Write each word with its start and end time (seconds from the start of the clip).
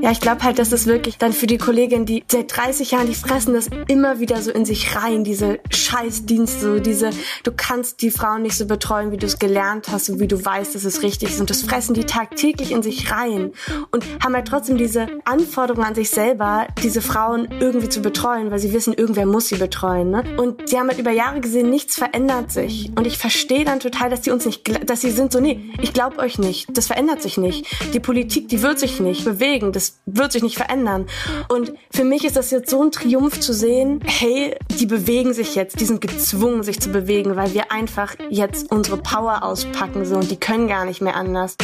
Ja, 0.00 0.12
ich 0.12 0.20
glaube 0.20 0.44
halt, 0.44 0.58
dass 0.58 0.70
es 0.70 0.86
wirklich 0.86 1.18
dann 1.18 1.32
für 1.32 1.46
die 1.46 1.58
Kollegin, 1.58 2.06
die 2.06 2.22
seit 2.30 2.56
30 2.56 2.92
Jahren, 2.92 3.06
die 3.06 3.14
fressen 3.14 3.54
das 3.54 3.68
immer 3.88 4.20
wieder 4.20 4.40
so 4.40 4.50
in 4.52 4.64
sich 4.64 4.94
rein, 4.94 5.24
diese 5.24 5.58
Scheißdienste, 5.70 6.60
so 6.60 6.78
diese, 6.78 7.10
du 7.42 7.52
kannst 7.52 8.00
die 8.02 8.10
Frauen 8.10 8.42
nicht 8.42 8.56
so 8.56 8.66
betreuen, 8.66 9.10
wie 9.10 9.16
du 9.16 9.26
es 9.26 9.38
gelernt 9.38 9.88
hast 9.88 10.08
und 10.08 10.20
wie 10.20 10.28
du 10.28 10.44
weißt, 10.44 10.74
dass 10.74 10.84
es 10.84 11.02
richtig 11.02 11.30
ist. 11.30 11.40
Und 11.40 11.50
das 11.50 11.62
fressen 11.62 11.94
die 11.94 12.04
tagtäglich 12.04 12.70
in 12.70 12.82
sich 12.82 13.10
rein 13.10 13.52
und 13.90 14.04
haben 14.22 14.34
halt 14.34 14.46
trotzdem 14.46 14.76
diese 14.76 15.08
Anforderung 15.24 15.84
an 15.84 15.94
sich 15.94 16.10
selber, 16.10 16.68
diese 16.82 17.02
Frauen 17.02 17.48
irgendwie 17.60 17.88
zu 17.88 18.00
betreuen, 18.00 18.50
weil 18.50 18.60
sie 18.60 18.72
wissen, 18.72 18.94
irgendwer 18.94 19.26
muss 19.26 19.48
sie 19.48 19.56
betreuen. 19.56 20.10
Ne? 20.10 20.24
Und 20.36 20.68
sie 20.68 20.78
haben 20.78 20.88
halt 20.88 20.98
über 20.98 21.10
Jahre 21.10 21.40
gesehen, 21.40 21.70
nichts 21.70 21.96
verändert 21.96 22.52
sich. 22.52 22.90
Und 22.96 23.06
ich 23.06 23.18
verstehe 23.18 23.64
dann 23.64 23.80
total, 23.80 24.10
dass 24.10 24.20
die 24.20 24.30
uns 24.30 24.46
nicht, 24.46 24.88
dass 24.88 25.00
sie 25.00 25.10
sind 25.10 25.32
so, 25.32 25.40
nee, 25.40 25.72
ich 25.82 25.92
glaube 25.92 26.18
euch 26.18 26.38
nicht, 26.38 26.68
das 26.72 26.86
verändert 26.86 27.20
sich 27.20 27.36
nicht. 27.36 27.66
Die 27.92 28.00
Politik, 28.00 28.48
die 28.48 28.62
wird 28.62 28.78
sich 28.78 29.00
nicht 29.00 29.24
bewegen, 29.24 29.72
das 29.72 29.87
wird 30.06 30.32
sich 30.32 30.42
nicht 30.42 30.56
verändern. 30.56 31.06
Und 31.48 31.72
für 31.90 32.04
mich 32.04 32.24
ist 32.24 32.36
das 32.36 32.50
jetzt 32.50 32.70
so 32.70 32.82
ein 32.82 32.90
Triumph 32.90 33.40
zu 33.40 33.52
sehen, 33.52 34.00
hey, 34.04 34.56
die 34.78 34.86
bewegen 34.86 35.32
sich 35.32 35.54
jetzt, 35.54 35.80
die 35.80 35.84
sind 35.84 36.00
gezwungen, 36.00 36.62
sich 36.62 36.80
zu 36.80 36.90
bewegen, 36.90 37.36
weil 37.36 37.54
wir 37.54 37.72
einfach 37.72 38.14
jetzt 38.30 38.70
unsere 38.70 38.98
Power 38.98 39.42
auspacken 39.42 40.04
so 40.04 40.16
und 40.16 40.30
die 40.30 40.36
können 40.36 40.68
gar 40.68 40.84
nicht 40.84 41.00
mehr 41.00 41.16
anders. 41.16 41.56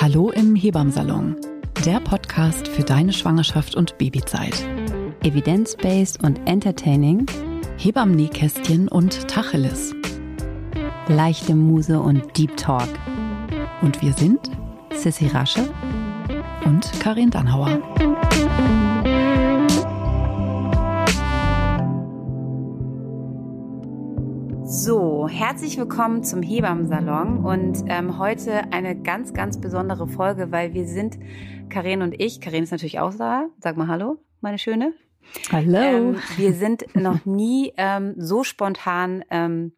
Hallo 0.00 0.30
im 0.30 0.54
Hebammsalon, 0.54 1.36
der 1.84 2.00
Podcast 2.00 2.68
für 2.68 2.82
deine 2.82 3.12
Schwangerschaft 3.12 3.74
und 3.74 3.98
Babyzeit. 3.98 4.54
Evidence-based 5.22 6.22
und 6.22 6.40
entertaining, 6.46 7.26
Hebammenkästchen 7.78 8.88
und 8.88 9.28
Tacheles. 9.28 9.94
leichte 11.08 11.54
Muse 11.54 12.00
und 12.00 12.36
Deep 12.36 12.56
Talk. 12.56 12.88
Und 13.82 14.02
wir 14.02 14.12
sind 14.12 14.50
Sissy 14.92 15.28
Rasche 15.28 15.68
und 16.64 16.90
Karin 17.00 17.30
Dannhauer. 17.30 17.80
So, 24.64 25.28
herzlich 25.28 25.78
willkommen 25.78 26.22
zum 26.22 26.42
Hebammensalon 26.42 27.44
und 27.44 27.84
ähm, 27.88 28.18
heute 28.18 28.72
eine 28.72 29.00
ganz, 29.00 29.32
ganz 29.32 29.60
besondere 29.60 30.06
Folge, 30.06 30.52
weil 30.52 30.74
wir 30.74 30.86
sind, 30.86 31.18
Karin 31.68 32.02
und 32.02 32.20
ich, 32.20 32.40
Karin 32.40 32.64
ist 32.64 32.72
natürlich 32.72 33.00
auch 33.00 33.14
da, 33.14 33.46
sag 33.58 33.76
mal 33.76 33.88
Hallo, 33.88 34.18
meine 34.40 34.58
Schöne. 34.58 34.92
Hallo. 35.50 35.76
Ähm, 35.78 36.22
wir 36.36 36.52
sind 36.54 36.94
noch 36.94 37.24
nie 37.24 37.72
ähm, 37.76 38.14
so 38.16 38.44
spontan, 38.44 39.24
ähm, 39.30 39.72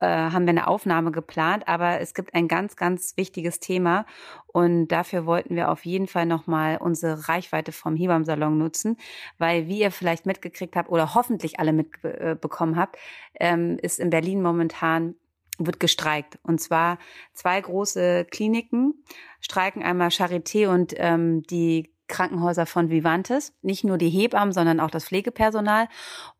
äh, 0.00 0.06
haben 0.06 0.44
wir 0.44 0.50
eine 0.50 0.68
Aufnahme 0.68 1.10
geplant, 1.10 1.66
aber 1.66 2.00
es 2.00 2.14
gibt 2.14 2.34
ein 2.34 2.46
ganz, 2.46 2.76
ganz 2.76 3.16
wichtiges 3.16 3.58
Thema 3.58 4.06
und 4.46 4.88
dafür 4.88 5.26
wollten 5.26 5.56
wir 5.56 5.70
auf 5.70 5.84
jeden 5.84 6.06
Fall 6.06 6.26
nochmal 6.26 6.78
unsere 6.78 7.28
Reichweite 7.28 7.72
vom 7.72 7.96
Hebammsalon 7.96 8.56
nutzen, 8.56 8.96
weil 9.38 9.66
wie 9.66 9.80
ihr 9.80 9.90
vielleicht 9.90 10.26
mitgekriegt 10.26 10.76
habt 10.76 10.90
oder 10.90 11.14
hoffentlich 11.14 11.58
alle 11.58 11.72
mitbekommen 11.72 12.76
habt, 12.76 12.96
ähm, 13.40 13.78
ist 13.82 13.98
in 13.98 14.10
Berlin 14.10 14.42
momentan 14.42 15.14
wird 15.58 15.80
gestreikt. 15.80 16.38
Und 16.42 16.60
zwar 16.60 16.98
zwei 17.32 17.60
große 17.60 18.26
Kliniken 18.30 19.02
streiken 19.40 19.82
einmal 19.82 20.08
Charité 20.08 20.68
und 20.68 20.94
ähm, 20.96 21.42
die 21.42 21.92
Krankenhäuser 22.08 22.66
von 22.66 22.90
Vivantes, 22.90 23.52
nicht 23.62 23.84
nur 23.84 23.98
die 23.98 24.08
Hebammen, 24.08 24.52
sondern 24.52 24.80
auch 24.80 24.90
das 24.90 25.04
Pflegepersonal. 25.04 25.88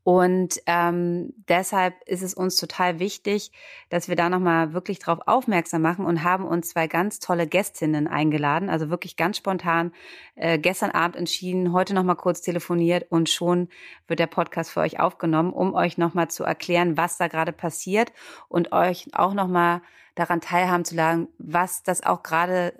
Und 0.02 0.60
ähm, 0.66 1.34
deshalb 1.48 1.94
ist 2.06 2.22
es 2.22 2.32
uns 2.32 2.56
total 2.56 2.98
wichtig, 2.98 3.52
dass 3.90 4.08
wir 4.08 4.16
da 4.16 4.30
nochmal 4.30 4.72
wirklich 4.72 4.98
drauf 4.98 5.20
aufmerksam 5.26 5.82
machen 5.82 6.06
und 6.06 6.24
haben 6.24 6.46
uns 6.46 6.70
zwei 6.70 6.86
ganz 6.88 7.20
tolle 7.20 7.46
Gästinnen 7.46 8.08
eingeladen, 8.08 8.70
also 8.70 8.88
wirklich 8.88 9.16
ganz 9.16 9.36
spontan 9.36 9.92
äh, 10.34 10.58
gestern 10.58 10.90
Abend 10.90 11.16
entschieden, 11.16 11.72
heute 11.72 11.94
nochmal 11.94 12.16
kurz 12.16 12.40
telefoniert 12.40 13.06
und 13.10 13.28
schon 13.28 13.68
wird 14.06 14.20
der 14.20 14.26
Podcast 14.26 14.70
für 14.70 14.80
euch 14.80 14.98
aufgenommen, 14.98 15.52
um 15.52 15.74
euch 15.74 15.98
nochmal 15.98 16.28
zu 16.28 16.42
erklären, 16.42 16.96
was 16.96 17.18
da 17.18 17.28
gerade 17.28 17.52
passiert 17.52 18.12
und 18.48 18.72
euch 18.72 19.08
auch 19.12 19.34
nochmal 19.34 19.82
daran 20.14 20.40
teilhaben 20.40 20.84
zu 20.84 20.96
lassen, 20.96 21.28
was 21.38 21.82
das 21.82 22.02
auch 22.02 22.22
gerade 22.22 22.72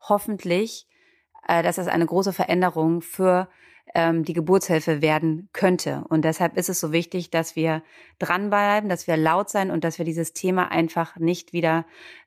hoffentlich 0.00 0.86
äh, 1.48 1.62
dass 1.62 1.76
das 1.76 1.88
eine 1.88 2.06
große 2.06 2.32
Veränderung 2.32 3.02
für 3.02 3.48
ähm, 3.94 4.24
die 4.24 4.32
Geburtshilfe 4.32 5.00
werden 5.00 5.48
könnte. 5.52 6.04
Und 6.08 6.24
deshalb 6.24 6.56
ist 6.56 6.68
es 6.68 6.80
so 6.80 6.92
wichtig, 6.92 7.30
dass 7.30 7.56
wir 7.56 7.82
dranbleiben, 8.18 8.90
dass 8.90 9.06
wir 9.06 9.16
laut 9.16 9.48
sein 9.48 9.70
und 9.70 9.84
dass 9.84 9.98
wir 9.98 10.04
dieses 10.04 10.32
Thema 10.32 10.70
einfach 10.70 11.16
nicht 11.16 11.52
wieder 11.52 11.86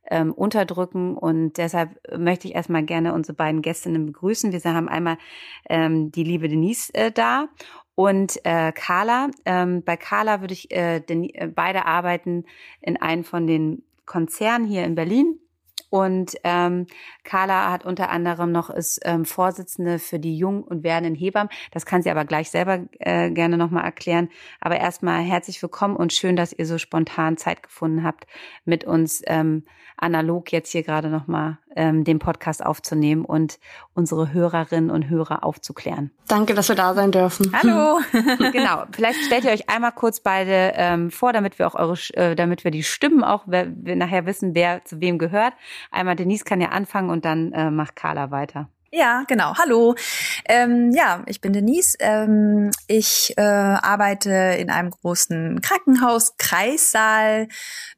ähm, 0.10 0.32
unterdrücken. 0.32 1.18
Und 1.18 1.58
deshalb 1.58 2.00
möchte 2.18 2.48
ich 2.48 2.56
erstmal 2.56 2.84
gerne 2.84 3.14
unsere 3.14 3.36
beiden 3.36 3.62
Gästinnen 3.62 4.06
begrüßen. 4.06 4.52
Wir 4.52 4.74
haben 4.74 4.90
einmal 4.90 5.18
ähm, 5.70 6.12
die 6.12 6.24
liebe 6.24 6.48
Denise 6.48 6.94
äh, 6.94 7.12
da 7.12 7.50
und 7.96 8.44
äh, 8.46 8.72
Carla. 8.72 9.30
Ähm, 9.46 9.84
bei 9.84 9.98
Carla 9.98 10.42
würde 10.42 10.54
ich 10.54 10.72
äh, 10.72 11.02
den, 11.02 11.30
äh, 11.30 11.52
beide 11.54 11.86
arbeiten 11.86 12.46
in 12.82 12.98
einem 12.98 13.24
von 13.24 13.46
den 13.46 13.84
Konzernen 14.06 14.66
hier 14.66 14.86
in 14.86 14.96
Berlin 14.96 15.40
und 15.90 16.36
ähm, 16.44 16.88
Carla 17.24 17.72
hat 17.72 17.86
unter 17.86 18.10
anderem 18.10 18.52
noch 18.52 18.70
ist 18.70 19.00
ähm, 19.04 19.26
Vorsitzende 19.26 20.00
für 20.00 20.20
die 20.20 20.38
jungen 20.38 20.64
und 20.64 20.84
werdenden 20.84 21.16
Hebammen. 21.16 21.50
Das 21.72 21.86
kann 21.86 22.02
sie 22.02 22.12
aber 22.12 22.26
gleich 22.26 22.50
selber 22.52 22.86
äh, 23.00 23.32
gerne 23.32 23.58
nochmal 23.58 23.84
erklären. 23.86 24.30
Aber 24.62 24.78
erstmal 24.78 25.22
herzlich 25.22 25.62
willkommen 25.62 25.96
und 25.96 26.14
schön, 26.14 26.36
dass 26.36 26.54
ihr 26.54 26.66
so 26.66 26.78
spontan 26.78 27.38
Zeit 27.38 27.64
gefunden 27.64 28.04
habt, 28.04 28.28
mit 28.66 28.84
uns 28.84 29.22
ähm, 29.26 29.66
analog 29.98 30.52
jetzt 30.52 30.72
hier 30.72 30.84
gerade 30.84 31.10
nochmal 31.10 31.58
ähm, 31.76 32.04
den 32.04 32.20
Podcast 32.20 32.66
aufzunehmen 32.66 33.26
und 33.26 33.60
unsere 33.94 34.34
Hörerinnen 34.34 34.90
und 34.90 35.10
Hörer 35.10 35.44
aufzuklären. 35.44 36.12
Danke, 36.28 36.54
dass 36.54 36.70
wir 36.70 36.76
da 36.76 36.94
sein 36.94 37.12
dürfen. 37.12 37.52
Hallo. 37.54 38.00
genau. 38.52 38.84
Vielleicht 38.92 39.24
stellt 39.26 39.46
ihr 39.46 39.52
euch 39.52 39.70
einmal 39.70 39.92
kurz 39.92 40.20
beide 40.20 40.74
ähm, 40.76 41.12
vor, 41.12 41.34
damit 41.34 41.60
wir 41.60 41.68
auch 41.68 41.76
eure, 41.76 41.98
äh, 42.14 42.36
damit 42.36 42.64
wir 42.64 42.72
die 42.72 42.84
Stimmen 42.84 43.24
auch 43.24 43.44
wer, 43.46 43.68
wir 43.76 43.96
nachher 43.96 44.26
wissen, 44.26 44.56
wer 44.56 44.84
zu 44.86 45.00
wem 45.02 45.18
gehört. 45.18 45.54
Einmal 45.92 46.16
Denise 46.16 46.44
kann 46.44 46.62
ja 46.62 46.70
anfangen 46.70 47.10
und 47.10 47.26
dann 47.26 47.52
äh, 47.54 47.72
macht 47.72 47.96
Carla 47.96 48.32
weiter. 48.32 48.70
Ja, 48.92 49.24
genau. 49.28 49.54
Hallo. 49.56 49.96
Ähm, 50.46 50.92
ja, 50.94 51.22
ich 51.28 51.42
bin 51.42 51.54
Denise. 51.54 51.96
Ähm, 52.00 52.72
ich 52.88 53.34
äh, 53.38 53.42
arbeite 53.42 54.32
in 54.60 54.72
einem 54.72 54.90
großen 54.90 55.62
Krankenhaus, 55.62 56.38
Kreissaal. 56.38 57.48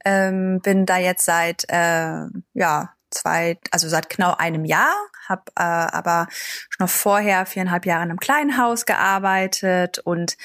Ähm, 0.03 0.59
bin 0.61 0.85
da 0.85 0.97
jetzt 0.97 1.23
seit 1.23 1.63
äh, 1.69 2.25
ja 2.53 2.89
zwei, 3.11 3.57
also 3.71 3.87
seit 3.87 4.09
genau 4.09 4.35
einem 4.37 4.65
Jahr. 4.65 4.93
Habe 5.27 5.43
äh, 5.55 5.61
aber 5.63 6.27
schon 6.31 6.85
noch 6.85 6.89
vorher 6.89 7.45
viereinhalb 7.45 7.85
Jahre 7.85 8.03
in 8.03 8.09
einem 8.09 8.19
kleinen 8.19 8.57
Haus 8.57 8.85
gearbeitet 8.85 9.99
und 9.99 10.37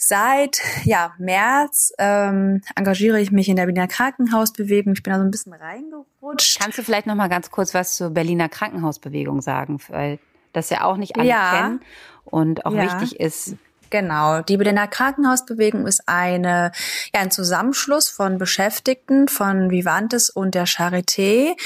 Seit 0.00 0.60
ja, 0.84 1.12
März 1.18 1.92
ähm, 1.98 2.62
engagiere 2.76 3.20
ich 3.20 3.32
mich 3.32 3.48
in 3.48 3.56
der 3.56 3.64
Berliner 3.66 3.88
Krankenhausbewegung. 3.88 4.92
Ich 4.92 5.02
bin 5.02 5.12
da 5.12 5.18
so 5.18 5.24
ein 5.24 5.32
bisschen 5.32 5.52
reingerutscht. 5.52 6.60
Kannst 6.60 6.78
du 6.78 6.84
vielleicht 6.84 7.06
noch 7.08 7.16
mal 7.16 7.26
ganz 7.26 7.50
kurz 7.50 7.74
was 7.74 7.96
zur 7.96 8.10
Berliner 8.10 8.48
Krankenhausbewegung 8.48 9.42
sagen, 9.42 9.80
weil 9.88 10.20
das 10.52 10.70
ja 10.70 10.84
auch 10.84 10.96
nicht 10.98 11.16
alle 11.16 11.28
Ja. 11.28 11.50
kennen 11.50 11.80
und 12.24 12.64
auch 12.64 12.70
Ja. 12.72 12.84
wichtig 12.84 13.18
ist. 13.18 13.56
Genau. 13.90 14.42
Die 14.42 14.56
Berliner 14.56 14.86
Krankenhausbewegung 14.86 15.86
ist 15.86 16.02
eine, 16.06 16.72
ja, 17.14 17.20
ein 17.20 17.30
Zusammenschluss 17.30 18.08
von 18.08 18.38
Beschäftigten 18.38 19.28
von 19.28 19.70
Vivantes 19.70 20.30
und 20.30 20.54
der 20.54 20.66
Charité, 20.66 21.56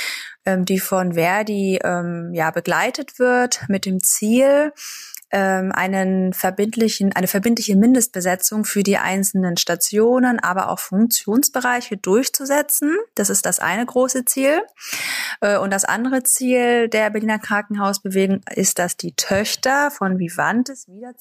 ähm, 0.45 0.65
die 0.65 0.79
von 0.79 1.15
Verdi 1.15 1.81
ähm, 1.83 2.31
ja, 2.33 2.51
begleitet 2.51 3.19
wird 3.19 3.65
mit 3.69 3.87
dem 3.87 4.01
Ziel, 4.03 4.73
ähm, 5.33 5.73
einen 5.73 6.35
verbindlichen, 6.35 7.13
eine 7.15 7.27
verbindliche 7.27 7.75
Mindestbesetzung 7.75 8.65
für 8.65 8.83
die 8.83 8.99
einzelnen 8.99 9.57
Stationen, 9.57 10.39
aber 10.39 10.69
auch 10.69 10.79
Funktionsbereiche 10.79 11.97
durchzusetzen. 11.97 12.97
Das 13.15 13.31
ist 13.31 13.47
das 13.47 13.59
eine 13.59 13.87
große 13.87 14.27
Ziel. 14.27 14.61
Äh, 15.41 15.57
Und 15.57 15.73
das 15.73 15.85
andere 15.85 16.23
Ziel 16.23 16.89
der 16.89 17.11
Berliner 17.11 17.39
Krankenhausbewegung 17.39 18.43
ist, 18.55 18.79
dass 18.79 18.97
die 18.97 19.15
Töchter 19.17 19.91
von 19.91 20.19
Vivantes 20.19 20.87
wieder 20.87 21.17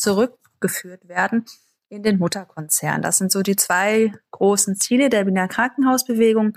zurückgeführt 0.61 1.07
werden 1.07 1.45
in 1.89 2.03
den 2.03 2.19
Mutterkonzern. 2.19 3.01
Das 3.01 3.17
sind 3.17 3.31
so 3.31 3.41
die 3.41 3.55
zwei 3.55 4.13
großen 4.31 4.77
Ziele 4.77 5.09
der 5.09 5.23
Berliner 5.23 5.47
Krankenhausbewegung. 5.47 6.53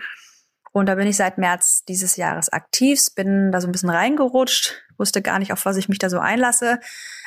Und 0.73 0.87
da 0.87 0.95
bin 0.95 1.07
ich 1.07 1.17
seit 1.17 1.39
März 1.39 1.85
dieses 1.85 2.17
Jahres 2.17 2.49
aktiv, 2.51 3.01
bin 3.15 3.51
da 3.53 3.61
so 3.61 3.69
ein 3.69 3.73
bisschen 3.73 3.91
reingerutscht, 3.91 4.83
wusste 4.97 5.23
gar 5.23 5.39
nicht, 5.39 5.53
auf 5.53 5.65
was 5.65 5.77
ich 5.77 5.89
mich 5.89 5.99
da 5.99 6.11
so 6.11 6.19
einlasse. 6.19 6.79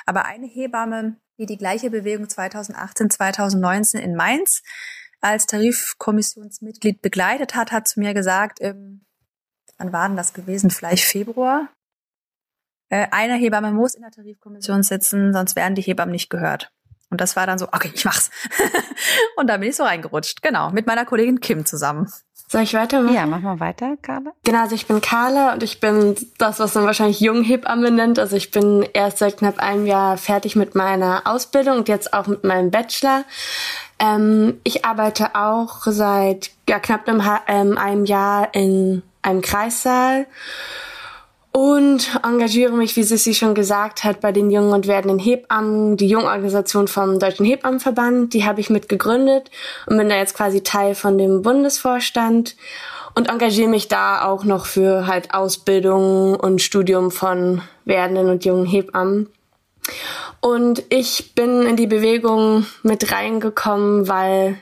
Aber 0.06 0.25
eine 0.25 0.47
Hebamme, 0.47 1.18
die 1.38 1.45
die 1.45 1.57
gleiche 1.57 1.89
Bewegung 1.89 2.29
2018, 2.29 3.09
2019 3.09 4.01
in 4.01 4.15
Mainz 4.15 4.63
als 5.19 5.45
Tarifkommissionsmitglied 5.45 7.01
begleitet 7.01 7.56
hat, 7.56 7.71
hat 7.71 7.88
zu 7.88 8.00
mir 8.00 8.13
gesagt, 8.13 8.59
ähm, 8.62 9.06
wann 9.77 9.91
war 9.91 10.07
denn 10.07 10.18
das 10.18 10.33
gewesen? 10.33 10.69
Vielleicht 10.69 11.03
Februar? 11.03 11.69
Äh, 12.89 13.07
eine 13.12 13.36
Hebamme 13.36 13.72
muss 13.72 13.95
in 13.95 14.01
der 14.01 14.12
Tarifkommission 14.12 14.84
sitzen, 14.84 15.34
sonst 15.34 15.56
werden 15.56 15.75
die 15.75 15.81
Hebammen 15.81 16.12
nicht 16.12 16.30
gehört. 16.30 16.72
Und 17.10 17.22
das 17.22 17.36
war 17.36 17.48
dann 17.48 17.57
so, 17.57 17.68
okay, 17.72 17.92
ich 17.94 18.06
mach's. 18.06 18.30
und 19.38 19.48
dann 19.48 19.62
bin 19.62 19.69
ich 19.69 19.75
so 19.75 19.84
reingerutscht. 19.84 20.42
Genau, 20.42 20.72
mit 20.72 20.88
meiner 20.88 21.06
Kollegin 21.06 21.39
Kim 21.39 21.66
zusammen. 21.66 22.12
Soll 22.50 22.62
ich 22.62 22.74
weitermachen? 22.74 23.13
Ja, 23.13 23.25
mach 23.25 23.42
mal 23.42 23.60
weiter, 23.60 23.98
Carla. 24.01 24.31
Genau, 24.45 24.62
also 24.62 24.75
ich 24.75 24.88
bin 24.88 25.01
Carla 25.01 25.54
und 25.54 25.63
ich 25.63 25.81
bin 25.81 26.16
das, 26.38 26.60
was 26.60 26.75
man 26.75 26.86
wahrscheinlich 26.86 27.19
Junghebamme 27.19 27.92
nennt. 27.92 28.19
Also 28.19 28.38
ich 28.38 28.51
bin 28.51 28.88
erst 28.94 29.18
seit 29.18 29.38
knapp 29.38 29.60
einem 29.60 29.86
Jahr 29.86 30.18
fertig 30.18 30.56
mit 30.56 30.74
meiner 30.74 31.24
Ausbildung 31.25 31.80
und 31.80 31.89
jetzt 31.89 32.13
auch 32.13 32.28
mit 32.28 32.45
meinem 32.45 32.72
Bachelor. 32.72 33.25
Ähm, 34.00 34.62
ich 34.63 34.86
arbeite 34.86 35.36
auch 35.36 35.81
seit 35.86 36.51
ja, 36.69 36.80
knapp 36.80 37.10
einem, 37.10 37.22
ähm, 37.48 37.78
einem 37.78 38.06
Jahr 38.06 38.54
in 38.54 39.04
einem 39.22 39.42
Kreissaal 39.42 40.25
und 41.57 42.19
engagiere 42.24 42.71
mich, 42.71 42.95
wie 42.98 43.01
Sissi 43.01 43.33
schon 43.33 43.56
gesagt 43.56 44.04
hat, 44.04 44.21
bei 44.21 44.31
den 44.31 44.51
jungen 44.51 44.74
und 44.74 44.86
werdenden 44.86 45.18
Hebammen, 45.18 45.98
die 45.98 46.07
Jungorganisation 46.07 46.88
vom 46.88 47.18
Deutschen 47.18 47.48
Hebammenverband, 47.48 48.36
die 48.36 48.45
habe 48.45 48.59
ich 48.59 48.69
mit 48.69 48.88
gegründet 48.88 49.50
und 49.88 49.98
bin 49.98 50.07
da 50.07 50.18
jetzt 50.18 50.36
quasi 50.36 50.62
Teil 50.62 50.94
von 50.94 51.18
dem 51.18 51.42
Bundesvorstand 51.42 52.56
und 53.15 53.27
engagiere 53.27 53.69
mich 53.69 53.88
da 53.88 54.24
auch 54.24 54.44
noch 54.44 54.68
für 54.68 55.07
halt 55.07 55.33
Ausbildung 55.33 56.36
und 56.36 56.62
Studium 56.62 57.09
von 57.09 57.63
werdenden 57.86 58.30
und 58.30 58.45
jungen 58.45 58.68
Hebammen. 58.68 59.27
Und 60.39 60.83
ich 60.89 61.33
bin 61.33 61.63
in 61.63 61.75
die 61.75 61.88
Bewegung 61.88 62.68
mit 62.83 63.12
reingekommen, 63.12 64.07
weil 64.07 64.62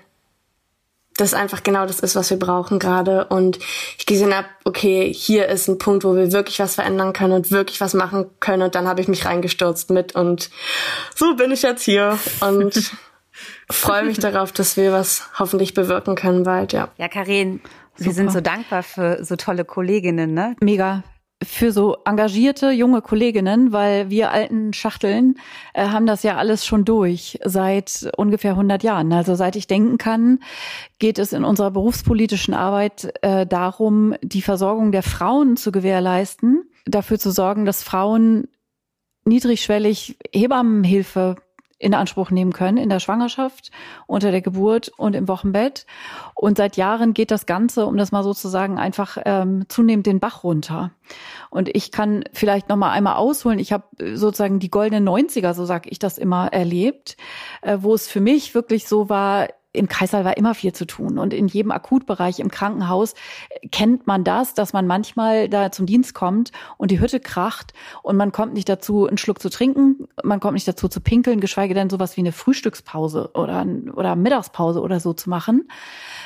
das 1.18 1.34
einfach 1.34 1.64
genau 1.64 1.86
das 1.86 2.00
ist, 2.00 2.16
was 2.16 2.30
wir 2.30 2.38
brauchen 2.38 2.80
gerade. 2.80 3.26
Und 3.26 3.60
ich 3.98 4.06
gesehen 4.06 4.36
habe, 4.36 4.48
okay, 4.66 5.12
hier 5.14 5.48
ist 5.48 5.68
ein 5.68 5.78
Punkt, 5.78 6.04
wo 6.04 6.16
wir 6.16 6.32
wirklich 6.32 6.60
was 6.60 6.76
verändern 6.76 7.14
können 7.14 7.34
und 7.34 7.52
wirklich 7.52 7.80
was 7.82 7.94
machen 7.94 8.26
können. 8.40 8.64
Und 8.64 8.76
dann 8.76 8.88
habe 8.88 9.02
ich 9.02 9.08
mich 9.08 9.26
reingestürzt 9.26 9.90
mit 9.92 10.16
und 10.16 10.50
so 11.16 11.36
bin 11.36 11.52
ich 11.52 11.62
jetzt 11.62 11.84
hier 11.84 12.20
und 12.42 12.92
freue 13.70 14.04
mich 14.04 14.20
darauf, 14.20 14.52
dass 14.52 14.78
wir 14.78 14.92
was 14.92 15.30
hoffentlich 15.40 15.74
bewirken 15.74 16.16
können 16.16 16.44
bald, 16.44 16.74
ja. 16.74 16.90
Ja, 16.98 17.08
Karin, 17.08 17.62
wir 17.98 18.14
sind 18.14 18.32
so 18.32 18.42
dankbar 18.42 18.84
für 18.84 19.24
so 19.24 19.36
tolle 19.36 19.64
Kolleginnen, 19.64 20.34
ne? 20.34 20.56
Mega 20.62 21.04
für 21.44 21.72
so 21.72 21.98
engagierte 22.06 22.72
junge 22.72 23.02
Kolleginnen, 23.02 23.72
weil 23.72 24.10
wir 24.10 24.32
alten 24.32 24.74
Schachteln 24.74 25.36
äh, 25.74 25.88
haben 25.88 26.06
das 26.06 26.24
ja 26.24 26.38
alles 26.38 26.66
schon 26.66 26.86
durch 26.86 27.40
seit 27.44 28.10
ungefähr 28.16 28.52
100 28.52 28.84
Jahren. 28.84 29.12
Also 29.12 29.36
seit 29.36 29.56
ich 29.56 29.68
denken 29.68 29.98
kann, 29.98 30.40
geht 31.00 31.20
es 31.20 31.34
in 31.34 31.44
unserer 31.44 31.72
berufspolitischen 31.72 32.54
Arbeit 32.54 33.14
äh, 33.22 33.46
darum, 33.46 34.16
die 34.22 34.42
Versorgung 34.42 34.92
der 34.92 35.04
Frauen 35.04 35.58
zu 35.58 35.72
gewährleisten, 35.72 36.70
dafür 36.86 37.20
zu 37.20 37.32
sorgen, 37.32 37.66
dass 37.66 37.84
Frauen 37.84 38.48
niedrigschwellig 39.26 40.18
Hebammenhilfe 40.34 41.36
in 41.86 41.94
Anspruch 41.94 42.32
nehmen 42.32 42.52
können 42.52 42.78
in 42.78 42.90
der 42.90 43.00
Schwangerschaft, 43.00 43.70
unter 44.08 44.32
der 44.32 44.42
Geburt 44.42 44.92
und 44.98 45.16
im 45.16 45.28
Wochenbett. 45.28 45.86
Und 46.34 46.58
seit 46.58 46.78
Jahren 46.78 47.14
geht 47.14 47.30
das 47.30 47.46
Ganze, 47.46 47.86
um 47.86 47.96
das 47.96 48.12
mal 48.12 48.24
sozusagen 48.24 48.80
einfach 48.80 49.20
ähm, 49.24 49.66
zunehmend 49.70 50.08
den 50.08 50.20
Bach 50.20 50.44
runter. 50.44 50.90
Und 51.52 51.70
ich 51.70 51.92
kann 51.92 52.24
vielleicht 52.34 52.70
noch 52.70 52.76
mal 52.76 52.92
einmal 52.92 53.18
ausholen. 53.18 53.60
Ich 53.60 53.72
habe 53.72 53.86
sozusagen 54.16 54.58
die 54.58 54.72
goldenen 54.72 55.08
90er, 55.08 55.54
so 55.54 55.66
sage 55.66 55.90
ich 55.90 56.00
das 56.00 56.18
immer, 56.18 56.48
erlebt, 56.52 57.18
äh, 57.62 57.78
wo 57.82 57.94
es 57.94 58.08
für 58.08 58.20
mich 58.20 58.56
wirklich 58.56 58.88
so 58.88 59.08
war, 59.08 59.48
im 59.76 59.88
Kreißsaal 59.88 60.26
war 60.26 60.38
immer 60.38 60.56
viel 60.56 60.74
zu 60.74 60.86
tun 60.86 61.18
und 61.18 61.34
in 61.34 61.48
jedem 61.48 61.72
Akutbereich 61.72 62.40
im 62.40 62.50
Krankenhaus 62.50 63.14
kennt 63.72 64.08
man 64.08 64.24
das, 64.24 64.54
dass 64.54 64.74
man 64.74 64.88
manchmal 64.88 65.50
da 65.50 65.72
zum 65.72 65.86
Dienst 65.86 66.14
kommt 66.14 66.52
und 66.78 66.92
die 66.92 67.00
Hütte 67.00 67.20
kracht 67.20 67.74
und 68.04 68.18
man 68.18 68.32
kommt 68.32 68.54
nicht 68.54 68.70
dazu, 68.70 69.08
einen 69.08 69.18
Schluck 69.18 69.42
zu 69.42 69.50
trinken, 69.50 70.08
man 70.24 70.40
kommt 70.40 70.54
nicht 70.54 70.68
dazu 70.68 70.88
zu 70.88 71.02
pinkeln, 71.02 71.40
geschweige 71.40 71.74
denn 71.74 71.90
sowas 71.90 72.18
wie 72.18 72.22
eine 72.22 72.32
Frühstückspause 72.32 73.32
oder, 73.34 73.66
oder 73.94 74.16
Mittagspause 74.16 74.82
oder 74.82 75.00
so 75.00 75.14
zu 75.14 75.30
machen. 75.30 75.70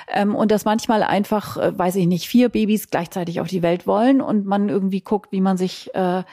Ähm, 0.08 0.36
und 0.36 0.52
dass 0.52 0.66
manchmal 0.66 1.04
einfach, 1.04 1.58
äh, 1.58 1.78
weiß 1.78 1.96
ich 1.96 2.08
nicht, 2.08 2.28
vier 2.28 2.50
Babys 2.50 2.90
gleichzeitig 2.90 3.42
auf 3.42 3.48
die 3.48 3.62
Welt 3.62 3.86
wollen 3.86 4.22
und 4.22 4.46
man 4.46 4.70
irgendwie 4.70 5.02
guckt, 5.02 5.32
wie 5.32 5.42
man 5.42 5.58
sich 5.58 5.94
äh, 5.94 6.24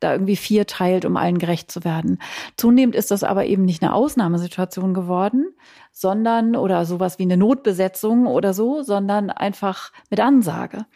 da 0.00 0.12
irgendwie 0.12 0.36
vier 0.36 0.66
teilt, 0.66 1.04
um 1.04 1.16
allen 1.16 1.38
gerecht 1.38 1.70
zu 1.70 1.84
werden. 1.84 2.18
Zunehmend 2.56 2.96
ist 2.96 3.10
das 3.10 3.22
aber 3.22 3.46
eben 3.46 3.64
nicht 3.64 3.82
eine 3.82 3.94
Ausnahmesituation 3.94 4.94
geworden, 4.94 5.54
sondern 5.92 6.56
oder 6.56 6.84
sowas 6.86 7.18
wie 7.18 7.24
eine 7.24 7.36
Notbesetzung 7.36 8.26
oder 8.26 8.54
so, 8.54 8.82
sondern 8.82 9.30
einfach 9.30 9.92
mit 10.08 10.20
Ansage. 10.20 10.86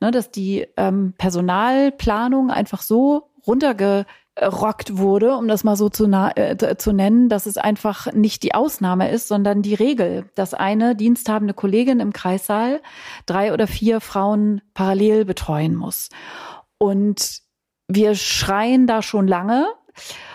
Ne, 0.00 0.10
dass 0.10 0.30
die 0.30 0.66
ähm, 0.76 1.14
Personalplanung 1.18 2.50
einfach 2.50 2.82
so 2.82 3.30
runtergerockt 3.46 4.96
wurde, 4.98 5.36
um 5.36 5.48
das 5.48 5.64
mal 5.64 5.76
so 5.76 5.88
zu, 5.88 6.06
äh, 6.06 6.76
zu 6.76 6.92
nennen, 6.92 7.28
dass 7.28 7.46
es 7.46 7.58
einfach 7.58 8.12
nicht 8.12 8.42
die 8.42 8.54
Ausnahme 8.54 9.10
ist, 9.10 9.28
sondern 9.28 9.62
die 9.62 9.74
Regel, 9.74 10.30
dass 10.34 10.54
eine 10.54 10.94
diensthabende 10.94 11.54
Kollegin 11.54 12.00
im 12.00 12.12
Kreissaal 12.12 12.80
drei 13.26 13.52
oder 13.52 13.66
vier 13.66 14.00
Frauen 14.00 14.60
parallel 14.74 15.24
betreuen 15.24 15.74
muss. 15.74 16.08
Und 16.78 17.42
wir 17.88 18.14
schreien 18.14 18.86
da 18.86 19.02
schon 19.02 19.26
lange 19.26 19.66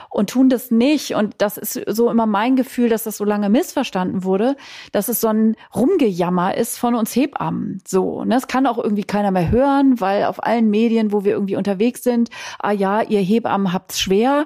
und 0.09 0.29
tun 0.29 0.49
das 0.49 0.71
nicht. 0.71 1.15
Und 1.15 1.35
das 1.39 1.57
ist 1.57 1.79
so 1.87 2.09
immer 2.09 2.25
mein 2.25 2.55
Gefühl, 2.55 2.89
dass 2.89 3.03
das 3.03 3.17
so 3.17 3.25
lange 3.25 3.49
missverstanden 3.49 4.23
wurde, 4.23 4.55
dass 4.91 5.09
es 5.09 5.21
so 5.21 5.27
ein 5.27 5.55
Rumgejammer 5.75 6.55
ist 6.55 6.77
von 6.77 6.95
uns 6.95 7.15
Hebammen. 7.15 7.81
So, 7.85 8.23
ne? 8.23 8.35
Das 8.35 8.47
kann 8.47 8.67
auch 8.67 8.77
irgendwie 8.77 9.03
keiner 9.03 9.31
mehr 9.31 9.51
hören, 9.51 9.99
weil 9.99 10.25
auf 10.25 10.43
allen 10.43 10.69
Medien, 10.69 11.11
wo 11.11 11.23
wir 11.23 11.33
irgendwie 11.33 11.55
unterwegs 11.55 12.03
sind, 12.03 12.29
ah 12.59 12.71
ja, 12.71 13.01
ihr 13.01 13.21
Hebammen 13.21 13.73
habt's 13.73 13.99
schwer 13.99 14.45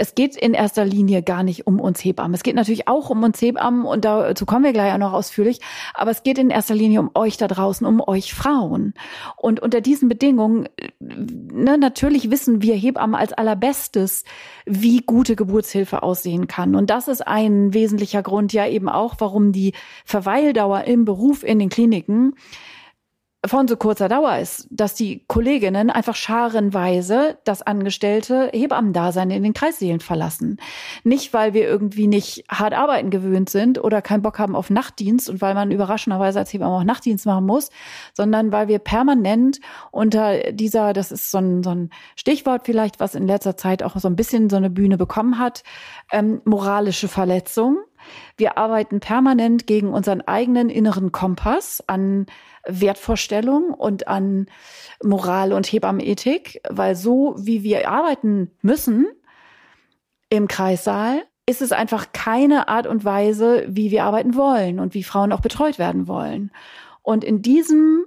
es 0.00 0.14
geht 0.14 0.34
in 0.34 0.54
erster 0.54 0.86
Linie 0.86 1.22
gar 1.22 1.42
nicht 1.42 1.66
um 1.66 1.78
uns 1.78 2.02
Hebammen. 2.02 2.32
Es 2.32 2.42
geht 2.42 2.54
natürlich 2.54 2.88
auch 2.88 3.10
um 3.10 3.22
uns 3.22 3.40
Hebammen 3.42 3.84
und 3.84 4.06
dazu 4.06 4.46
kommen 4.46 4.64
wir 4.64 4.72
gleich 4.72 4.94
auch 4.94 4.98
noch 4.98 5.12
ausführlich. 5.12 5.60
Aber 5.92 6.10
es 6.10 6.22
geht 6.22 6.38
in 6.38 6.48
erster 6.48 6.74
Linie 6.74 7.00
um 7.00 7.10
euch 7.12 7.36
da 7.36 7.48
draußen, 7.48 7.86
um 7.86 8.00
euch 8.00 8.32
Frauen. 8.32 8.94
Und 9.36 9.60
unter 9.60 9.82
diesen 9.82 10.08
Bedingungen, 10.08 10.70
ne, 11.00 11.76
natürlich 11.76 12.30
wissen 12.30 12.62
wir 12.62 12.74
Hebammen 12.74 13.14
als 13.14 13.34
allerbestes, 13.34 14.24
wie 14.64 15.02
gute 15.02 15.36
Geburtshilfe 15.36 16.02
aussehen 16.02 16.46
kann. 16.46 16.76
Und 16.76 16.88
das 16.88 17.06
ist 17.06 17.26
ein 17.26 17.74
wesentlicher 17.74 18.22
Grund 18.22 18.54
ja 18.54 18.66
eben 18.66 18.88
auch, 18.88 19.16
warum 19.18 19.52
die 19.52 19.74
Verweildauer 20.06 20.84
im 20.84 21.04
Beruf 21.04 21.44
in 21.44 21.58
den 21.58 21.68
Kliniken 21.68 22.36
von 23.46 23.66
so 23.66 23.76
kurzer 23.76 24.08
Dauer 24.08 24.36
ist, 24.36 24.68
dass 24.70 24.94
die 24.94 25.24
Kolleginnen 25.26 25.88
einfach 25.88 26.14
scharenweise 26.14 27.38
das 27.44 27.62
angestellte 27.62 28.50
Hebammendasein 28.52 29.30
in 29.30 29.42
den 29.42 29.54
Kreissälen 29.54 30.00
verlassen. 30.00 30.58
Nicht, 31.04 31.32
weil 31.32 31.54
wir 31.54 31.66
irgendwie 31.66 32.06
nicht 32.06 32.44
hart 32.50 32.74
arbeiten 32.74 33.08
gewöhnt 33.08 33.48
sind 33.48 33.82
oder 33.82 34.02
keinen 34.02 34.20
Bock 34.20 34.38
haben 34.38 34.54
auf 34.54 34.68
Nachtdienst 34.68 35.30
und 35.30 35.40
weil 35.40 35.54
man 35.54 35.70
überraschenderweise 35.70 36.38
als 36.38 36.52
Hebamme 36.52 36.76
auch 36.76 36.84
Nachtdienst 36.84 37.24
machen 37.24 37.46
muss, 37.46 37.70
sondern 38.12 38.52
weil 38.52 38.68
wir 38.68 38.78
permanent 38.78 39.60
unter 39.90 40.52
dieser, 40.52 40.92
das 40.92 41.10
ist 41.10 41.30
so 41.30 41.38
ein, 41.38 41.62
so 41.62 41.70
ein 41.70 41.90
Stichwort 42.16 42.66
vielleicht, 42.66 43.00
was 43.00 43.14
in 43.14 43.26
letzter 43.26 43.56
Zeit 43.56 43.82
auch 43.82 43.96
so 43.96 44.08
ein 44.08 44.16
bisschen 44.16 44.50
so 44.50 44.56
eine 44.56 44.68
Bühne 44.68 44.98
bekommen 44.98 45.38
hat, 45.38 45.62
ähm, 46.12 46.42
moralische 46.44 47.08
Verletzung. 47.08 47.78
Wir 48.36 48.58
arbeiten 48.58 49.00
permanent 49.00 49.66
gegen 49.66 49.92
unseren 49.92 50.20
eigenen 50.22 50.68
inneren 50.68 51.12
Kompass 51.12 51.82
an 51.86 52.26
Wertvorstellung 52.66 53.74
und 53.74 54.08
an 54.08 54.46
Moral 55.02 55.52
und 55.52 55.66
Hebammenethik, 55.66 56.60
weil 56.68 56.96
so 56.96 57.34
wie 57.38 57.62
wir 57.62 57.88
arbeiten 57.88 58.50
müssen 58.62 59.06
im 60.28 60.48
Kreissaal, 60.48 61.22
ist 61.46 61.62
es 61.62 61.72
einfach 61.72 62.12
keine 62.12 62.68
Art 62.68 62.86
und 62.86 63.04
Weise, 63.04 63.64
wie 63.68 63.90
wir 63.90 64.04
arbeiten 64.04 64.36
wollen 64.36 64.78
und 64.78 64.94
wie 64.94 65.02
Frauen 65.02 65.32
auch 65.32 65.40
betreut 65.40 65.78
werden 65.78 66.06
wollen. 66.06 66.52
Und 67.02 67.24
in 67.24 67.42
diesem 67.42 68.04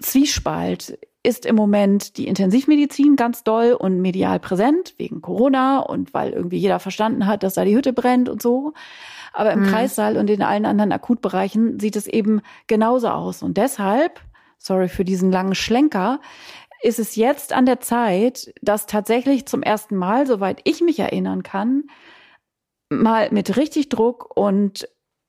Zwiespalt 0.00 0.98
ist 1.24 1.46
im 1.46 1.56
Moment 1.56 2.18
die 2.18 2.28
Intensivmedizin 2.28 3.16
ganz 3.16 3.42
doll 3.42 3.72
und 3.72 4.00
medial 4.00 4.38
präsent 4.38 4.94
wegen 4.98 5.22
Corona 5.22 5.80
und 5.80 6.12
weil 6.12 6.32
irgendwie 6.32 6.58
jeder 6.58 6.78
verstanden 6.78 7.26
hat, 7.26 7.42
dass 7.42 7.54
da 7.54 7.64
die 7.64 7.74
Hütte 7.74 7.94
brennt 7.94 8.28
und 8.28 8.42
so. 8.42 8.74
Aber 9.32 9.50
im 9.52 9.62
mhm. 9.62 9.66
Kreissaal 9.66 10.18
und 10.18 10.28
in 10.28 10.42
allen 10.42 10.66
anderen 10.66 10.92
Akutbereichen 10.92 11.80
sieht 11.80 11.96
es 11.96 12.06
eben 12.06 12.42
genauso 12.66 13.08
aus. 13.08 13.42
Und 13.42 13.56
deshalb, 13.56 14.20
sorry 14.58 14.88
für 14.88 15.04
diesen 15.04 15.32
langen 15.32 15.54
Schlenker, 15.54 16.20
ist 16.82 16.98
es 16.98 17.16
jetzt 17.16 17.54
an 17.54 17.64
der 17.64 17.80
Zeit, 17.80 18.52
dass 18.60 18.84
tatsächlich 18.84 19.46
zum 19.46 19.62
ersten 19.62 19.96
Mal, 19.96 20.26
soweit 20.26 20.60
ich 20.64 20.82
mich 20.82 21.00
erinnern 21.00 21.42
kann, 21.42 21.84
mal 22.90 23.30
mit 23.30 23.56
richtig 23.56 23.88
Druck 23.88 24.36
und 24.36 24.86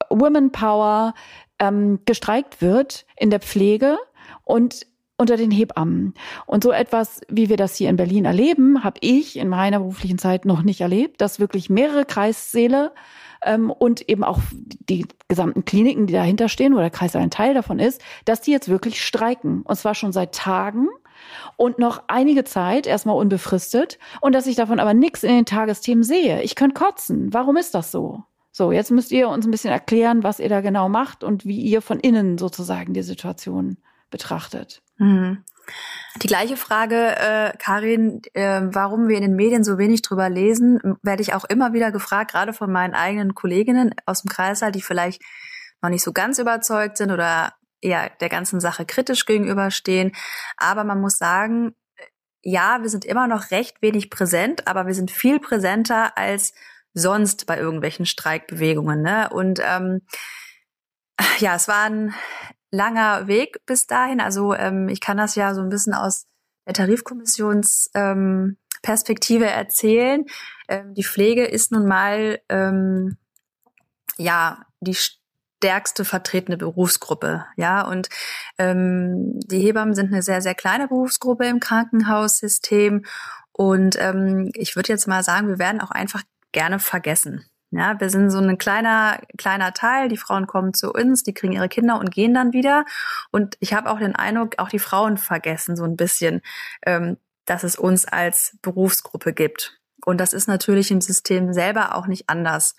Women 0.09 0.51
Power 0.51 1.13
ähm, 1.57 1.99
gestreikt 2.03 2.61
wird 2.61 3.05
in 3.15 3.29
der 3.29 3.39
Pflege 3.39 3.97
und 4.43 4.85
unter 5.17 5.38
den 5.38 5.51
Hebammen. 5.51 6.13
Und 6.45 6.63
so 6.63 6.72
etwas, 6.72 7.22
wie 7.29 7.50
wir 7.50 7.57
das 7.57 7.75
hier 7.75 7.89
in 7.89 7.95
Berlin 7.95 8.25
erleben, 8.25 8.84
habe 8.84 8.98
ich 9.01 9.38
in 9.38 9.48
meiner 9.48 9.79
beruflichen 9.79 10.17
Zeit 10.17 10.45
noch 10.45 10.62
nicht 10.63 10.81
erlebt, 10.81 11.22
dass 11.22 11.39
wirklich 11.39 11.69
mehrere 11.69 12.05
Kreissäle 12.05 12.91
ähm, 13.43 13.72
und 13.72 14.10
eben 14.10 14.24
auch 14.24 14.39
die 14.89 15.05
gesamten 15.27 15.63
Kliniken, 15.63 16.07
die 16.07 16.13
dahinter 16.13 16.50
stehen, 16.50 16.74
oder 16.74 16.84
der 16.84 16.91
Kreis 16.91 17.15
ein 17.15 17.31
Teil 17.31 17.53
davon 17.53 17.79
ist, 17.79 18.01
dass 18.25 18.41
die 18.41 18.51
jetzt 18.51 18.69
wirklich 18.69 19.01
streiken. 19.01 19.62
Und 19.62 19.75
zwar 19.77 19.95
schon 19.95 20.12
seit 20.12 20.36
Tagen 20.36 20.88
und 21.55 21.79
noch 21.79 22.03
einige 22.07 22.43
Zeit, 22.43 22.86
erstmal 22.86 23.15
unbefristet, 23.15 24.00
und 24.19 24.36
dass 24.36 24.48
ich 24.48 24.57
davon 24.57 24.79
aber 24.79 24.93
nichts 24.93 25.24
in 25.24 25.29
den 25.29 25.45
Tagesthemen 25.45 26.03
sehe. 26.03 26.41
Ich 26.41 26.55
könnte 26.55 26.74
kotzen. 26.74 27.34
Warum 27.34 27.55
ist 27.55 27.74
das 27.74 27.91
so? 27.91 28.24
So, 28.51 28.72
jetzt 28.72 28.91
müsst 28.91 29.12
ihr 29.12 29.29
uns 29.29 29.45
ein 29.45 29.51
bisschen 29.51 29.72
erklären, 29.72 30.24
was 30.24 30.39
ihr 30.39 30.50
da 30.50 30.62
genau 30.62 30.88
macht 30.89 31.24
und 31.24 31.45
wie 31.45 31.60
ihr 31.60 31.81
von 31.81 32.00
innen 32.00 32.38
sozusagen 32.38 32.93
die 32.93 33.03
Situation 33.03 33.77
betrachtet. 34.09 34.81
Mhm. 34.97 35.43
Die 36.21 36.27
gleiche 36.27 36.57
Frage, 36.57 37.15
äh, 37.17 37.57
Karin, 37.57 38.21
äh, 38.33 38.62
warum 38.63 39.07
wir 39.07 39.17
in 39.17 39.24
den 39.24 39.35
Medien 39.35 39.63
so 39.63 39.77
wenig 39.77 40.01
drüber 40.01 40.29
lesen, 40.29 40.79
werde 41.01 41.21
ich 41.21 41.33
auch 41.33 41.43
immer 41.45 41.74
wieder 41.74 41.91
gefragt, 41.91 42.31
gerade 42.31 42.53
von 42.53 42.71
meinen 42.71 42.93
eigenen 42.93 43.33
Kolleginnen 43.33 43.93
aus 44.05 44.21
dem 44.21 44.29
Kreißsaal, 44.29 44.71
die 44.71 44.81
vielleicht 44.81 45.21
noch 45.81 45.89
nicht 45.89 46.03
so 46.03 46.13
ganz 46.13 46.39
überzeugt 46.39 46.97
sind 46.97 47.12
oder 47.12 47.53
eher 47.81 48.09
der 48.21 48.29
ganzen 48.29 48.59
Sache 48.59 48.85
kritisch 48.85 49.25
gegenüberstehen. 49.25 50.13
Aber 50.57 50.83
man 50.83 51.01
muss 51.01 51.17
sagen, 51.17 51.75
ja, 52.41 52.81
wir 52.81 52.89
sind 52.89 53.05
immer 53.05 53.27
noch 53.27 53.51
recht 53.51 53.81
wenig 53.81 54.09
präsent, 54.09 54.67
aber 54.67 54.85
wir 54.85 54.93
sind 54.93 55.12
viel 55.12 55.39
präsenter 55.39 56.17
als 56.17 56.53
sonst 56.93 57.45
bei 57.45 57.57
irgendwelchen 57.57 58.05
Streikbewegungen. 58.05 59.01
Ne? 59.01 59.29
Und 59.31 59.59
ähm, 59.62 60.01
ja, 61.39 61.55
es 61.55 61.67
war 61.67 61.83
ein 61.83 62.13
langer 62.75 63.27
Weg 63.27 63.65
bis 63.65 63.88
dahin. 63.88 64.20
Also 64.20 64.53
ähm, 64.53 64.89
ich 64.89 65.01
kann 65.01 65.17
das 65.17 65.36
ja 65.36 65.53
so 65.53 65.62
ein 65.62 65.70
bisschen 65.70 65.94
aus 65.94 66.25
der 66.65 66.74
Tarifkommissionsperspektive 66.74 69.46
ähm, 69.46 69.51
erzählen. 69.51 70.25
Ähm, 70.67 70.94
die 70.94 71.03
Pflege 71.03 71.46
ist 71.46 71.72
nun 71.72 71.88
mal 71.88 72.39
ähm, 72.50 73.17
ja 74.17 74.65
die 74.79 74.96
stärkste 74.96 76.05
vertretene 76.05 76.58
Berufsgruppe, 76.58 77.46
ja 77.55 77.82
und 77.82 78.10
ähm, 78.58 79.39
die 79.39 79.60
Hebammen 79.60 79.96
sind 79.96 80.12
eine 80.12 80.22
sehr 80.22 80.41
sehr 80.41 80.55
kleine 80.55 80.88
Berufsgruppe 80.88 81.48
im 81.48 81.60
Krankenhaussystem 81.60 83.05
und 83.51 83.96
ähm, 84.00 84.51
ich 84.53 84.75
würde 84.75 84.89
jetzt 84.89 85.08
mal 85.08 85.24
sagen, 85.24 85.48
wir 85.48 85.60
werden 85.60 85.82
auch 85.82 85.91
einfach 85.91 86.24
gerne 86.51 86.79
vergessen. 86.79 87.46
Ja, 87.72 88.00
wir 88.00 88.10
sind 88.10 88.29
so 88.29 88.39
ein 88.39 88.57
kleiner, 88.57 89.19
kleiner 89.38 89.74
Teil. 89.74 90.07
Die 90.07 90.17
Frauen 90.17 90.48
kommen 90.48 90.74
zu 90.74 90.91
uns, 90.93 91.24
die 91.24 91.34
kriegen 91.34 91.53
ihre 91.53 91.67
Kinder 91.67 92.00
und 92.00 92.12
gehen 92.12 92.34
dann 92.34 92.53
wieder. 92.53 92.86
Und 93.31 93.57
ich 93.60 93.74
habe 93.74 93.89
auch 93.89 94.00
den 94.00 94.15
Eindruck, 94.15 94.60
auch 94.60 94.69
die 94.69 94.79
Frauen 94.79 95.17
vergessen 95.17 95.75
so 95.75 95.84
ein 95.84 95.98
bisschen, 95.98 96.41
ähm, 96.86 97.17
dass 97.45 97.63
es 97.63 97.75
uns 97.75 98.05
als 98.05 98.57
Berufsgruppe 98.62 99.34
gibt. 99.34 99.79
Und 100.05 100.19
das 100.19 100.34
ist 100.34 100.48
natürlich 100.48 100.91
im 100.91 101.01
System 101.01 101.53
selber 101.53 101.95
auch 101.95 102.07
nicht 102.07 102.29
anders. 102.29 102.75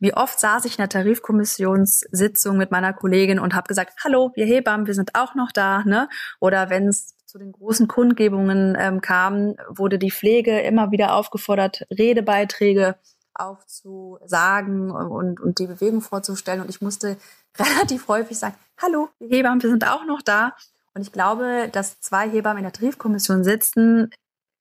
Wie 0.00 0.14
oft 0.14 0.40
saß 0.40 0.64
ich 0.64 0.72
in 0.72 0.82
der 0.82 0.88
Tarifkommissionssitzung 0.88 2.56
mit 2.56 2.72
meiner 2.72 2.92
Kollegin 2.92 3.38
und 3.38 3.54
habe 3.54 3.68
gesagt, 3.68 3.94
hallo, 4.02 4.32
wir 4.34 4.46
Hebammen, 4.46 4.88
wir 4.88 4.94
sind 4.94 5.14
auch 5.14 5.36
noch 5.36 5.52
da. 5.52 5.84
Ne? 5.84 6.08
Oder 6.40 6.70
wenn 6.70 6.88
es 6.88 7.16
zu 7.24 7.38
den 7.38 7.52
großen 7.52 7.86
Kundgebungen 7.86 8.76
ähm, 8.78 9.00
kam, 9.00 9.54
wurde 9.68 9.98
die 9.98 10.10
Pflege 10.10 10.60
immer 10.60 10.90
wieder 10.90 11.14
aufgefordert, 11.14 11.86
Redebeiträge 11.88 12.96
aufzusagen 13.34 14.90
und, 14.90 15.40
und 15.40 15.58
die 15.58 15.66
Bewegung 15.66 16.00
vorzustellen. 16.00 16.60
Und 16.60 16.70
ich 16.70 16.80
musste 16.80 17.16
relativ 17.58 18.08
häufig 18.08 18.38
sagen, 18.38 18.56
hallo, 18.80 19.08
die 19.20 19.28
Hebammen, 19.28 19.62
wir 19.62 19.70
sind 19.70 19.86
auch 19.86 20.04
noch 20.04 20.22
da. 20.22 20.54
Und 20.94 21.02
ich 21.02 21.12
glaube, 21.12 21.68
dass 21.72 22.00
zwei 22.00 22.28
Hebammen 22.28 22.58
in 22.58 22.64
der 22.64 22.72
Tarifkommission 22.72 23.44
sitzen, 23.44 24.10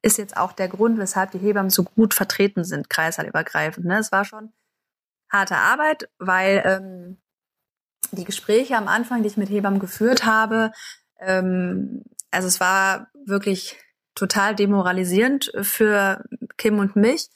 ist 0.01 0.17
jetzt 0.17 0.37
auch 0.37 0.53
der 0.53 0.67
Grund, 0.67 0.97
weshalb 0.97 1.31
die 1.31 1.37
Hebammen 1.37 1.69
so 1.69 1.83
gut 1.83 2.13
vertreten 2.13 2.63
sind, 2.63 2.89
kreißsaalübergreifend. 2.89 3.85
Ne? 3.85 3.99
Es 3.99 4.11
war 4.11 4.25
schon 4.25 4.51
harte 5.29 5.57
Arbeit, 5.57 6.09
weil 6.17 6.63
ähm, 6.65 7.17
die 8.11 8.23
Gespräche 8.23 8.77
am 8.77 8.87
Anfang, 8.87 9.21
die 9.21 9.27
ich 9.27 9.37
mit 9.37 9.49
Hebammen 9.49 9.79
geführt 9.79 10.25
habe, 10.25 10.71
ähm, 11.19 12.03
also 12.31 12.47
es 12.47 12.59
war 12.59 13.07
wirklich 13.25 13.77
total 14.15 14.55
demoralisierend 14.55 15.51
für 15.61 16.23
Kim 16.57 16.79
und 16.79 16.95
mich 16.95 17.29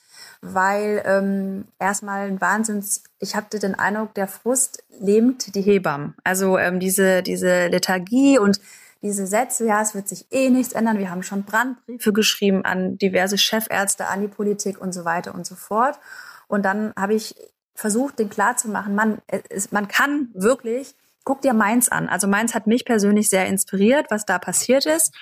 weil 0.53 1.01
ähm, 1.05 1.65
erstmal 1.79 2.27
ein 2.27 2.41
Wahnsinns, 2.41 3.03
ich 3.19 3.35
hatte 3.35 3.59
den 3.59 3.75
Eindruck, 3.75 4.13
der 4.13 4.27
Frust 4.27 4.83
lähmt 4.99 5.55
die 5.55 5.61
Hebammen. 5.61 6.15
Also 6.23 6.57
ähm, 6.57 6.79
diese, 6.79 7.23
diese 7.23 7.67
Lethargie 7.67 8.37
und 8.37 8.59
diese 9.01 9.27
Sätze, 9.27 9.65
ja, 9.65 9.81
es 9.81 9.93
wird 9.93 10.07
sich 10.07 10.25
eh 10.31 10.49
nichts 10.49 10.73
ändern. 10.73 10.97
Wir 10.97 11.11
haben 11.11 11.23
schon 11.23 11.43
Brandbriefe 11.43 12.13
geschrieben 12.13 12.65
an 12.65 12.97
diverse 12.97 13.37
Chefärzte, 13.37 14.07
an 14.07 14.21
die 14.21 14.27
Politik 14.27 14.81
und 14.81 14.93
so 14.93 15.05
weiter 15.05 15.35
und 15.35 15.45
so 15.45 15.55
fort. 15.55 15.99
Und 16.47 16.63
dann 16.63 16.93
habe 16.97 17.13
ich 17.13 17.35
versucht, 17.75 18.19
den 18.19 18.29
klarzumachen, 18.29 18.95
man, 18.95 19.19
es, 19.27 19.71
man 19.71 19.87
kann 19.87 20.29
wirklich, 20.33 20.95
guck 21.23 21.41
dir 21.41 21.53
Mainz 21.53 21.89
an. 21.89 22.07
Also 22.07 22.27
Mainz 22.27 22.55
hat 22.55 22.67
mich 22.67 22.85
persönlich 22.85 23.29
sehr 23.29 23.45
inspiriert, 23.47 24.07
was 24.09 24.25
da 24.25 24.39
passiert 24.39 24.85
ist. 24.85 25.13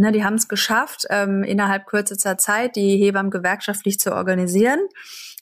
Ne, 0.00 0.12
die 0.12 0.22
haben 0.24 0.34
es 0.34 0.46
geschafft, 0.46 1.06
ähm, 1.10 1.42
innerhalb 1.42 1.86
kürzester 1.86 2.38
Zeit 2.38 2.76
die 2.76 2.96
Hebammen 2.98 3.32
gewerkschaftlich 3.32 3.98
zu 3.98 4.14
organisieren. 4.14 4.78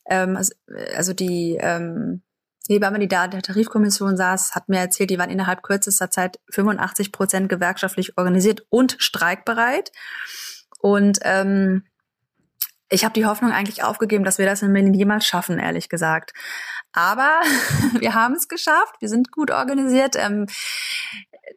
Ähm, 0.06 0.34
also, 0.34 0.54
also 0.96 1.12
die 1.12 1.58
ähm, 1.60 2.22
Hebamme, 2.66 2.98
die 2.98 3.06
da 3.06 3.26
in 3.26 3.32
der 3.32 3.42
Tarifkommission 3.42 4.16
saß, 4.16 4.54
hat 4.54 4.70
mir 4.70 4.78
erzählt, 4.78 5.10
die 5.10 5.18
waren 5.18 5.28
innerhalb 5.28 5.62
kürzester 5.62 6.10
Zeit 6.10 6.40
85 6.50 7.12
Prozent 7.12 7.50
gewerkschaftlich 7.50 8.16
organisiert 8.16 8.64
und 8.70 8.96
streikbereit. 8.98 9.92
Und 10.80 11.18
ähm, 11.22 11.84
ich 12.88 13.04
habe 13.04 13.12
die 13.12 13.26
Hoffnung 13.26 13.52
eigentlich 13.52 13.84
aufgegeben, 13.84 14.24
dass 14.24 14.38
wir 14.38 14.46
das 14.46 14.62
in 14.62 14.72
Berlin 14.72 14.94
jemals 14.94 15.26
schaffen, 15.26 15.58
ehrlich 15.58 15.90
gesagt. 15.90 16.32
Aber 16.92 17.40
wir 17.98 18.14
haben 18.14 18.34
es 18.34 18.48
geschafft. 18.48 18.94
Wir 19.00 19.10
sind 19.10 19.30
gut 19.32 19.50
organisiert. 19.50 20.16
Ähm, 20.16 20.46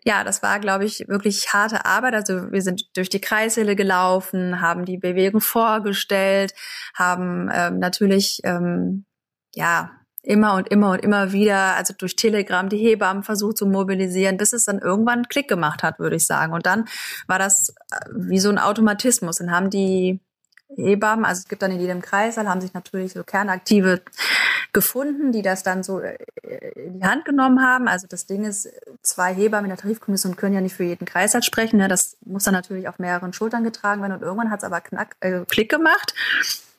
ja, 0.03 0.23
das 0.23 0.43
war, 0.43 0.59
glaube 0.59 0.85
ich, 0.85 1.07
wirklich 1.07 1.53
harte 1.53 1.85
Arbeit. 1.85 2.13
Also 2.13 2.51
wir 2.51 2.61
sind 2.61 2.95
durch 2.95 3.09
die 3.09 3.21
Kreissäle 3.21 3.75
gelaufen, 3.75 4.61
haben 4.61 4.85
die 4.85 4.97
Bewegung 4.97 5.41
vorgestellt, 5.41 6.53
haben 6.95 7.49
ähm, 7.53 7.79
natürlich 7.79 8.41
ähm, 8.43 9.05
ja 9.55 9.91
immer 10.21 10.55
und 10.55 10.67
immer 10.67 10.91
und 10.91 10.99
immer 10.99 11.31
wieder, 11.31 11.75
also 11.75 11.93
durch 11.97 12.15
Telegram 12.15 12.67
die 12.69 12.77
Hebammen 12.77 13.23
versucht 13.23 13.57
zu 13.57 13.65
mobilisieren, 13.65 14.37
bis 14.37 14.53
es 14.53 14.65
dann 14.65 14.79
irgendwann 14.79 15.27
Klick 15.27 15.47
gemacht 15.47 15.81
hat, 15.81 15.99
würde 15.99 16.17
ich 16.17 16.25
sagen. 16.25 16.53
Und 16.53 16.65
dann 16.65 16.85
war 17.27 17.39
das 17.39 17.73
äh, 17.91 18.09
wie 18.13 18.39
so 18.39 18.49
ein 18.49 18.59
Automatismus. 18.59 19.37
Dann 19.37 19.51
haben 19.51 19.69
die 19.69 20.19
Hebammen, 20.75 21.25
also 21.25 21.39
es 21.39 21.47
gibt 21.47 21.61
dann 21.61 21.71
in 21.71 21.79
jedem 21.79 22.01
Kreissaal, 22.01 22.47
haben 22.47 22.61
sich 22.61 22.73
natürlich 22.73 23.13
so 23.13 23.23
Kernaktive 23.23 24.01
gefunden, 24.71 25.31
die 25.31 25.41
das 25.41 25.63
dann 25.63 25.83
so 25.83 25.99
äh, 25.99 26.17
in 26.75 26.99
die 26.99 27.03
Hand 27.05 27.25
genommen 27.25 27.61
haben. 27.61 27.87
Also 27.87 28.07
das 28.07 28.25
Ding 28.25 28.43
ist, 28.43 28.69
zwei 29.01 29.33
Hebammen 29.33 29.65
in 29.65 29.75
der 29.75 29.81
Tarifkommission 29.81 30.35
können 30.35 30.53
ja 30.53 30.61
nicht 30.61 30.75
für 30.75 30.83
jeden 30.83 31.05
Kreißsaal 31.05 31.43
sprechen. 31.43 31.77
Ne? 31.77 31.87
Das 31.87 32.17
muss 32.25 32.43
dann 32.43 32.53
natürlich 32.53 32.87
auf 32.87 32.99
mehreren 32.99 33.33
Schultern 33.33 33.63
getragen 33.63 34.01
werden. 34.01 34.13
Und 34.13 34.21
irgendwann 34.21 34.51
hat 34.51 34.59
es 34.59 34.63
aber 34.63 34.81
knack, 34.81 35.15
äh, 35.21 35.41
Klick 35.47 35.69
gemacht. 35.69 36.13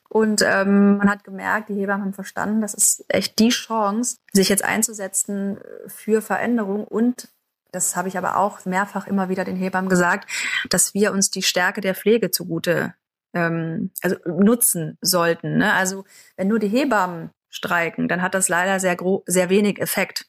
Und 0.07 0.41
ähm, 0.41 0.97
man 0.97 1.09
hat 1.09 1.23
gemerkt, 1.23 1.69
die 1.69 1.75
Hebammen 1.75 2.03
haben 2.03 2.13
verstanden, 2.13 2.61
das 2.61 2.73
ist 2.73 3.05
echt 3.07 3.39
die 3.39 3.49
Chance, 3.49 4.17
sich 4.33 4.49
jetzt 4.49 4.63
einzusetzen 4.63 5.57
für 5.87 6.21
Veränderung 6.21 6.83
und 6.83 7.29
das 7.71 7.95
habe 7.95 8.09
ich 8.09 8.17
aber 8.17 8.35
auch 8.35 8.65
mehrfach 8.65 9.07
immer 9.07 9.29
wieder 9.29 9.45
den 9.45 9.55
Hebammen 9.55 9.89
gesagt, 9.89 10.29
dass 10.69 10.93
wir 10.93 11.13
uns 11.13 11.31
die 11.31 11.43
Stärke 11.43 11.79
der 11.79 11.95
Pflege 11.95 12.29
zugute 12.29 12.93
ähm, 13.33 13.91
also 14.01 14.17
nutzen 14.25 14.97
sollten. 15.01 15.57
Ne? 15.57 15.73
Also 15.73 16.05
wenn 16.35 16.47
nur 16.47 16.59
die 16.59 16.67
Hebammen 16.67 17.31
streiken, 17.49 18.07
dann 18.07 18.21
hat 18.21 18.33
das 18.33 18.49
leider 18.49 18.79
sehr, 18.79 18.97
sehr 19.25 19.49
wenig 19.49 19.79
Effekt. 19.79 20.25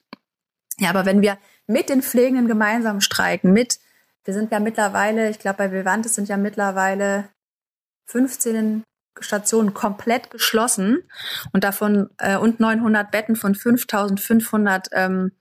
Ja, 0.78 0.90
aber 0.90 1.06
wenn 1.06 1.23
wir 1.23 1.38
mit 1.66 1.88
den 1.88 2.02
Pflegenden 2.02 2.49
gemeinsam 2.49 3.00
streiken, 3.00 3.52
mit, 3.52 3.78
wir 4.25 4.35
sind 4.35 4.50
ja 4.50 4.61
mittlerweile, 4.61 5.30
ich 5.30 5.38
glaube, 5.38 5.59
bei 5.59 5.73
Vivantes 5.73 6.14
sind 6.14 6.28
ja 6.28 6.37
mittlerweile 6.37 7.28
15 8.06 8.82
Stationen 9.21 9.75
komplett 9.75 10.30
geschlossen 10.30 11.02
und 11.52 11.64
davon 11.64 12.11
äh, 12.18 12.37
und 12.37 12.61
900 12.61 13.11
Betten 13.11 13.37
von 13.37 13.54
5500 13.54 14.88
ähm, 14.92 15.32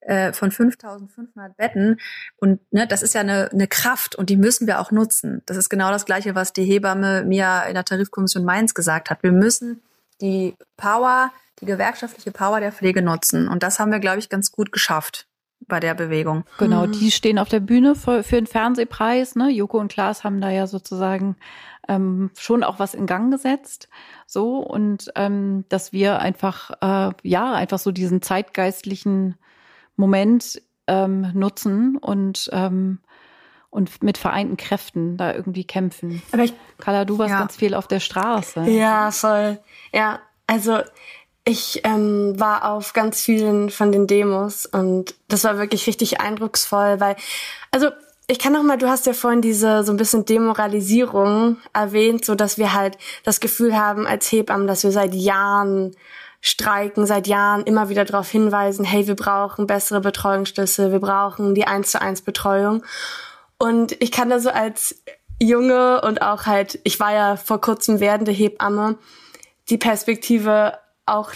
äh, 0.00 0.32
von 0.32 0.50
5500 0.50 1.56
Betten 1.56 2.00
und 2.36 2.60
ne, 2.72 2.86
das 2.86 3.02
ist 3.02 3.14
ja 3.14 3.20
eine, 3.20 3.50
eine 3.52 3.66
Kraft 3.66 4.14
und 4.14 4.30
die 4.30 4.36
müssen 4.36 4.66
wir 4.66 4.80
auch 4.80 4.90
nutzen. 4.90 5.42
Das 5.46 5.56
ist 5.56 5.68
genau 5.68 5.90
das 5.90 6.04
gleiche, 6.04 6.34
was 6.34 6.52
die 6.52 6.64
Hebamme 6.64 7.24
mir 7.24 7.64
in 7.68 7.74
der 7.74 7.84
Tarifkommission 7.84 8.44
Mainz 8.44 8.74
gesagt 8.74 9.10
hat. 9.10 9.22
Wir 9.22 9.32
müssen 9.32 9.82
die 10.20 10.54
Power, 10.76 11.32
die 11.60 11.66
gewerkschaftliche 11.66 12.32
Power 12.32 12.60
der 12.60 12.72
Pflege 12.72 13.02
nutzen. 13.02 13.48
Und 13.48 13.62
das 13.62 13.78
haben 13.78 13.92
wir, 13.92 13.98
glaube 13.98 14.18
ich, 14.18 14.28
ganz 14.28 14.52
gut 14.52 14.72
geschafft 14.72 15.26
bei 15.66 15.80
der 15.80 15.94
Bewegung. 15.94 16.44
Genau, 16.58 16.86
mhm. 16.86 16.92
die 16.92 17.10
stehen 17.10 17.38
auf 17.38 17.48
der 17.48 17.60
Bühne 17.60 17.94
für, 17.94 18.22
für 18.22 18.36
den 18.36 18.46
Fernsehpreis. 18.46 19.34
Ne? 19.34 19.50
Joko 19.50 19.78
und 19.78 19.92
Klaas 19.92 20.24
haben 20.24 20.40
da 20.40 20.50
ja 20.50 20.66
sozusagen 20.66 21.36
ähm, 21.88 22.30
schon 22.38 22.62
auch 22.62 22.78
was 22.78 22.94
in 22.94 23.06
Gang 23.06 23.30
gesetzt. 23.30 23.88
So 24.26 24.58
und 24.58 25.10
ähm, 25.14 25.64
dass 25.68 25.92
wir 25.92 26.20
einfach 26.20 26.70
äh, 26.80 27.12
ja 27.22 27.52
einfach 27.52 27.78
so 27.78 27.92
diesen 27.92 28.22
zeitgeistlichen 28.22 29.36
Moment 29.98 30.62
ähm, 30.86 31.30
nutzen 31.34 31.98
und 31.98 32.48
ähm, 32.52 33.00
und 33.70 34.02
mit 34.02 34.16
vereinten 34.16 34.56
Kräften 34.56 35.18
da 35.18 35.34
irgendwie 35.34 35.64
kämpfen. 35.64 36.22
Aber 36.32 36.42
ich, 36.42 36.54
Carla, 36.78 37.04
du 37.04 37.18
warst 37.18 37.32
ja. 37.32 37.38
ganz 37.38 37.56
viel 37.56 37.74
auf 37.74 37.86
der 37.86 38.00
Straße. 38.00 38.62
Ja, 38.62 39.10
voll. 39.10 39.58
Ja, 39.92 40.20
also 40.46 40.78
ich 41.44 41.82
ähm, 41.84 42.38
war 42.38 42.70
auf 42.70 42.92
ganz 42.94 43.20
vielen 43.20 43.70
von 43.70 43.92
den 43.92 44.06
Demos 44.06 44.66
und 44.66 45.14
das 45.28 45.44
war 45.44 45.58
wirklich 45.58 45.86
richtig 45.86 46.20
eindrucksvoll, 46.20 47.00
weil, 47.00 47.16
also 47.70 47.88
ich 48.26 48.38
kann 48.38 48.52
noch 48.52 48.62
mal, 48.62 48.76
du 48.76 48.88
hast 48.88 49.06
ja 49.06 49.14
vorhin 49.14 49.40
diese 49.40 49.82
so 49.84 49.92
ein 49.92 49.96
bisschen 49.96 50.26
Demoralisierung 50.26 51.56
erwähnt, 51.72 52.24
so 52.24 52.34
dass 52.34 52.58
wir 52.58 52.74
halt 52.74 52.98
das 53.24 53.40
Gefühl 53.40 53.78
haben 53.78 54.06
als 54.06 54.30
Hebammen, 54.30 54.66
dass 54.66 54.84
wir 54.84 54.90
seit 54.90 55.14
Jahren 55.14 55.96
streiken 56.40 57.06
seit 57.06 57.26
Jahren 57.26 57.64
immer 57.64 57.88
wieder 57.88 58.04
darauf 58.04 58.30
hinweisen, 58.30 58.84
hey, 58.84 59.06
wir 59.06 59.16
brauchen 59.16 59.66
bessere 59.66 60.00
Betreuungsschlüsse, 60.00 60.92
wir 60.92 61.00
brauchen 61.00 61.54
die 61.54 61.66
eins 61.66 61.90
zu 61.90 62.00
eins 62.00 62.22
Betreuung. 62.22 62.84
Und 63.58 64.00
ich 64.00 64.12
kann 64.12 64.30
da 64.30 64.38
so 64.38 64.50
als 64.50 65.02
Junge 65.40 66.00
und 66.02 66.22
auch 66.22 66.46
halt, 66.46 66.78
ich 66.84 67.00
war 67.00 67.12
ja 67.12 67.36
vor 67.36 67.60
kurzem 67.60 68.00
werdende 68.00 68.32
Hebamme, 68.32 68.98
die 69.68 69.78
Perspektive 69.78 70.78
auch 71.06 71.32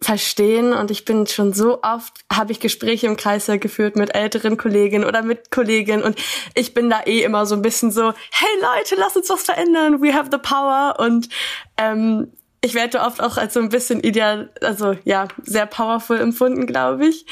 verstehen. 0.00 0.72
Und 0.72 0.90
ich 0.90 1.04
bin 1.04 1.26
schon 1.26 1.52
so 1.52 1.82
oft 1.82 2.24
habe 2.32 2.52
ich 2.52 2.60
Gespräche 2.60 3.06
im 3.06 3.16
Kreis 3.16 3.46
geführt 3.46 3.96
mit 3.96 4.14
älteren 4.14 4.56
Kolleginnen 4.56 5.04
oder 5.04 5.22
mit 5.22 5.50
Kolleginnen. 5.50 6.02
Und 6.02 6.18
ich 6.54 6.74
bin 6.74 6.90
da 6.90 7.02
eh 7.06 7.22
immer 7.22 7.46
so 7.46 7.54
ein 7.54 7.62
bisschen 7.62 7.90
so 7.90 8.12
hey 8.30 8.48
Leute 8.60 8.96
lass 8.96 9.16
uns 9.16 9.30
was 9.30 9.42
verändern. 9.42 10.02
We 10.02 10.14
have 10.14 10.28
the 10.30 10.38
power. 10.38 10.96
Und 10.98 11.28
ähm, 11.76 12.32
ich 12.62 12.74
werde 12.74 13.00
oft 13.00 13.22
auch 13.22 13.36
als 13.36 13.54
so 13.54 13.60
ein 13.60 13.68
bisschen 13.68 14.00
ideal 14.00 14.50
also 14.62 14.96
ja 15.04 15.28
sehr 15.42 15.66
powerful 15.66 16.20
empfunden 16.20 16.66
glaube 16.66 17.06
ich 17.06 17.26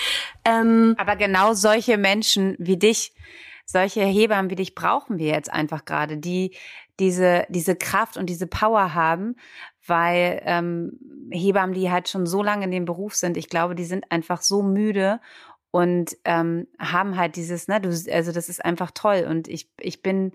ähm, 0.45 0.95
aber 0.99 1.16
genau 1.16 1.54
solche 1.54 1.97
Menschen 1.99 2.57
wie 2.59 2.76
dich 2.76 3.14
solche 3.66 4.02
Hebammen 4.02 4.50
wie 4.50 4.57
dich 4.57 4.75
brauchen 4.75 5.19
wir 5.19 5.28
jetzt 5.28 5.52
einfach 5.52 5.85
gerade, 5.85 6.19
die 6.19 6.54
diese, 7.00 7.45
diese 7.49 7.75
Kraft 7.75 8.16
und 8.16 8.26
diese 8.26 8.47
Power 8.47 8.95
haben, 8.95 9.37
weil 9.87 10.40
ähm, 10.45 10.99
Hebammen, 11.31 11.75
die 11.75 11.90
halt 11.90 12.09
schon 12.09 12.26
so 12.26 12.43
lange 12.43 12.64
in 12.64 12.71
dem 12.71 12.85
Beruf 12.85 13.14
sind, 13.14 13.37
ich 13.37 13.49
glaube, 13.49 13.75
die 13.75 13.85
sind 13.85 14.11
einfach 14.11 14.43
so 14.43 14.62
müde 14.62 15.21
und 15.71 16.16
ähm, 16.25 16.69
haben 16.78 17.16
halt 17.16 17.37
dieses, 17.37 17.66
ne, 17.66 17.81
du, 17.81 17.88
also 17.88 18.31
das 18.31 18.49
ist 18.49 18.64
einfach 18.64 18.93
toll. 18.93 19.26
Und 19.28 19.49
ich, 19.49 19.69
ich 19.81 20.02
bin 20.02 20.33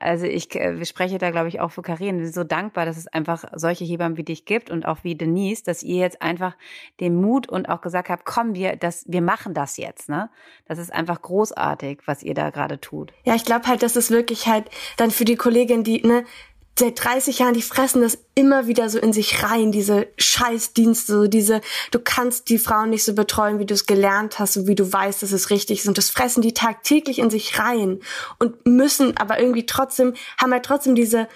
also 0.00 0.26
ich 0.26 0.54
äh, 0.54 0.84
spreche 0.84 1.18
da, 1.18 1.30
glaube 1.30 1.48
ich, 1.48 1.60
auch 1.60 1.70
für 1.70 1.82
Karin. 1.82 2.18
Wir 2.18 2.24
sind 2.26 2.34
so 2.34 2.44
dankbar, 2.44 2.86
dass 2.86 2.96
es 2.96 3.08
einfach 3.08 3.44
solche 3.54 3.84
Hebammen 3.84 4.16
wie 4.16 4.24
dich 4.24 4.44
gibt 4.44 4.70
und 4.70 4.86
auch 4.86 4.98
wie 5.02 5.14
Denise, 5.14 5.64
dass 5.64 5.82
ihr 5.82 6.00
jetzt 6.00 6.22
einfach 6.22 6.56
den 7.00 7.20
Mut 7.20 7.48
und 7.48 7.68
auch 7.68 7.80
gesagt 7.80 8.08
habt, 8.08 8.24
komm, 8.24 8.54
wir, 8.54 8.76
das, 8.76 9.04
wir 9.08 9.22
machen 9.22 9.54
das 9.54 9.76
jetzt. 9.76 10.08
Ne? 10.08 10.30
Das 10.66 10.78
ist 10.78 10.92
einfach 10.92 11.20
großartig, 11.20 12.00
was 12.06 12.22
ihr 12.22 12.34
da 12.34 12.50
gerade 12.50 12.80
tut. 12.80 13.12
Ja, 13.24 13.34
ich 13.34 13.44
glaube 13.44 13.66
halt, 13.66 13.82
dass 13.82 13.96
es 13.96 14.10
wirklich 14.10 14.46
halt 14.46 14.70
dann 14.96 15.10
für 15.10 15.24
die 15.24 15.36
Kollegin, 15.36 15.84
die, 15.84 16.06
ne, 16.06 16.24
seit 16.78 17.02
30 17.02 17.40
Jahren, 17.40 17.54
die 17.54 17.62
fressen 17.62 18.02
das 18.02 18.18
immer 18.34 18.66
wieder 18.66 18.88
so 18.88 18.98
in 18.98 19.12
sich 19.12 19.42
rein, 19.42 19.72
diese 19.72 20.08
Scheißdienste, 20.16 21.12
so 21.12 21.26
diese, 21.26 21.60
du 21.90 21.98
kannst 21.98 22.48
die 22.48 22.58
Frauen 22.58 22.90
nicht 22.90 23.04
so 23.04 23.14
betreuen, 23.14 23.58
wie 23.58 23.66
du 23.66 23.74
es 23.74 23.86
gelernt 23.86 24.38
hast 24.38 24.56
und 24.56 24.66
wie 24.66 24.74
du 24.74 24.90
weißt, 24.90 25.22
dass 25.22 25.32
es 25.32 25.50
richtig 25.50 25.80
ist. 25.80 25.88
Und 25.88 25.98
das 25.98 26.10
fressen 26.10 26.42
die 26.42 26.54
tagtäglich 26.54 27.18
in 27.18 27.30
sich 27.30 27.58
rein 27.58 28.00
und 28.38 28.66
müssen 28.66 29.16
aber 29.16 29.40
irgendwie 29.40 29.66
trotzdem, 29.66 30.14
haben 30.40 30.52
halt 30.52 30.64
trotzdem 30.64 30.94
diese, 30.94 31.28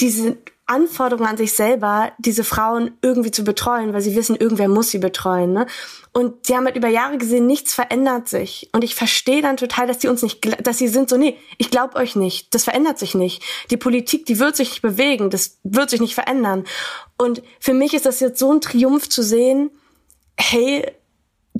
diese 0.00 0.38
Anforderung 0.68 1.26
an 1.26 1.36
sich 1.36 1.54
selber, 1.54 2.12
diese 2.18 2.44
Frauen 2.44 2.92
irgendwie 3.02 3.30
zu 3.30 3.42
betreuen, 3.42 3.92
weil 3.92 4.00
sie 4.00 4.14
wissen, 4.14 4.36
irgendwer 4.36 4.68
muss 4.68 4.90
sie 4.90 4.98
betreuen. 4.98 5.52
Ne? 5.52 5.66
Und 6.12 6.46
sie 6.46 6.54
haben 6.54 6.66
halt 6.66 6.76
über 6.76 6.88
Jahre 6.88 7.18
gesehen, 7.18 7.46
nichts 7.46 7.74
verändert 7.74 8.28
sich. 8.28 8.68
Und 8.72 8.84
ich 8.84 8.94
verstehe 8.94 9.42
dann 9.42 9.56
total, 9.56 9.86
dass 9.86 9.98
die 9.98 10.08
uns 10.08 10.22
nicht, 10.22 10.66
dass 10.66 10.78
sie 10.78 10.88
sind 10.88 11.08
so, 11.08 11.16
nee, 11.16 11.36
ich 11.56 11.70
glaube 11.70 11.96
euch 11.96 12.16
nicht, 12.16 12.54
das 12.54 12.64
verändert 12.64 12.98
sich 12.98 13.14
nicht. 13.14 13.42
Die 13.70 13.76
Politik, 13.76 14.26
die 14.26 14.38
wird 14.38 14.56
sich 14.56 14.70
nicht 14.70 14.82
bewegen, 14.82 15.30
das 15.30 15.58
wird 15.64 15.90
sich 15.90 16.00
nicht 16.00 16.14
verändern. 16.14 16.64
Und 17.16 17.42
für 17.60 17.74
mich 17.74 17.94
ist 17.94 18.06
das 18.06 18.20
jetzt 18.20 18.38
so 18.38 18.52
ein 18.52 18.60
Triumph 18.60 19.08
zu 19.08 19.22
sehen, 19.22 19.70
hey, 20.36 20.92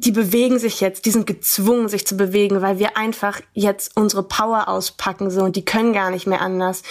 die 0.01 0.13
bewegen 0.13 0.59
sich 0.59 0.81
jetzt, 0.81 1.05
die 1.07 1.11
sind 1.11 1.27
gezwungen, 1.27 1.89
sich 1.89 2.07
zu 2.07 2.17
bewegen, 2.17 2.63
weil 2.63 2.79
wir 2.79 2.97
einfach 2.97 3.41
jetzt 3.53 3.97
unsere 3.97 4.23
Power 4.23 4.69
auspacken 4.69 5.31
so 5.31 5.43
und 5.43 5.57
die 5.57 5.65
können 5.65 5.93
gar 5.93 6.11
nicht 6.11 6.27
mehr 6.27 6.41
anders. 6.41 6.83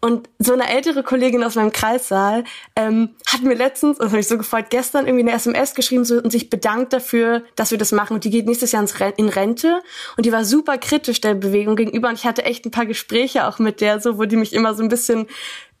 Und 0.00 0.28
so 0.38 0.52
eine 0.52 0.68
ältere 0.68 1.02
Kollegin 1.02 1.44
aus 1.44 1.54
meinem 1.54 1.72
Kreissaal 1.72 2.44
ähm, 2.76 3.10
hat 3.26 3.42
mir 3.42 3.54
letztens, 3.54 3.98
das 3.98 4.08
habe 4.08 4.20
ich 4.20 4.28
so 4.28 4.38
gefreut, 4.38 4.66
gestern 4.70 5.06
irgendwie 5.06 5.24
eine 5.24 5.32
SMS 5.32 5.74
geschrieben 5.74 6.04
so, 6.04 6.16
und 6.16 6.30
sich 6.30 6.50
bedankt 6.50 6.92
dafür, 6.92 7.42
dass 7.56 7.70
wir 7.70 7.78
das 7.78 7.92
machen. 7.92 8.14
Und 8.14 8.24
die 8.24 8.30
geht 8.30 8.46
nächstes 8.46 8.72
Jahr 8.72 8.84
in 9.16 9.28
Rente 9.28 9.80
und 10.16 10.26
die 10.26 10.32
war 10.32 10.44
super 10.44 10.78
kritisch 10.78 11.20
der 11.20 11.34
Bewegung 11.34 11.76
gegenüber 11.76 12.08
und 12.08 12.14
ich 12.14 12.24
hatte 12.24 12.44
echt 12.44 12.64
ein 12.64 12.70
paar 12.70 12.86
Gespräche 12.86 13.46
auch 13.46 13.58
mit 13.58 13.80
der, 13.80 14.00
so 14.00 14.18
wo 14.18 14.24
die 14.24 14.36
mich 14.36 14.52
immer 14.52 14.74
so 14.74 14.82
ein 14.82 14.88
bisschen 14.88 15.26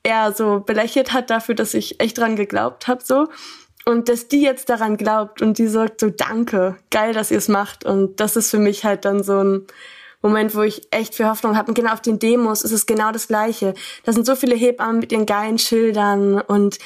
eher 0.02 0.32
so 0.32 0.60
belächelt 0.60 1.12
hat 1.12 1.30
dafür, 1.30 1.54
dass 1.54 1.74
ich 1.74 2.00
echt 2.00 2.18
dran 2.18 2.36
geglaubt 2.36 2.88
habe 2.88 3.02
so. 3.04 3.28
Und 3.84 4.08
dass 4.08 4.28
die 4.28 4.42
jetzt 4.42 4.68
daran 4.68 4.96
glaubt 4.96 5.42
und 5.42 5.58
die 5.58 5.66
sagt 5.66 6.00
so, 6.00 6.10
danke, 6.10 6.76
geil, 6.90 7.12
dass 7.12 7.30
ihr 7.30 7.38
es 7.38 7.48
macht. 7.48 7.84
Und 7.84 8.20
das 8.20 8.36
ist 8.36 8.50
für 8.50 8.58
mich 8.58 8.84
halt 8.84 9.04
dann 9.04 9.22
so 9.24 9.42
ein 9.42 9.66
Moment, 10.20 10.54
wo 10.54 10.62
ich 10.62 10.86
echt 10.92 11.16
für 11.16 11.28
Hoffnung 11.28 11.56
habe. 11.56 11.68
Und 11.68 11.74
genau 11.74 11.92
auf 11.92 12.00
den 12.00 12.20
Demos 12.20 12.62
ist 12.62 12.70
es 12.70 12.86
genau 12.86 13.10
das 13.10 13.26
Gleiche. 13.26 13.74
Da 14.04 14.12
sind 14.12 14.24
so 14.24 14.36
viele 14.36 14.54
Hebammen 14.54 15.00
mit 15.00 15.10
ihren 15.10 15.26
geilen 15.26 15.58
Schildern 15.58 16.40
und 16.40 16.78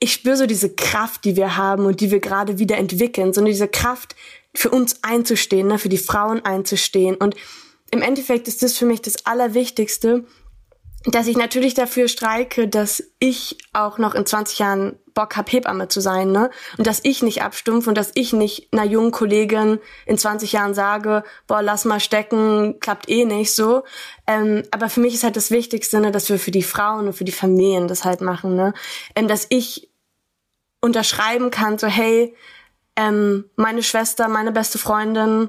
ich 0.00 0.12
spüre 0.12 0.36
so 0.36 0.46
diese 0.46 0.74
Kraft, 0.74 1.24
die 1.24 1.34
wir 1.34 1.56
haben 1.56 1.86
und 1.86 2.00
die 2.00 2.10
wir 2.10 2.20
gerade 2.20 2.58
wieder 2.58 2.76
entwickeln. 2.76 3.32
So 3.32 3.42
diese 3.42 3.66
Kraft, 3.66 4.14
für 4.54 4.70
uns 4.70 5.02
einzustehen, 5.02 5.68
ne, 5.68 5.78
für 5.78 5.88
die 5.88 5.98
Frauen 5.98 6.44
einzustehen. 6.44 7.14
Und 7.14 7.36
im 7.90 8.02
Endeffekt 8.02 8.48
ist 8.48 8.62
das 8.62 8.76
für 8.76 8.86
mich 8.86 9.00
das 9.00 9.24
Allerwichtigste, 9.24 10.24
dass 11.04 11.28
ich 11.28 11.36
natürlich 11.36 11.74
dafür 11.74 12.08
streike, 12.08 12.66
dass 12.66 13.02
ich 13.20 13.56
auch 13.72 13.98
noch 13.98 14.14
in 14.14 14.26
20 14.26 14.58
Jahren 14.58 14.98
Bock 15.18 15.36
hab, 15.36 15.50
Hebamme 15.50 15.88
zu 15.88 16.00
sein, 16.00 16.30
ne? 16.30 16.48
Und 16.76 16.86
dass 16.86 17.00
ich 17.02 17.24
nicht 17.24 17.42
abstumpf 17.42 17.88
und 17.88 17.98
dass 17.98 18.12
ich 18.14 18.32
nicht 18.32 18.68
einer 18.72 18.84
jungen 18.84 19.10
Kollegin 19.10 19.80
in 20.06 20.16
20 20.16 20.52
Jahren 20.52 20.74
sage, 20.74 21.24
boah, 21.48 21.60
lass 21.60 21.84
mal 21.84 21.98
stecken, 21.98 22.78
klappt 22.78 23.08
eh 23.08 23.24
nicht 23.24 23.52
so. 23.52 23.82
Ähm, 24.28 24.62
aber 24.70 24.88
für 24.88 25.00
mich 25.00 25.14
ist 25.14 25.24
halt 25.24 25.34
das 25.34 25.50
Wichtigste, 25.50 25.98
ne, 25.98 26.12
dass 26.12 26.28
wir 26.28 26.38
für 26.38 26.52
die 26.52 26.62
Frauen 26.62 27.08
und 27.08 27.14
für 27.14 27.24
die 27.24 27.32
Familien 27.32 27.88
das 27.88 28.04
halt 28.04 28.20
machen, 28.20 28.54
ne? 28.54 28.74
Ähm, 29.16 29.26
dass 29.26 29.46
ich 29.48 29.90
unterschreiben 30.80 31.50
kann, 31.50 31.78
so, 31.78 31.88
hey, 31.88 32.36
ähm, 32.94 33.50
meine 33.56 33.82
Schwester, 33.82 34.28
meine 34.28 34.52
beste 34.52 34.78
Freundin, 34.78 35.48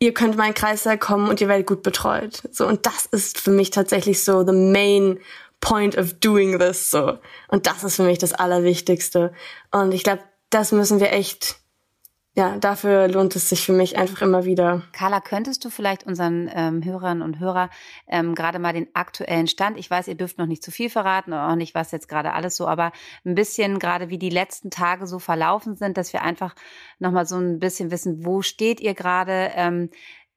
ihr 0.00 0.12
könnt 0.12 0.32
in 0.32 0.38
meinen 0.38 0.54
Kreislauf 0.54 0.98
kommen 0.98 1.28
und 1.28 1.40
ihr 1.40 1.46
werdet 1.46 1.68
gut 1.68 1.84
betreut. 1.84 2.42
So, 2.50 2.66
und 2.66 2.84
das 2.84 3.06
ist 3.06 3.38
für 3.38 3.52
mich 3.52 3.70
tatsächlich 3.70 4.24
so 4.24 4.44
the 4.44 4.52
main 4.52 5.20
point 5.62 5.96
of 5.96 6.12
doing 6.20 6.58
this, 6.58 6.90
so. 6.90 7.18
Und 7.48 7.66
das 7.66 7.82
ist 7.84 7.96
für 7.96 8.02
mich 8.02 8.18
das 8.18 8.34
Allerwichtigste. 8.34 9.32
Und 9.70 9.92
ich 9.92 10.04
glaube, 10.04 10.22
das 10.50 10.72
müssen 10.72 11.00
wir 11.00 11.12
echt 11.12 11.62
ja, 12.34 12.56
dafür 12.56 13.08
lohnt 13.08 13.36
es 13.36 13.50
sich 13.50 13.66
für 13.66 13.74
mich 13.74 13.98
einfach 13.98 14.22
immer 14.22 14.46
wieder. 14.46 14.82
Carla, 14.92 15.20
könntest 15.20 15.66
du 15.66 15.70
vielleicht 15.70 16.04
unseren 16.04 16.50
ähm, 16.54 16.82
Hörern 16.82 17.20
und 17.20 17.38
Hörer 17.38 17.68
ähm, 18.06 18.34
gerade 18.34 18.58
mal 18.58 18.72
den 18.72 18.88
aktuellen 18.94 19.46
Stand, 19.46 19.76
ich 19.76 19.90
weiß, 19.90 20.08
ihr 20.08 20.14
dürft 20.14 20.38
noch 20.38 20.46
nicht 20.46 20.62
zu 20.62 20.70
viel 20.70 20.88
verraten, 20.88 21.34
auch 21.34 21.56
nicht, 21.56 21.74
was 21.74 21.92
jetzt 21.92 22.08
gerade 22.08 22.32
alles 22.32 22.56
so, 22.56 22.66
aber 22.66 22.92
ein 23.26 23.34
bisschen 23.34 23.78
gerade, 23.78 24.08
wie 24.08 24.16
die 24.16 24.30
letzten 24.30 24.70
Tage 24.70 25.06
so 25.06 25.18
verlaufen 25.18 25.76
sind, 25.76 25.98
dass 25.98 26.14
wir 26.14 26.22
einfach 26.22 26.54
nochmal 26.98 27.26
so 27.26 27.36
ein 27.36 27.58
bisschen 27.58 27.90
wissen, 27.90 28.24
wo 28.24 28.40
steht 28.40 28.80
ihr 28.80 28.94
gerade? 28.94 29.50
Ähm, 29.54 29.90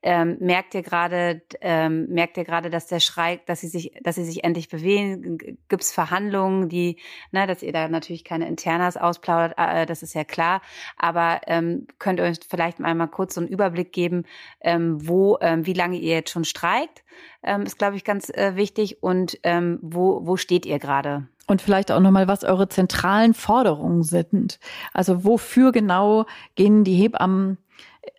ähm, 0.06 0.38
merkt 0.40 0.76
ihr 0.76 0.84
gerade, 0.84 1.42
ähm, 1.62 2.06
merkt 2.10 2.38
ihr 2.38 2.46
gerade, 2.46 2.70
dass 2.70 2.86
der 2.86 3.00
Schrei, 3.00 3.42
dass 3.48 3.62
sie 3.62 3.68
sich, 3.68 3.92
dass 4.04 4.14
sie 4.14 4.24
sich 4.24 4.44
endlich 4.44 4.70
bewegen? 4.70 5.40
Gibt 5.68 5.82
es 5.82 5.92
Verhandlungen, 5.92 6.70
die, 6.70 7.00
ne, 7.32 7.48
dass 7.48 7.64
ihr 7.64 7.74
da 7.74 7.88
natürlich 7.88 8.24
keine 8.24 8.48
Internas 8.48 8.98
ausplaudert, 8.98 9.56
äh, 9.58 9.88
das 9.88 10.04
ist 10.04 10.14
ja 10.14 10.24
klar. 10.24 10.62
Aber 10.96 11.42
ähm, 11.48 11.88
könnt 11.98 12.20
ihr 12.20 12.26
euch 12.26 12.38
vielleicht 12.48 12.80
einmal 12.82 13.08
kurz 13.08 13.34
so 13.34 13.42
einen 13.42 13.50
Überblick 13.50 13.92
geben, 13.92 14.26
ähm, 14.62 15.08
wo, 15.08 15.40
ähm, 15.42 15.66
wie 15.66 15.74
lange 15.74 15.98
ihr 15.98 16.14
jetzt 16.14 16.30
schon 16.30 16.46
streikt? 16.46 17.04
Ähm, 17.42 17.64
ist, 17.64 17.80
glaube 17.80 17.96
ich, 17.96 18.04
ganz 18.04 18.30
äh, 18.30 18.56
wichtig. 18.56 19.02
Und 19.02 19.40
ähm, 19.42 19.80
wo, 19.82 20.28
wo 20.28 20.38
steht 20.38 20.68
ihr 20.68 20.78
gerade? 20.78 21.28
Und 21.48 21.64
vielleicht 21.64 21.92
auch 21.92 22.00
nochmal, 22.00 22.28
was 22.28 22.44
eure 22.44 22.70
zentralen 22.70 23.34
Forderungen 23.34 24.04
sind. 24.04 24.60
Also 24.94 25.24
wofür 25.24 25.72
genau 25.72 26.28
gehen 26.54 26.84
die 26.84 26.96
Hebammen 26.96 27.58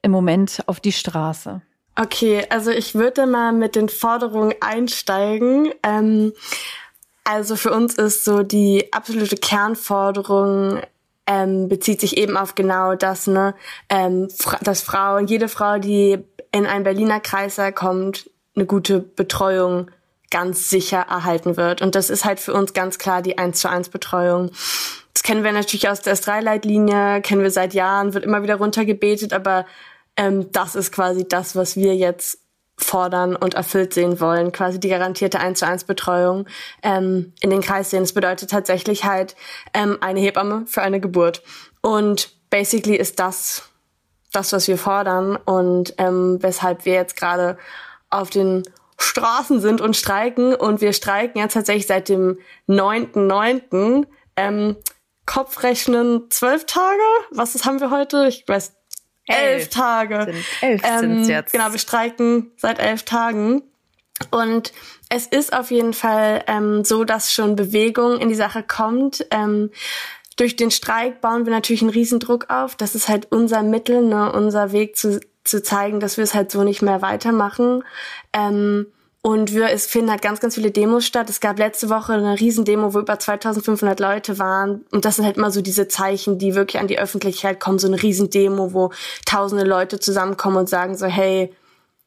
im 0.03 0.11
Moment 0.11 0.64
auf 0.66 0.81
die 0.81 0.92
Straße? 0.92 1.62
Okay, 1.98 2.44
also 2.50 2.70
ich 2.70 2.94
würde 2.94 3.26
mal 3.26 3.52
mit 3.52 3.74
den 3.74 3.88
Forderungen 3.88 4.54
einsteigen. 4.61 5.72
Ähm, 5.82 6.35
also 7.24 7.56
für 7.56 7.72
uns 7.72 7.94
ist 7.94 8.24
so 8.24 8.42
die 8.42 8.92
absolute 8.92 9.37
Kernforderung 9.37 10.80
ähm, 11.26 11.68
bezieht 11.68 12.00
sich 12.00 12.18
eben 12.18 12.37
auf 12.37 12.54
genau 12.54 12.94
das, 12.94 13.26
ne, 13.26 13.54
ähm, 13.88 14.28
dass 14.61 14.82
Frauen, 14.82 15.26
jede 15.26 15.48
Frau, 15.48 15.78
die 15.78 16.18
in 16.52 16.66
einen 16.66 16.85
Berliner 16.85 17.18
Kreiser 17.18 17.72
kommt, 17.72 18.30
eine 18.54 18.66
gute 18.66 19.00
Betreuung 19.00 19.90
ganz 20.30 20.70
sicher 20.70 21.06
erhalten 21.09 21.56
wird. 21.56 21.82
Und 21.82 21.94
das 21.94 22.11
ist 22.11 22.24
halt 22.24 22.40
für 22.40 22.52
uns 22.52 22.74
ganz 22.74 22.98
klar 22.98 23.22
die 23.22 23.38
1 23.38 23.59
zu 23.61 23.68
1 23.68 23.88
Betreuung. 23.88 24.50
Das 25.14 25.22
kennen 25.22 25.44
wir 25.44 25.52
natürlich 25.52 25.88
aus 25.88 26.02
der 26.02 26.16
S3-Leitlinie, 26.16 27.22
kennen 27.22 27.42
wir 27.42 27.50
seit 27.50 27.74
Jahren, 27.74 28.14
wird 28.14 28.24
immer 28.24 28.42
wieder 28.42 28.56
runtergebetet, 28.56 29.32
aber 29.32 29.66
ähm, 30.16 30.50
das 30.52 30.74
ist 30.74 30.92
quasi 30.92 31.26
das, 31.26 31.57
was 31.57 31.76
wir 31.76 31.94
jetzt 31.94 32.40
fordern 32.79 33.37
und 33.37 33.55
erfüllt 33.55 33.94
sehen 33.94 34.20
wollen, 34.20 34.52
quasi 34.52 34.79
die 34.79 34.88
garantierte 34.88 35.40
1 35.40 35.59
zu 35.59 35.66
1 35.66 35.85
Betreuung 35.85 36.46
ähm, 36.83 37.33
in 37.40 37.50
den 37.50 37.62
Kreis 37.62 37.90
sehen. 37.90 38.02
Das 38.02 38.12
bedeutet 38.12 38.50
tatsächlich 38.50 39.05
halt 39.05 39.35
ähm, 39.72 39.96
eine 40.00 40.20
Hebamme 40.20 40.64
für 40.66 40.83
eine 40.83 41.00
Geburt. 41.00 41.42
Und 41.81 42.31
basically 42.50 42.96
ist 42.96 43.18
das 43.18 43.70
das, 44.33 44.52
was 44.52 44.68
wir 44.68 44.76
fordern 44.76 45.37
und 45.37 45.94
ähm, 45.96 46.38
weshalb 46.42 46.85
wir 46.85 46.92
jetzt 46.92 47.16
gerade 47.16 47.57
auf 48.11 48.29
den 48.29 48.62
Straßen 48.98 49.61
sind 49.61 49.81
und 49.81 49.96
streiken. 49.96 50.55
Und 50.55 50.81
wir 50.81 50.92
streiken 50.92 51.40
jetzt 51.40 51.55
tatsächlich 51.55 51.87
seit 51.87 52.09
dem 52.09 52.38
9.9. 52.68 54.07
Ähm, 54.37 54.76
Kopfrechnen 55.24 56.31
zwölf 56.31 56.66
Tage. 56.66 57.00
Was 57.31 57.64
haben 57.64 57.81
wir 57.81 57.90
heute? 57.90 58.26
Ich 58.29 58.46
weiß, 58.46 58.74
elf, 59.26 59.62
elf 59.62 59.68
Tage. 59.68 60.24
Sind, 60.24 60.44
elf 60.62 60.82
ähm, 60.84 61.00
sind 61.00 61.28
jetzt. 61.28 61.52
Genau, 61.52 61.72
wir 61.72 61.78
streiken 61.78 62.50
seit 62.56 62.78
elf 62.78 63.04
Tagen. 63.04 63.62
Und 64.30 64.72
es 65.08 65.26
ist 65.26 65.52
auf 65.52 65.70
jeden 65.70 65.92
Fall 65.92 66.42
ähm, 66.46 66.84
so, 66.84 67.04
dass 67.04 67.32
schon 67.32 67.54
Bewegung 67.54 68.18
in 68.18 68.28
die 68.28 68.34
Sache 68.34 68.62
kommt. 68.62 69.26
Ähm, 69.30 69.70
durch 70.36 70.56
den 70.56 70.70
Streik 70.70 71.20
bauen 71.20 71.46
wir 71.46 71.52
natürlich 71.52 71.82
einen 71.82 71.90
Riesendruck 71.90 72.50
auf. 72.50 72.76
Das 72.76 72.94
ist 72.94 73.08
halt 73.08 73.30
unser 73.30 73.62
Mittel, 73.62 74.02
ne, 74.02 74.32
unser 74.32 74.72
Weg 74.72 74.96
zu, 74.96 75.20
zu 75.44 75.62
zeigen, 75.62 76.00
dass 76.00 76.16
wir 76.16 76.24
es 76.24 76.34
halt 76.34 76.50
so 76.50 76.62
nicht 76.62 76.82
mehr 76.82 77.02
weitermachen. 77.02 77.84
Ähm, 78.32 78.86
und 79.22 79.52
wir, 79.52 79.70
es 79.70 79.87
finden 79.87 80.11
halt 80.11 80.22
ganz, 80.22 80.38
ganz 80.38 80.55
viele 80.55 80.70
Demos 80.70 81.05
statt. 81.05 81.29
Es 81.29 81.40
gab 81.40 81.59
letzte 81.59 81.88
Woche 81.88 82.12
eine 82.12 82.38
Riesendemo, 82.38 82.94
wo 82.94 83.00
über 83.00 83.18
2500 83.18 83.98
Leute 83.98 84.38
waren. 84.38 84.85
Und 84.92 85.05
das 85.05 85.16
sind 85.16 85.24
halt 85.24 85.37
immer 85.37 85.50
so 85.50 85.62
diese 85.62 85.88
Zeichen, 85.88 86.38
die 86.38 86.55
wirklich 86.55 86.81
an 86.81 86.87
die 86.87 86.98
Öffentlichkeit 86.98 87.59
kommen. 87.59 87.81
So 87.81 87.88
eine 87.88 88.00
Riesendemo, 88.00 88.72
wo 88.72 88.92
tausende 89.24 89.64
Leute 89.64 89.98
zusammenkommen 89.98 90.59
und 90.59 90.68
sagen 90.68 90.96
so, 90.96 91.07
hey, 91.07 91.52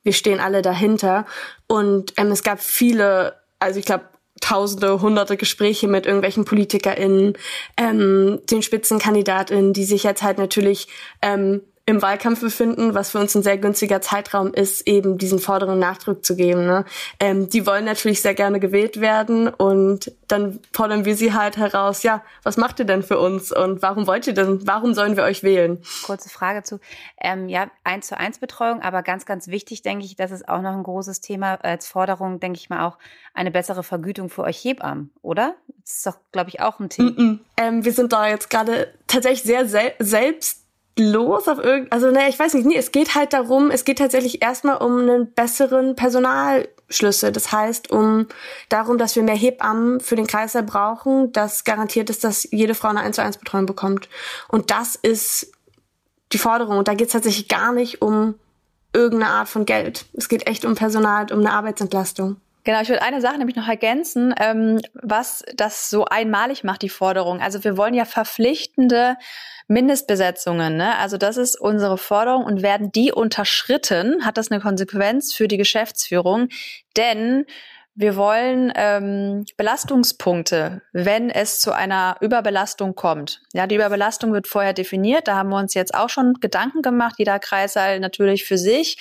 wir 0.04 0.14
stehen 0.14 0.40
alle 0.40 0.62
dahinter. 0.62 1.26
Und 1.68 2.14
ähm, 2.16 2.32
es 2.32 2.42
gab 2.42 2.62
viele, 2.62 3.36
also 3.60 3.80
ich 3.80 3.86
glaube, 3.86 4.06
tausende, 4.40 5.02
hunderte 5.02 5.36
Gespräche 5.36 5.90
mit 5.90 6.06
irgendwelchen 6.06 6.46
PolitikerInnen, 6.46 7.34
ähm, 7.76 8.40
den 8.50 8.62
SpitzenkandidatInnen, 8.62 9.74
die 9.74 9.84
sich 9.84 10.04
jetzt 10.04 10.24
halt 10.24 10.38
natürlich 10.38 10.88
ähm, 11.22 11.62
im 11.90 12.04
Wahlkampf 12.04 12.42
befinden, 12.42 12.94
was 12.94 13.10
für 13.10 13.18
uns 13.18 13.34
ein 13.34 13.42
sehr 13.42 13.58
günstiger 13.58 14.00
Zeitraum 14.00 14.54
ist, 14.54 14.88
eben 14.88 15.18
diesen 15.18 15.40
Forderungen 15.40 15.80
Nachdruck 15.80 16.24
zu 16.24 16.36
geben. 16.36 16.68
Ne? 16.68 16.86
Ähm, 17.20 17.50
die 17.50 17.66
wollen 17.66 17.84
natürlich 17.84 18.22
sehr 18.22 18.36
gerne 18.36 18.60
gewählt 18.60 19.02
werden 19.02 19.48
und 19.48 20.12
dann 20.28 20.60
fordern 20.72 21.06
wir 21.06 21.16
sie 21.16 21.34
halt 21.34 21.58
heraus, 21.58 22.04
ja, 22.04 22.24
was 22.44 22.58
macht 22.58 22.78
ihr 22.78 22.86
denn 22.86 23.02
für 23.02 23.18
uns 23.18 23.52
und 23.52 23.82
warum 23.82 24.06
wollt 24.06 24.28
ihr 24.28 24.36
denn, 24.36 24.68
warum 24.68 24.94
sollen 24.94 25.18
wir 25.18 25.24
euch 25.24 25.42
wählen? 25.42 25.82
Kurze 26.04 26.30
Frage 26.30 26.62
zu, 26.62 26.80
ähm, 27.20 27.50
ja, 27.50 27.72
eins 27.84 28.06
zu 28.06 28.16
eins 28.16 28.38
Betreuung, 28.38 28.84
aber 28.84 29.02
ganz, 29.02 29.26
ganz 29.26 29.48
wichtig, 29.48 29.82
denke 29.82 30.06
ich, 30.06 30.16
das 30.16 30.30
ist 30.30 30.48
auch 30.48 30.62
noch 30.62 30.74
ein 30.74 30.84
großes 30.84 31.22
Thema 31.22 31.56
als 31.56 31.88
Forderung, 31.88 32.40
denke 32.40 32.60
ich 32.60 32.70
mal 32.70 32.86
auch, 32.86 33.00
eine 33.34 33.50
bessere 33.50 33.82
Vergütung 33.82 34.30
für 34.30 34.44
euch 34.44 34.64
Hebammen, 34.64 35.10
oder? 35.24 35.56
Das 35.82 35.96
ist 35.96 36.06
doch, 36.06 36.18
glaube 36.32 36.50
ich, 36.50 36.62
auch 36.62 36.80
ein 36.80 36.90
Thema. 36.90 37.10
Mm 37.10 37.16
-mm. 37.16 37.40
Ähm, 37.58 37.84
wir 37.84 37.94
sind 37.94 38.14
da 38.14 38.28
jetzt 38.28 38.52
gerade 38.52 38.94
tatsächlich 39.08 39.42
sehr 39.42 39.68
sel 39.68 39.94
selbst 39.98 40.59
los 41.00 41.48
auf 41.48 41.58
irgend, 41.58 41.92
also 41.92 42.12
ne, 42.12 42.30
ich 42.30 42.38
weiß 42.38 42.54
nicht, 42.54 42.66
nee, 42.66 42.78
es 42.78 42.92
geht 42.92 43.16
halt 43.16 43.34
darum, 43.34 43.72
es 43.72 43.86
geht 43.86 43.98
tatsächlich 43.98 44.42
erstmal 44.42 44.78
um 44.78 45.00
einen 45.00 45.32
besseren 45.32 45.96
Personalschlüssel. 45.96 47.32
Das 47.32 47.52
heißt, 47.52 47.92
um 47.92 48.28
darum, 48.70 48.98
dass 48.98 49.16
wir 49.16 49.24
mehr 49.24 49.36
Hebammen 49.36 50.00
für 50.00 50.16
den 50.16 50.28
Kreislauf 50.28 50.66
brauchen, 50.66 51.32
das 51.32 51.64
garantiert 51.64 52.10
ist, 52.10 52.24
dass 52.24 52.48
jede 52.52 52.76
Frau 52.76 52.90
eine 52.90 53.02
1 53.02 53.16
zu 53.16 53.24
1 53.24 53.38
Betreuung 53.38 53.66
bekommt. 53.66 54.10
Und 54.48 54.72
das 54.72 54.96
ist 54.96 55.52
die 56.32 56.38
Forderung. 56.38 56.78
Und 56.78 56.88
da 56.88 56.94
geht 56.94 57.08
es 57.08 57.14
tatsächlich 57.14 57.48
gar 57.48 57.72
nicht 57.72 58.02
um 58.02 58.36
irgendeine 58.94 59.32
Art 59.32 59.50
von 59.50 59.66
Geld. 59.66 60.06
Es 60.14 60.30
geht 60.30 60.48
echt 60.48 60.66
um 60.66 60.76
Personal, 60.76 61.32
um 61.32 61.40
eine 61.40 61.52
Arbeitsentlastung. 61.52 62.38
Genau, 62.64 62.82
ich 62.82 62.90
würde 62.90 63.02
eine 63.02 63.22
Sache 63.22 63.38
nämlich 63.38 63.56
noch 63.56 63.68
ergänzen, 63.68 64.34
ähm, 64.40 64.82
was 64.94 65.44
das 65.56 65.90
so 65.90 66.06
einmalig 66.06 66.64
macht, 66.64 66.82
die 66.82 66.90
Forderung. 66.90 67.42
Also 67.42 67.64
wir 67.64 67.78
wollen 67.78 67.94
ja 67.94 68.06
verpflichtende 68.06 69.16
Mindestbesetzungen. 69.68 70.76
Ne? 70.76 70.98
Also 70.98 71.18
das 71.18 71.38
ist 71.38 71.60
unsere 71.60 71.98
Forderung 71.98 72.44
und 72.44 72.62
werden 72.62 72.92
die 72.92 73.12
unterschritten, 73.12 74.26
hat 74.26 74.38
das 74.38 74.52
eine 74.52 74.60
Konsequenz 74.60 75.34
für 75.34 75.48
die 75.48 75.58
Geschäftsführung, 75.58 76.50
denn 76.98 77.46
wir 77.96 78.16
wollen 78.16 78.72
ähm, 78.76 79.46
Belastungspunkte, 79.58 80.82
wenn 80.94 81.30
es 81.30 81.60
zu 81.60 81.74
einer 81.74 82.18
Überbelastung 82.22 82.96
kommt. 82.96 83.42
Ja, 83.54 83.68
die 83.68 83.76
Überbelastung 83.76 84.32
wird 84.32 84.48
vorher 84.48 84.74
definiert. 84.74 85.28
Da 85.28 85.36
haben 85.36 85.50
wir 85.50 85.58
uns 85.58 85.74
jetzt 85.74 85.94
auch 85.94 86.10
schon 86.10 86.36
Gedanken 86.36 86.82
gemacht. 86.82 87.16
Jeder 87.18 87.40
Kreissaal 87.40 88.00
natürlich 88.00 88.46
für 88.46 88.58
sich, 88.58 88.98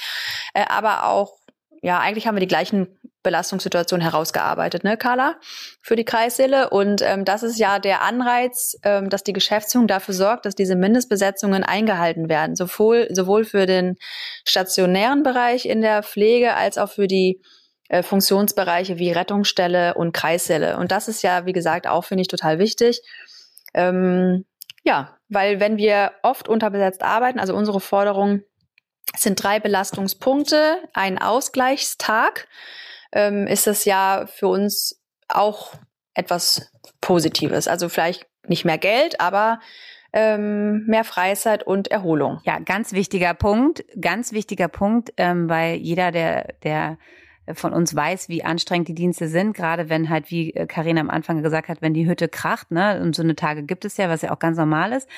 äh, 0.53 0.64
aber 0.68 1.07
auch 1.07 1.38
ja, 1.83 2.01
eigentlich 2.01 2.27
haben 2.27 2.35
wir 2.35 2.40
die 2.40 2.49
gleichen 2.49 2.98
Belastungssituation 3.22 4.00
herausgearbeitet, 4.00 4.85
ne, 4.85 4.96
Carla, 4.96 5.37
für 5.83 5.96
die 5.96 6.04
Kreissäle. 6.04 6.70
Und 6.70 7.02
ähm, 7.02 7.24
das 7.24 7.42
ist 7.42 7.59
ja 7.59 7.78
der 7.78 8.02
Anreiz, 8.02 8.76
ähm, 8.85 9.11
dass 9.11 9.24
die 9.24 9.33
Geschäftsführung 9.33 9.88
dafür 9.88 10.14
sorgt, 10.14 10.46
dass 10.46 10.54
diese 10.54 10.76
Mindestbesetzungen 10.76 11.64
eingehalten 11.64 12.28
werden, 12.28 12.57
sowohl, 12.57 13.09
sowohl 13.11 13.44
für 13.44 13.66
den 13.66 13.96
stationären 14.44 15.22
Bereich 15.22 15.66
in 15.66 15.81
der 15.81 16.02
Pflege 16.02 16.54
als 16.54 16.78
auch 16.78 16.90
für 16.90 17.07
die 17.07 17.42
äh, 17.88 18.02
Funktionsbereiche 18.02 18.98
wie 18.98 19.11
Rettungsstelle 19.11 19.94
und 19.94 20.12
Kreissäle. 20.12 20.76
Und 20.76 20.92
das 20.92 21.09
ist 21.09 21.22
ja, 21.22 21.46
wie 21.46 21.52
gesagt, 21.52 21.87
auch, 21.87 22.04
finde 22.04 22.22
ich, 22.22 22.28
total 22.28 22.59
wichtig. 22.59 23.00
Ähm, 23.74 24.44
ja, 24.85 25.18
weil 25.28 25.61
wenn 25.61 25.76
wir 25.76 26.12
oft 26.22 26.48
unterbesetzt 26.48 27.02
arbeiten, 27.02 27.38
also 27.38 27.54
unsere 27.54 27.81
Forderung 27.81 28.42
sind 29.16 29.42
drei 29.42 29.59
Belastungspunkte, 29.59 30.78
ein 30.92 31.18
Ausgleichstag, 31.20 32.46
ähm, 33.12 33.47
ist 33.47 33.66
das 33.66 33.85
ja 33.85 34.27
für 34.27 34.49
uns 34.49 35.01
auch 35.29 35.75
etwas 36.14 36.73
Positives. 37.01 37.68
Also 37.68 37.88
vielleicht 37.88 38.27
nicht 38.47 38.64
mehr 38.64 38.79
Geld, 38.79 39.21
aber 39.21 39.61
ähm, 40.12 40.87
mehr 40.87 41.05
Freizeit 41.05 41.62
und 41.62 41.88
Erholung. 41.88 42.40
Ja, 42.44 42.59
ganz 42.59 42.92
wichtiger 42.92 43.35
Punkt, 43.35 43.85
ganz 44.01 44.33
wichtiger 44.33 44.68
Punkt, 44.68 45.12
ähm, 45.16 45.49
weil 45.49 45.77
jeder, 45.77 46.11
der, 46.11 46.55
der 46.62 46.99
von 47.55 47.73
uns 47.73 47.94
weiß, 47.94 48.29
wie 48.29 48.44
anstrengend 48.44 48.88
die 48.88 48.94
Dienste 48.94 49.29
sind, 49.29 49.55
gerade 49.55 49.88
wenn 49.88 50.11
halt, 50.11 50.31
wie 50.31 50.53
Karina 50.53 51.01
am 51.01 51.11
Anfang 51.11 51.42
gesagt 51.42 51.68
hat, 51.68 51.81
wenn 51.81 51.94
die 51.94 52.07
Hütte 52.07 52.29
kracht, 52.29 52.71
ne, 52.71 53.01
und 53.01 53.14
so 53.14 53.23
eine 53.23 53.37
Tage 53.37 53.62
gibt 53.62 53.85
es 53.85 53.97
ja, 53.97 54.09
was 54.09 54.23
ja 54.23 54.33
auch 54.33 54.38
ganz 54.38 54.59
normal 54.59 54.92
ist, 54.92 55.09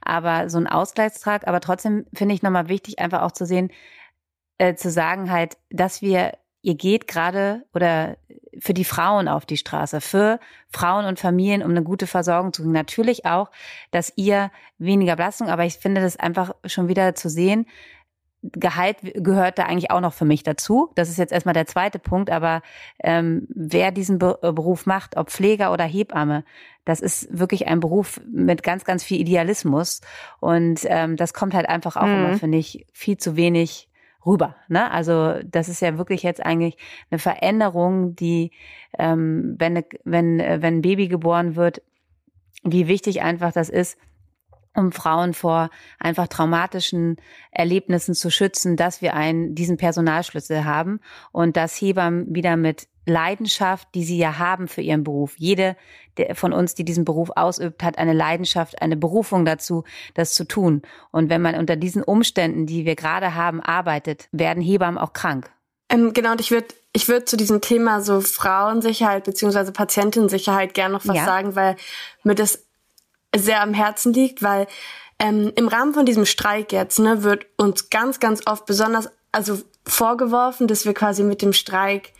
aber 0.00 0.48
so 0.48 0.58
ein 0.58 0.66
Ausgleichstrag, 0.66 1.46
aber 1.48 1.60
trotzdem 1.60 2.06
finde 2.14 2.34
ich 2.34 2.42
nochmal 2.42 2.68
wichtig, 2.68 2.98
einfach 2.98 3.22
auch 3.22 3.32
zu 3.32 3.44
sehen, 3.44 3.70
äh, 4.58 4.74
zu 4.74 4.90
sagen 4.90 5.30
halt, 5.30 5.56
dass 5.70 6.02
wir 6.02 6.32
ihr 6.62 6.74
geht 6.74 7.06
gerade 7.06 7.64
oder 7.74 8.16
für 8.58 8.74
die 8.74 8.84
Frauen 8.84 9.28
auf 9.28 9.46
die 9.46 9.56
Straße, 9.56 10.00
für 10.00 10.40
Frauen 10.68 11.04
und 11.04 11.18
Familien, 11.20 11.62
um 11.62 11.70
eine 11.70 11.82
gute 11.82 12.06
Versorgung 12.06 12.52
zu 12.52 12.62
kriegen. 12.62 12.72
Natürlich 12.72 13.24
auch, 13.26 13.50
dass 13.90 14.12
ihr 14.16 14.50
weniger 14.78 15.16
Belastung, 15.16 15.48
aber 15.48 15.64
ich 15.64 15.74
finde 15.74 16.00
das 16.00 16.16
einfach 16.16 16.54
schon 16.64 16.88
wieder 16.88 17.14
zu 17.14 17.28
sehen. 17.28 17.66
Gehalt 18.42 18.96
gehört 19.02 19.58
da 19.58 19.64
eigentlich 19.64 19.90
auch 19.90 20.00
noch 20.00 20.14
für 20.14 20.24
mich 20.24 20.42
dazu. 20.42 20.90
Das 20.94 21.10
ist 21.10 21.18
jetzt 21.18 21.32
erstmal 21.32 21.52
der 21.52 21.66
zweite 21.66 21.98
Punkt, 21.98 22.30
aber 22.30 22.62
ähm, 22.98 23.46
wer 23.50 23.92
diesen 23.92 24.18
Be 24.18 24.38
äh, 24.42 24.52
Beruf 24.52 24.86
macht, 24.86 25.18
ob 25.18 25.30
Pfleger 25.30 25.72
oder 25.72 25.84
Hebamme, 25.84 26.44
das 26.86 27.00
ist 27.00 27.28
wirklich 27.38 27.68
ein 27.68 27.80
Beruf 27.80 28.18
mit 28.26 28.62
ganz, 28.62 28.84
ganz 28.84 29.04
viel 29.04 29.20
Idealismus. 29.20 30.00
Und 30.40 30.80
ähm, 30.84 31.16
das 31.16 31.34
kommt 31.34 31.52
halt 31.52 31.68
einfach 31.68 31.96
auch 31.96 32.06
mhm. 32.06 32.14
immer, 32.14 32.38
finde 32.38 32.56
ich, 32.56 32.86
viel 32.92 33.18
zu 33.18 33.36
wenig 33.36 33.89
rüber. 34.24 34.56
Ne? 34.68 34.90
Also 34.90 35.34
das 35.44 35.68
ist 35.68 35.80
ja 35.80 35.98
wirklich 35.98 36.22
jetzt 36.22 36.44
eigentlich 36.44 36.76
eine 37.10 37.18
Veränderung, 37.18 38.14
die, 38.16 38.52
ähm, 38.98 39.56
wenn, 39.58 39.82
wenn, 40.04 40.40
äh, 40.40 40.58
wenn 40.60 40.78
ein 40.78 40.82
Baby 40.82 41.08
geboren 41.08 41.56
wird, 41.56 41.82
wie 42.62 42.88
wichtig 42.88 43.22
einfach 43.22 43.52
das 43.52 43.70
ist, 43.70 43.98
um 44.74 44.92
Frauen 44.92 45.34
vor 45.34 45.70
einfach 45.98 46.28
traumatischen 46.28 47.16
Erlebnissen 47.50 48.14
zu 48.14 48.30
schützen, 48.30 48.76
dass 48.76 49.02
wir 49.02 49.14
einen, 49.14 49.54
diesen 49.54 49.76
Personalschlüssel 49.76 50.64
haben 50.64 51.00
und 51.32 51.56
dass 51.56 51.80
Hebammen 51.80 52.32
wieder 52.34 52.56
mit 52.56 52.88
Leidenschaft, 53.06 53.88
die 53.94 54.04
sie 54.04 54.18
ja 54.18 54.38
haben 54.38 54.68
für 54.68 54.82
ihren 54.82 55.04
Beruf. 55.04 55.34
Jede 55.36 55.76
von 56.34 56.52
uns, 56.52 56.74
die 56.74 56.84
diesen 56.84 57.04
Beruf 57.04 57.30
ausübt, 57.34 57.82
hat 57.82 57.98
eine 57.98 58.12
Leidenschaft, 58.12 58.82
eine 58.82 58.96
Berufung 58.96 59.44
dazu, 59.44 59.84
das 60.14 60.34
zu 60.34 60.44
tun. 60.44 60.82
Und 61.10 61.30
wenn 61.30 61.42
man 61.42 61.54
unter 61.54 61.76
diesen 61.76 62.02
Umständen, 62.02 62.66
die 62.66 62.84
wir 62.84 62.96
gerade 62.96 63.34
haben, 63.34 63.60
arbeitet, 63.60 64.28
werden 64.32 64.62
Hebammen 64.62 64.98
auch 64.98 65.12
krank. 65.12 65.50
Ähm, 65.88 66.12
genau, 66.12 66.32
und 66.32 66.40
ich 66.40 66.50
würde 66.50 66.68
ich 66.92 67.08
würde 67.08 67.24
zu 67.24 67.36
diesem 67.36 67.60
Thema 67.60 68.00
so 68.00 68.20
Frauensicherheit 68.20 69.24
beziehungsweise 69.24 69.72
Patientensicherheit 69.72 70.74
gerne 70.74 70.94
noch 70.94 71.06
was 71.06 71.16
ja. 71.16 71.24
sagen, 71.24 71.54
weil 71.54 71.76
mir 72.24 72.34
das 72.34 72.64
sehr 73.34 73.62
am 73.62 73.74
Herzen 73.74 74.12
liegt, 74.12 74.42
weil 74.42 74.66
ähm, 75.20 75.52
im 75.54 75.68
Rahmen 75.68 75.94
von 75.94 76.06
diesem 76.06 76.26
Streik 76.26 76.72
jetzt 76.72 76.98
ne, 76.98 77.22
wird 77.22 77.46
uns 77.56 77.90
ganz, 77.90 78.18
ganz 78.18 78.46
oft 78.46 78.66
besonders 78.66 79.08
also 79.30 79.58
vorgeworfen, 79.86 80.66
dass 80.66 80.84
wir 80.84 80.94
quasi 80.94 81.22
mit 81.22 81.42
dem 81.42 81.52
Streik 81.52 82.12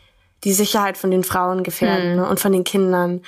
die 0.45 0.53
Sicherheit 0.53 0.97
von 0.97 1.11
den 1.11 1.25
Frauen 1.25 1.63
gefährden 1.63 2.11
mhm. 2.11 2.17
ne, 2.17 2.29
und 2.29 2.41
von 2.41 2.53
den 2.53 2.65
Kindern. 2.65 3.23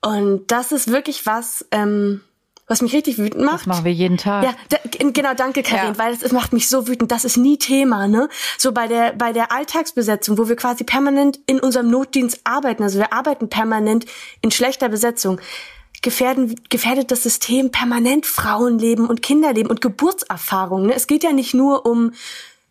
Und 0.00 0.50
das 0.50 0.72
ist 0.72 0.88
wirklich 0.88 1.26
was, 1.26 1.64
ähm, 1.70 2.22
was 2.66 2.82
mich 2.82 2.92
richtig 2.92 3.18
wütend 3.18 3.44
macht. 3.44 3.60
Das 3.60 3.66
machen 3.66 3.84
wir 3.84 3.92
jeden 3.92 4.16
Tag. 4.16 4.44
Ja, 4.44 4.54
da, 4.68 4.78
genau, 4.98 5.34
danke 5.34 5.62
Karin, 5.62 5.94
ja. 5.94 5.98
weil 5.98 6.14
es 6.14 6.32
macht 6.32 6.52
mich 6.52 6.68
so 6.68 6.88
wütend. 6.88 7.12
Das 7.12 7.24
ist 7.24 7.36
nie 7.36 7.58
Thema, 7.58 8.08
ne? 8.08 8.28
So 8.58 8.72
bei 8.72 8.86
der 8.88 9.12
bei 9.12 9.32
der 9.32 9.52
Alltagsbesetzung, 9.52 10.38
wo 10.38 10.48
wir 10.48 10.56
quasi 10.56 10.82
permanent 10.82 11.38
in 11.46 11.60
unserem 11.60 11.90
Notdienst 11.90 12.40
arbeiten, 12.44 12.82
also 12.82 12.98
wir 12.98 13.12
arbeiten 13.12 13.48
permanent 13.48 14.06
in 14.40 14.50
schlechter 14.50 14.88
Besetzung. 14.88 15.40
Gefährden, 16.00 16.56
gefährdet 16.68 17.12
das 17.12 17.22
System 17.22 17.70
permanent 17.70 18.26
Frauenleben 18.26 19.06
und 19.06 19.22
Kinderleben 19.22 19.70
und 19.70 19.80
Geburtserfahrung. 19.80 20.86
Ne? 20.86 20.94
Es 20.94 21.06
geht 21.06 21.22
ja 21.22 21.32
nicht 21.32 21.54
nur 21.54 21.86
um 21.86 22.12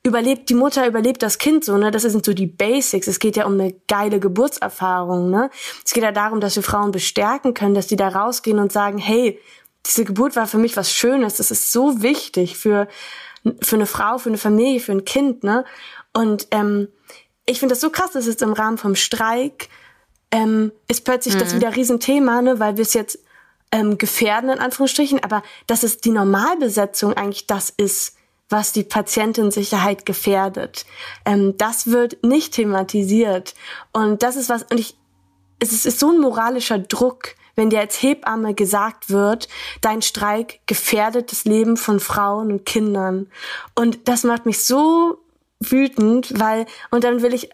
überlebt 0.04 0.50
die 0.50 0.56
Mutter, 0.56 0.88
überlebt 0.88 1.22
das 1.22 1.38
Kind 1.38 1.64
so, 1.64 1.78
ne? 1.78 1.92
Das 1.92 2.02
sind 2.04 2.26
so 2.26 2.34
die 2.34 2.48
Basics. 2.48 3.08
Es 3.08 3.20
geht 3.20 3.36
ja 3.36 3.46
um 3.46 3.54
eine 3.54 3.74
geile 3.88 4.20
Geburtserfahrung, 4.20 5.30
ne? 5.30 5.50
Es 5.86 5.94
geht 5.94 6.04
ja 6.04 6.12
darum, 6.12 6.40
dass 6.40 6.56
wir 6.56 6.64
Frauen 6.64 6.92
bestärken 6.92 7.54
können, 7.54 7.76
dass 7.76 7.88
die 7.88 7.96
da 7.96 8.08
rausgehen 8.08 8.60
und 8.60 8.72
sagen, 8.72 8.98
hey, 8.98 9.40
diese 9.86 10.06
Geburt 10.06 10.36
war 10.36 10.48
für 10.48 10.58
mich 10.58 10.78
was 10.78 10.92
Schönes. 10.92 11.36
Das 11.36 11.52
ist 11.52 11.72
so 11.72 12.02
wichtig 12.02 12.58
für, 12.58 12.88
für 13.62 13.76
eine 13.76 13.86
Frau, 13.86 14.18
für 14.18 14.30
eine 14.30 14.38
Familie, 14.38 14.80
für 14.80 14.92
ein 14.92 15.06
Kind, 15.06 15.44
ne? 15.44 15.66
Und 16.14 16.48
ähm, 16.52 16.88
ich 17.46 17.60
finde 17.60 17.74
das 17.74 17.82
so 17.82 17.90
krass, 17.90 18.12
dass 18.12 18.28
jetzt 18.28 18.42
im 18.42 18.54
Rahmen 18.54 18.78
vom 18.78 18.96
Streik 18.96 19.70
ähm, 20.32 20.72
ist 20.88 21.06
plötzlich 21.06 21.36
mhm. 21.36 21.40
das 21.40 21.56
wieder 21.56 21.76
Riesenthema, 21.76 22.42
ne, 22.42 22.60
weil 22.60 22.78
wir 22.78 22.84
es 22.84 22.94
jetzt 22.94 23.20
ähm, 23.72 23.98
gefährden, 23.98 24.50
in 24.50 24.60
Anführungsstrichen, 24.60 25.24
aber 25.24 25.44
dass 25.68 25.84
es 25.84 25.98
die 25.98 26.12
Normalbesetzung 26.12 27.14
eigentlich 27.14 27.48
das 27.48 27.70
ist, 27.70 28.16
was 28.52 28.74
die 28.74 28.84
Patientensicherheit 28.84 30.06
gefährdet. 30.06 30.86
Ähm, 31.26 31.56
das 31.58 31.88
wird 31.88 32.24
nicht 32.24 32.54
thematisiert. 32.54 33.56
Und 33.94 34.24
das 34.24 34.36
ist 34.36 34.50
was, 34.50 34.64
und 34.64 34.80
ich, 34.80 34.96
es 35.60 35.72
ist, 35.72 35.86
ist 35.86 36.00
so 36.00 36.12
ein 36.12 36.20
moralischer 36.20 36.80
Druck, 36.80 37.36
wenn 37.56 37.70
dir 37.70 37.80
als 37.80 38.02
Hebamme 38.02 38.54
gesagt 38.54 39.10
wird, 39.10 39.48
dein 39.82 40.02
Streik 40.02 40.60
gefährdet 40.68 41.32
das 41.32 41.46
Leben 41.46 41.78
von 41.78 42.00
Frauen 42.00 42.52
und 42.52 42.66
Kindern. 42.66 43.28
Und 43.76 44.08
das 44.08 44.24
macht 44.24 44.46
mich 44.46 44.64
so 44.64 45.20
wütend, 45.60 46.40
weil, 46.40 46.66
und 46.90 47.04
dann 47.04 47.22
will 47.22 47.34
ich 47.34 47.50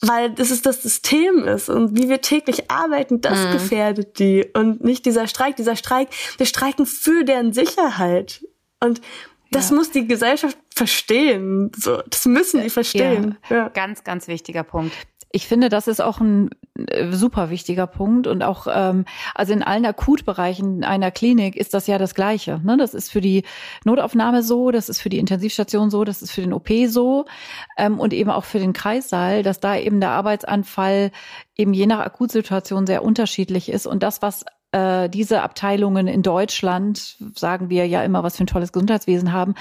weil 0.00 0.30
das 0.30 0.50
ist 0.50 0.66
das 0.66 0.82
System 0.82 1.44
ist 1.44 1.70
und 1.70 1.96
wie 1.96 2.08
wir 2.08 2.20
täglich 2.20 2.70
arbeiten, 2.70 3.20
das 3.20 3.46
mhm. 3.46 3.52
gefährdet 3.52 4.18
die 4.18 4.44
und 4.52 4.84
nicht 4.84 5.06
dieser 5.06 5.26
Streik. 5.26 5.56
Dieser 5.56 5.76
Streik, 5.76 6.08
wir 6.36 6.46
streiken 6.46 6.84
für 6.84 7.24
deren 7.24 7.52
Sicherheit 7.52 8.44
und 8.80 9.00
das 9.54 9.70
ja. 9.70 9.76
muss 9.76 9.90
die 9.90 10.06
Gesellschaft 10.06 10.58
verstehen. 10.74 11.70
So, 11.76 12.02
das 12.08 12.26
müssen 12.26 12.62
die 12.62 12.70
verstehen. 12.70 13.38
Ja. 13.48 13.56
ja. 13.56 13.68
Ganz, 13.68 14.04
ganz 14.04 14.28
wichtiger 14.28 14.64
Punkt. 14.64 14.92
Ich 15.30 15.48
finde, 15.48 15.68
das 15.68 15.88
ist 15.88 16.00
auch 16.00 16.20
ein 16.20 16.50
äh, 16.76 17.10
super 17.10 17.50
wichtiger 17.50 17.88
Punkt 17.88 18.28
und 18.28 18.44
auch 18.44 18.68
ähm, 18.72 19.04
also 19.34 19.52
in 19.52 19.64
allen 19.64 19.84
Akutbereichen 19.84 20.84
einer 20.84 21.10
Klinik 21.10 21.56
ist 21.56 21.74
das 21.74 21.88
ja 21.88 21.98
das 21.98 22.14
Gleiche. 22.14 22.60
Ne? 22.62 22.76
Das 22.76 22.94
ist 22.94 23.10
für 23.10 23.20
die 23.20 23.42
Notaufnahme 23.84 24.44
so, 24.44 24.70
das 24.70 24.88
ist 24.88 25.00
für 25.00 25.08
die 25.08 25.18
Intensivstation 25.18 25.90
so, 25.90 26.04
das 26.04 26.22
ist 26.22 26.30
für 26.30 26.42
den 26.42 26.52
OP 26.52 26.68
so 26.86 27.24
ähm, 27.76 27.98
und 27.98 28.12
eben 28.12 28.30
auch 28.30 28.44
für 28.44 28.60
den 28.60 28.72
Kreissaal, 28.72 29.42
dass 29.42 29.58
da 29.58 29.76
eben 29.76 29.98
der 29.98 30.10
Arbeitsanfall 30.10 31.10
eben 31.56 31.74
je 31.74 31.86
nach 31.86 31.98
Akutsituation 31.98 32.86
sehr 32.86 33.02
unterschiedlich 33.02 33.68
ist 33.70 33.86
und 33.86 34.04
das, 34.04 34.22
was 34.22 34.44
äh, 34.74 35.08
diese 35.08 35.42
Abteilungen 35.42 36.08
in 36.08 36.22
Deutschland, 36.22 37.16
sagen 37.36 37.70
wir 37.70 37.86
ja 37.86 38.02
immer, 38.02 38.24
was 38.24 38.36
für 38.36 38.42
ein 38.42 38.48
tolles 38.48 38.72
Gesundheitswesen 38.72 39.32
haben, 39.32 39.54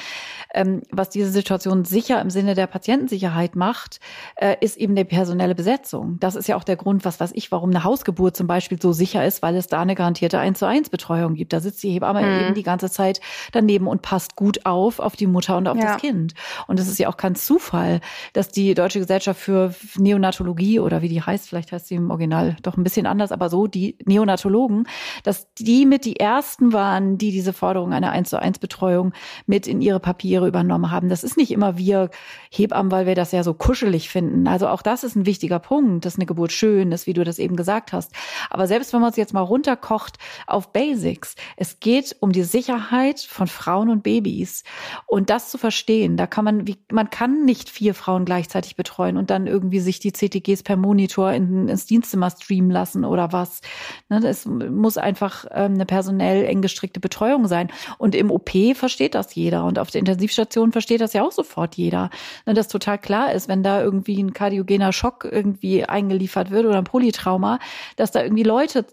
ähm, 0.56 0.82
was 0.90 1.10
diese 1.10 1.30
Situation 1.30 1.86
sicher 1.86 2.20
im 2.20 2.32
Sinne 2.32 2.56
der 2.56 2.66
Patientensicherheit 2.66 3.56
macht, 3.56 4.00
äh, 4.36 4.56
ist 4.60 4.76
eben 4.76 4.96
die 4.96 5.04
personelle 5.04 5.54
Besetzung. 5.54 6.18
Das 6.20 6.36
ist 6.36 6.48
ja 6.48 6.56
auch 6.56 6.64
der 6.64 6.78
Grund, 6.78 7.06
was 7.06 7.20
weiß 7.20 7.32
ich, 7.36 7.52
warum 7.52 7.70
eine 7.70 7.84
Hausgeburt 7.84 8.36
zum 8.36 8.48
Beispiel 8.48 8.82
so 8.82 8.92
sicher 8.92 9.24
ist, 9.24 9.44
weil 9.44 9.56
es 9.56 9.68
da 9.68 9.82
eine 9.82 9.94
garantierte 9.94 10.40
1 10.40 10.58
zu 10.58 10.66
1 10.66 10.90
Betreuung 10.90 11.36
gibt. 11.36 11.54
Da 11.54 11.60
sitzt 11.60 11.84
die 11.84 11.92
Hebamme 11.92 12.24
mhm. 12.24 12.46
eben 12.46 12.54
die 12.56 12.64
ganze 12.64 12.90
Zeit 12.90 13.22
daneben 13.52 13.86
und 13.86 14.02
passt 14.02 14.36
gut 14.36 14.66
auf, 14.66 15.00
auf 15.00 15.16
die 15.16 15.28
Mutter 15.28 15.58
und 15.58 15.68
auf 15.68 15.78
ja. 15.78 15.94
das 15.94 16.02
Kind. 16.02 16.34
Und 16.66 16.80
es 16.80 16.88
ist 16.88 16.98
ja 16.98 17.08
auch 17.08 17.18
kein 17.18 17.36
Zufall, 17.36 18.02
dass 18.34 18.50
die 18.50 18.74
Deutsche 18.74 19.00
Gesellschaft 19.00 19.40
für 19.40 19.76
Neonatologie 19.96 20.80
oder 20.80 21.04
wie 21.04 21.10
die 21.10 21.22
heißt, 21.22 21.50
vielleicht 21.50 21.72
heißt 21.72 21.88
sie 21.88 21.96
im 21.96 22.10
Original 22.10 22.58
doch 22.64 22.78
ein 22.78 22.84
bisschen 22.84 23.06
anders, 23.06 23.32
aber 23.32 23.50
so, 23.50 23.68
die 23.68 23.96
Neonatologen 24.06 24.88
dass 25.24 25.54
die 25.56 25.86
mit 25.86 26.06
die 26.06 26.20
ersten 26.20 26.74
waren, 26.74 27.18
die 27.18 27.32
diese 27.32 27.54
Forderung 27.54 27.94
einer 27.94 28.12
1 28.12 28.30
zu 28.30 28.40
1 28.40 28.60
Betreuung 28.60 29.14
mit 29.46 29.68
in 29.68 29.82
ihre 29.82 30.00
Papiere 30.00 30.48
übernommen 30.48 30.92
haben. 30.92 31.10
Das 31.10 31.24
ist 31.24 31.38
nicht 31.38 31.52
immer 31.52 31.78
wir 31.78 32.10
Hebammen, 32.52 32.92
weil 32.92 33.06
wir 33.06 33.16
das 33.16 33.32
ja 33.32 33.44
so 33.44 33.54
kuschelig 33.54 34.10
finden. 34.10 34.48
Also 34.48 34.68
auch 34.68 34.82
das 34.82 35.04
ist 35.04 35.16
ein 35.16 35.26
wichtiger 35.26 35.60
Punkt, 35.60 36.06
dass 36.06 36.16
eine 36.16 36.26
Geburt 36.26 36.52
schön 36.52 36.92
ist, 36.92 37.08
wie 37.08 37.14
du 37.14 37.24
das 37.24 37.40
eben 37.40 37.56
gesagt 37.56 37.94
hast. 37.94 38.12
Aber 38.50 38.68
selbst 38.68 38.94
wenn 38.94 39.02
man 39.02 39.12
es 39.12 39.18
jetzt 39.18 39.34
mal 39.34 39.42
runterkocht 39.42 40.18
auf 40.48 40.72
Basics, 40.74 41.36
es 41.58 41.80
geht 41.80 42.16
um 42.20 42.32
die 42.32 42.44
Sicherheit 42.44 43.20
von 43.20 43.48
Frauen 43.48 43.90
und 43.90 44.04
Babys. 44.04 44.64
Und 45.08 45.30
das 45.30 45.50
zu 45.50 45.58
verstehen, 45.58 46.18
da 46.18 46.28
kann 46.28 46.46
man, 46.46 46.68
wie, 46.68 46.78
man 46.92 47.10
kann 47.10 47.46
nicht 47.46 47.70
vier 47.70 47.94
Frauen 47.94 48.26
gleichzeitig 48.26 48.76
betreuen 48.76 49.18
und 49.18 49.30
dann 49.30 49.48
irgendwie 49.48 49.80
sich 49.80 50.00
die 50.00 50.12
CTGs 50.12 50.64
per 50.64 50.78
Monitor 50.78 51.32
in, 51.32 51.68
ins 51.68 51.86
Dienstzimmer 51.86 52.30
streamen 52.30 52.72
lassen 52.72 53.06
oder 53.06 53.32
was. 53.32 53.62
Ne, 54.10 54.26
es 54.26 54.46
muss 54.46 54.93
muss 54.94 54.98
einfach 54.98 55.46
ähm, 55.52 55.74
eine 55.74 55.86
personell 55.86 56.46
eng 56.46 56.62
gestrickte 56.62 57.00
Betreuung 57.00 57.48
sein. 57.48 57.70
Und 57.98 58.16
im 58.16 58.30
OP 58.30 58.52
versteht 58.76 59.16
das 59.16 59.34
jeder. 59.34 59.66
Und 59.66 59.80
auf 59.80 59.90
der 59.90 60.00
Intensivstation 60.00 60.72
versteht 60.72 61.02
das 61.02 61.14
ja 61.14 61.24
auch 61.24 61.32
sofort 61.32 61.76
jeder. 61.76 62.10
Ne, 62.46 62.54
dass 62.54 62.68
total 62.68 63.00
klar 63.00 63.32
ist, 63.34 63.48
wenn 63.48 63.64
da 63.64 63.82
irgendwie 63.82 64.22
ein 64.22 64.34
kardiogener 64.34 64.94
Schock 64.94 65.28
irgendwie 65.30 65.86
eingeliefert 65.86 66.52
wird 66.52 66.66
oder 66.66 66.78
ein 66.78 66.84
Polytrauma, 66.84 67.60
dass 67.96 68.12
da 68.12 68.22
irgendwie 68.22 68.44
Leute 68.44 68.86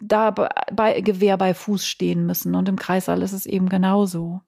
da 0.00 0.30
bei 0.30 1.00
Gewehr 1.00 1.36
bei 1.36 1.54
Fuß 1.54 1.86
stehen 1.86 2.24
müssen. 2.26 2.54
Und 2.54 2.68
im 2.68 2.76
Kreissaal 2.76 3.22
ist 3.22 3.32
es 3.32 3.46
eben 3.46 3.68
genauso. 3.68 4.40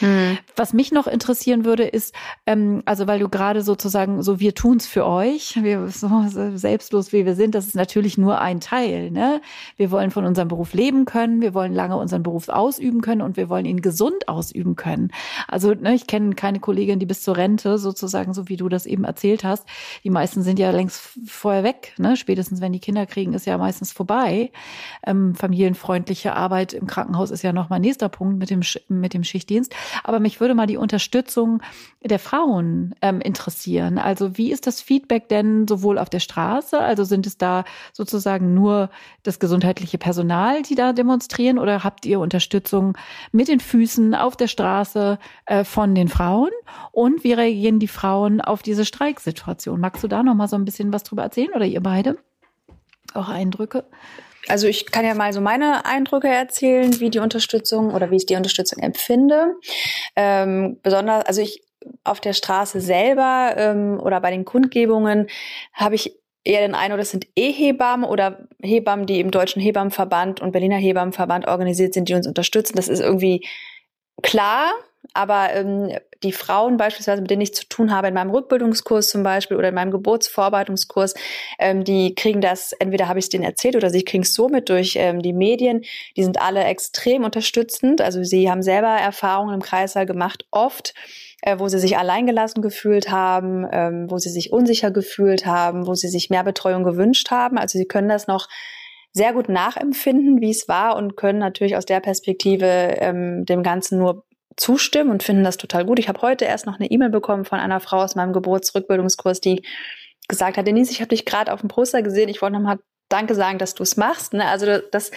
Hm. 0.00 0.38
Was 0.56 0.72
mich 0.72 0.92
noch 0.92 1.06
interessieren 1.06 1.64
würde, 1.64 1.84
ist, 1.84 2.14
ähm, 2.46 2.82
also 2.84 3.06
weil 3.06 3.18
du 3.18 3.28
gerade 3.28 3.62
sozusagen 3.62 4.22
so 4.22 4.40
wir 4.40 4.54
tun's 4.54 4.86
für 4.86 5.06
euch, 5.06 5.58
wir 5.62 5.88
so 5.88 6.08
selbstlos 6.54 7.12
wie 7.12 7.26
wir 7.26 7.34
sind, 7.34 7.54
das 7.54 7.66
ist 7.66 7.76
natürlich 7.76 8.18
nur 8.18 8.40
ein 8.40 8.60
Teil. 8.60 9.10
Ne? 9.10 9.40
Wir 9.76 9.90
wollen 9.90 10.10
von 10.10 10.24
unserem 10.24 10.48
Beruf 10.48 10.74
leben 10.74 11.04
können, 11.04 11.40
wir 11.40 11.54
wollen 11.54 11.72
lange 11.72 11.96
unseren 11.96 12.22
Beruf 12.22 12.48
ausüben 12.48 13.00
können 13.00 13.22
und 13.22 13.36
wir 13.36 13.48
wollen 13.48 13.66
ihn 13.66 13.82
gesund 13.82 14.28
ausüben 14.28 14.76
können. 14.76 15.10
Also 15.48 15.74
ne, 15.74 15.94
ich 15.94 16.06
kenne 16.06 16.34
keine 16.34 16.60
Kollegin, 16.60 16.98
die 16.98 17.06
bis 17.06 17.22
zur 17.22 17.36
Rente 17.36 17.78
sozusagen, 17.78 18.34
so 18.34 18.48
wie 18.48 18.56
du 18.56 18.68
das 18.68 18.86
eben 18.86 19.04
erzählt 19.04 19.44
hast, 19.44 19.66
die 20.02 20.10
meisten 20.10 20.42
sind 20.42 20.58
ja 20.58 20.70
längst 20.70 21.00
vorher 21.26 21.64
weg. 21.64 21.94
Ne? 21.98 22.16
Spätestens 22.16 22.60
wenn 22.60 22.72
die 22.72 22.80
Kinder 22.80 23.06
kriegen, 23.06 23.34
ist 23.34 23.46
ja 23.46 23.58
meistens 23.58 23.92
vorbei. 23.92 24.50
Ähm, 25.06 25.34
familienfreundliche 25.34 26.34
Arbeit 26.34 26.72
im 26.72 26.86
Krankenhaus 26.86 27.30
ist 27.30 27.42
ja 27.42 27.52
noch 27.52 27.68
mal 27.68 27.78
nächster 27.78 28.08
Punkt 28.08 28.38
mit 28.38 28.50
dem 28.50 28.62
mit 28.88 29.14
dem 29.14 29.24
Schichtdienst. 29.24 29.74
Aber 30.02 30.20
mich 30.20 30.40
würde 30.40 30.54
mal 30.54 30.66
die 30.66 30.76
Unterstützung 30.76 31.62
der 32.02 32.18
Frauen 32.18 32.94
ähm, 33.02 33.20
interessieren. 33.20 33.98
Also 33.98 34.36
wie 34.36 34.50
ist 34.52 34.66
das 34.66 34.80
Feedback 34.80 35.28
denn 35.28 35.66
sowohl 35.68 35.98
auf 35.98 36.10
der 36.10 36.20
Straße? 36.20 36.78
Also 36.78 37.04
sind 37.04 37.26
es 37.26 37.38
da 37.38 37.64
sozusagen 37.92 38.54
nur 38.54 38.90
das 39.22 39.38
gesundheitliche 39.38 39.98
Personal, 39.98 40.62
die 40.62 40.74
da 40.74 40.92
demonstrieren? 40.92 41.58
Oder 41.58 41.84
habt 41.84 42.06
ihr 42.06 42.20
Unterstützung 42.20 42.96
mit 43.32 43.48
den 43.48 43.60
Füßen 43.60 44.14
auf 44.14 44.36
der 44.36 44.48
Straße 44.48 45.18
äh, 45.46 45.64
von 45.64 45.94
den 45.94 46.08
Frauen? 46.08 46.50
Und 46.92 47.24
wie 47.24 47.32
reagieren 47.32 47.78
die 47.78 47.88
Frauen 47.88 48.40
auf 48.40 48.62
diese 48.62 48.84
Streiksituation? 48.84 49.80
Magst 49.80 50.02
du 50.02 50.08
da 50.08 50.22
noch 50.22 50.34
mal 50.34 50.48
so 50.48 50.56
ein 50.56 50.64
bisschen 50.64 50.92
was 50.92 51.04
drüber 51.04 51.22
erzählen 51.22 51.52
oder 51.54 51.64
ihr 51.64 51.82
beide? 51.82 52.18
Auch 53.14 53.28
Eindrücke? 53.28 53.84
Also 54.48 54.66
ich 54.66 54.86
kann 54.86 55.04
ja 55.04 55.14
mal 55.14 55.32
so 55.32 55.40
meine 55.40 55.84
Eindrücke 55.84 56.28
erzählen, 56.28 57.00
wie 57.00 57.10
die 57.10 57.18
Unterstützung 57.18 57.92
oder 57.92 58.10
wie 58.10 58.16
ich 58.16 58.26
die 58.26 58.36
Unterstützung 58.36 58.82
empfinde. 58.82 59.54
Ähm, 60.16 60.78
besonders, 60.82 61.24
also 61.26 61.40
ich 61.40 61.62
auf 62.02 62.20
der 62.20 62.32
Straße 62.32 62.80
selber 62.80 63.54
ähm, 63.56 64.00
oder 64.00 64.20
bei 64.20 64.30
den 64.30 64.44
Kundgebungen 64.44 65.28
habe 65.72 65.94
ich 65.94 66.18
eher 66.44 66.60
den 66.60 66.74
Eindruck, 66.74 66.98
das 66.98 67.10
sind 67.10 67.26
E-Hebammen 67.36 68.08
oder 68.08 68.46
Hebammen, 68.62 69.06
die 69.06 69.20
im 69.20 69.30
Deutschen 69.30 69.62
Hebammenverband 69.62 70.40
und 70.40 70.52
Berliner 70.52 70.76
Hebammenverband 70.76 71.48
organisiert 71.48 71.94
sind, 71.94 72.08
die 72.08 72.14
uns 72.14 72.26
unterstützen. 72.26 72.76
Das 72.76 72.88
ist 72.88 73.00
irgendwie 73.00 73.46
klar, 74.22 74.72
aber 75.12 75.52
ähm, 75.52 75.92
die 76.22 76.32
Frauen 76.32 76.76
beispielsweise, 76.76 77.20
mit 77.20 77.30
denen 77.30 77.42
ich 77.42 77.54
zu 77.54 77.68
tun 77.68 77.92
habe 77.92 78.08
in 78.08 78.14
meinem 78.14 78.30
Rückbildungskurs 78.30 79.08
zum 79.08 79.22
Beispiel 79.22 79.56
oder 79.56 79.68
in 79.68 79.74
meinem 79.74 79.90
Geburtsvorbereitungskurs, 79.90 81.14
ähm, 81.58 81.84
die 81.84 82.14
kriegen 82.14 82.40
das, 82.40 82.72
entweder 82.72 83.08
habe 83.08 83.18
ich 83.18 83.26
es 83.26 83.28
denen 83.28 83.44
erzählt 83.44 83.76
oder 83.76 83.90
sie 83.90 84.04
kriegen 84.04 84.22
es 84.22 84.34
so 84.34 84.48
mit 84.48 84.68
durch 84.68 84.96
ähm, 84.96 85.20
die 85.20 85.32
Medien. 85.32 85.84
Die 86.16 86.24
sind 86.24 86.40
alle 86.40 86.64
extrem 86.64 87.24
unterstützend. 87.24 88.00
Also 88.00 88.24
sie 88.24 88.50
haben 88.50 88.62
selber 88.62 88.88
Erfahrungen 88.88 89.54
im 89.54 89.62
Kreißsaal 89.62 90.06
gemacht, 90.06 90.46
oft 90.50 90.94
äh, 91.42 91.58
wo 91.58 91.68
sie 91.68 91.78
sich 91.78 91.98
alleingelassen 91.98 92.62
gefühlt 92.62 93.10
haben, 93.10 93.66
ähm, 93.70 94.10
wo 94.10 94.18
sie 94.18 94.30
sich 94.30 94.50
unsicher 94.52 94.90
gefühlt 94.90 95.44
haben, 95.44 95.86
wo 95.86 95.94
sie 95.94 96.08
sich 96.08 96.30
mehr 96.30 96.42
Betreuung 96.42 96.84
gewünscht 96.84 97.30
haben. 97.30 97.58
Also 97.58 97.78
sie 97.78 97.84
können 97.84 98.08
das 98.08 98.26
noch 98.26 98.48
sehr 99.12 99.32
gut 99.32 99.48
nachempfinden, 99.48 100.40
wie 100.40 100.50
es 100.50 100.68
war 100.68 100.96
und 100.96 101.16
können 101.16 101.38
natürlich 101.38 101.76
aus 101.76 101.84
der 101.84 102.00
Perspektive 102.00 102.66
ähm, 102.98 103.44
dem 103.44 103.62
Ganzen 103.62 103.98
nur 103.98 104.24
zustimmen 104.56 105.10
und 105.10 105.22
finden 105.22 105.44
das 105.44 105.56
total 105.56 105.84
gut. 105.84 105.98
Ich 105.98 106.08
habe 106.08 106.22
heute 106.22 106.44
erst 106.44 106.66
noch 106.66 106.78
eine 106.78 106.90
E-Mail 106.90 107.10
bekommen 107.10 107.44
von 107.44 107.58
einer 107.58 107.80
Frau 107.80 108.02
aus 108.02 108.14
meinem 108.14 108.32
Geburtsrückbildungskurs, 108.32 109.40
die 109.40 109.62
gesagt 110.28 110.56
hat, 110.56 110.66
Denise, 110.66 110.90
ich 110.90 111.00
habe 111.00 111.10
dich 111.10 111.24
gerade 111.24 111.52
auf 111.52 111.60
dem 111.60 111.68
Poster 111.68 112.02
gesehen, 112.02 112.28
ich 112.28 112.42
wollte 112.42 112.54
nochmal 112.54 112.78
Danke 113.08 113.34
sagen, 113.34 113.58
dass 113.58 113.74
du 113.74 113.82
es 113.82 113.96
machst. 113.96 114.32
Ne? 114.32 114.46
Also 114.46 114.78
das 114.90 115.10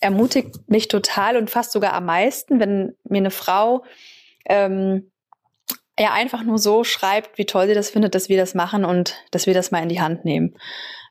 ermutigt 0.00 0.68
mich 0.68 0.88
total 0.88 1.36
und 1.36 1.50
fast 1.50 1.72
sogar 1.72 1.92
am 1.92 2.06
meisten, 2.06 2.58
wenn 2.58 2.96
mir 3.04 3.18
eine 3.18 3.30
Frau 3.30 3.84
ähm, 4.46 5.10
ja 5.98 6.12
einfach 6.12 6.42
nur 6.42 6.58
so 6.58 6.82
schreibt, 6.82 7.36
wie 7.36 7.44
toll 7.44 7.66
sie 7.66 7.74
das 7.74 7.90
findet, 7.90 8.14
dass 8.14 8.30
wir 8.30 8.38
das 8.38 8.54
machen 8.54 8.84
und 8.84 9.16
dass 9.30 9.46
wir 9.46 9.52
das 9.52 9.70
mal 9.70 9.82
in 9.82 9.90
die 9.90 10.00
Hand 10.00 10.24
nehmen. 10.24 10.56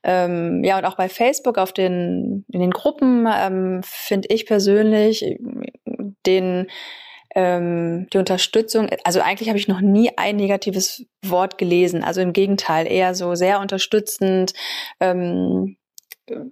Ähm, 0.04 0.64
ja, 0.64 0.78
und 0.78 0.86
auch 0.86 0.96
bei 0.96 1.10
Facebook 1.10 1.58
auf 1.58 1.74
den, 1.74 2.46
in 2.52 2.62
den 2.62 2.72
Gruppen 2.72 3.28
ähm, 3.32 3.82
finde 3.84 4.30
ich 4.32 4.46
persönlich 4.46 5.38
den 6.26 6.68
ähm, 7.40 8.08
die 8.12 8.18
Unterstützung, 8.18 8.90
also 9.06 9.22
eigentlich 9.22 9.48
habe 9.48 9.58
ich 9.58 9.70
noch 9.70 9.80
nie 9.80 10.12
ein 10.18 10.36
negatives 10.36 11.06
Wort 11.26 11.58
gelesen. 11.58 12.04
Also 12.04 12.20
im 12.20 12.34
Gegenteil, 12.34 12.86
eher 12.86 13.16
so 13.16 13.34
sehr 13.34 13.62
unterstützend. 13.62 14.54
Ähm, 15.00 15.78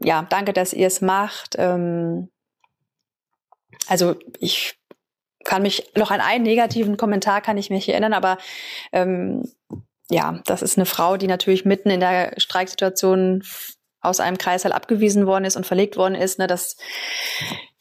ja, 0.01 0.25
danke, 0.29 0.53
dass 0.53 0.71
ihr 0.71 0.87
es 0.87 1.01
macht. 1.01 1.55
Ähm, 1.57 2.29
also 3.87 4.15
ich 4.39 4.79
kann 5.43 5.61
mich 5.61 5.91
noch 5.97 6.09
an 6.09 6.21
einen 6.21 6.43
negativen 6.43 6.95
Kommentar 6.95 7.41
kann 7.41 7.57
ich 7.57 7.69
mich 7.69 7.89
erinnern, 7.89 8.13
aber 8.13 8.37
ähm, 8.93 9.43
ja, 10.09 10.41
das 10.45 10.61
ist 10.61 10.77
eine 10.77 10.85
Frau, 10.85 11.17
die 11.17 11.27
natürlich 11.27 11.65
mitten 11.65 11.89
in 11.89 11.99
der 11.99 12.33
Streiksituation 12.37 13.43
aus 14.07 14.19
einem 14.19 14.37
Kreißsaal 14.37 14.71
abgewiesen 14.71 15.27
worden 15.27 15.45
ist 15.45 15.55
und 15.55 15.65
verlegt 15.65 15.97
worden 15.97 16.15
ist. 16.15 16.39
Ne, 16.39 16.47
das 16.47 16.77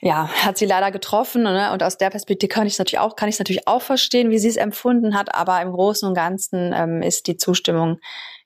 ja, 0.00 0.28
hat 0.28 0.58
sie 0.58 0.66
leider 0.66 0.90
getroffen. 0.90 1.42
Ne? 1.42 1.72
Und 1.72 1.82
aus 1.82 1.98
der 1.98 2.10
Perspektive 2.10 2.48
kann 2.48 2.66
ich 2.66 2.74
es 2.74 2.78
natürlich 2.78 3.00
auch, 3.00 3.16
kann 3.16 3.28
ich 3.28 3.38
natürlich 3.38 3.66
auch 3.66 3.82
verstehen, 3.82 4.30
wie 4.30 4.38
sie 4.38 4.48
es 4.48 4.56
empfunden 4.56 5.16
hat. 5.16 5.34
Aber 5.34 5.60
im 5.62 5.72
Großen 5.72 6.08
und 6.08 6.14
Ganzen 6.14 6.72
ähm, 6.74 7.02
ist 7.02 7.26
die 7.26 7.36
Zustimmung 7.36 7.98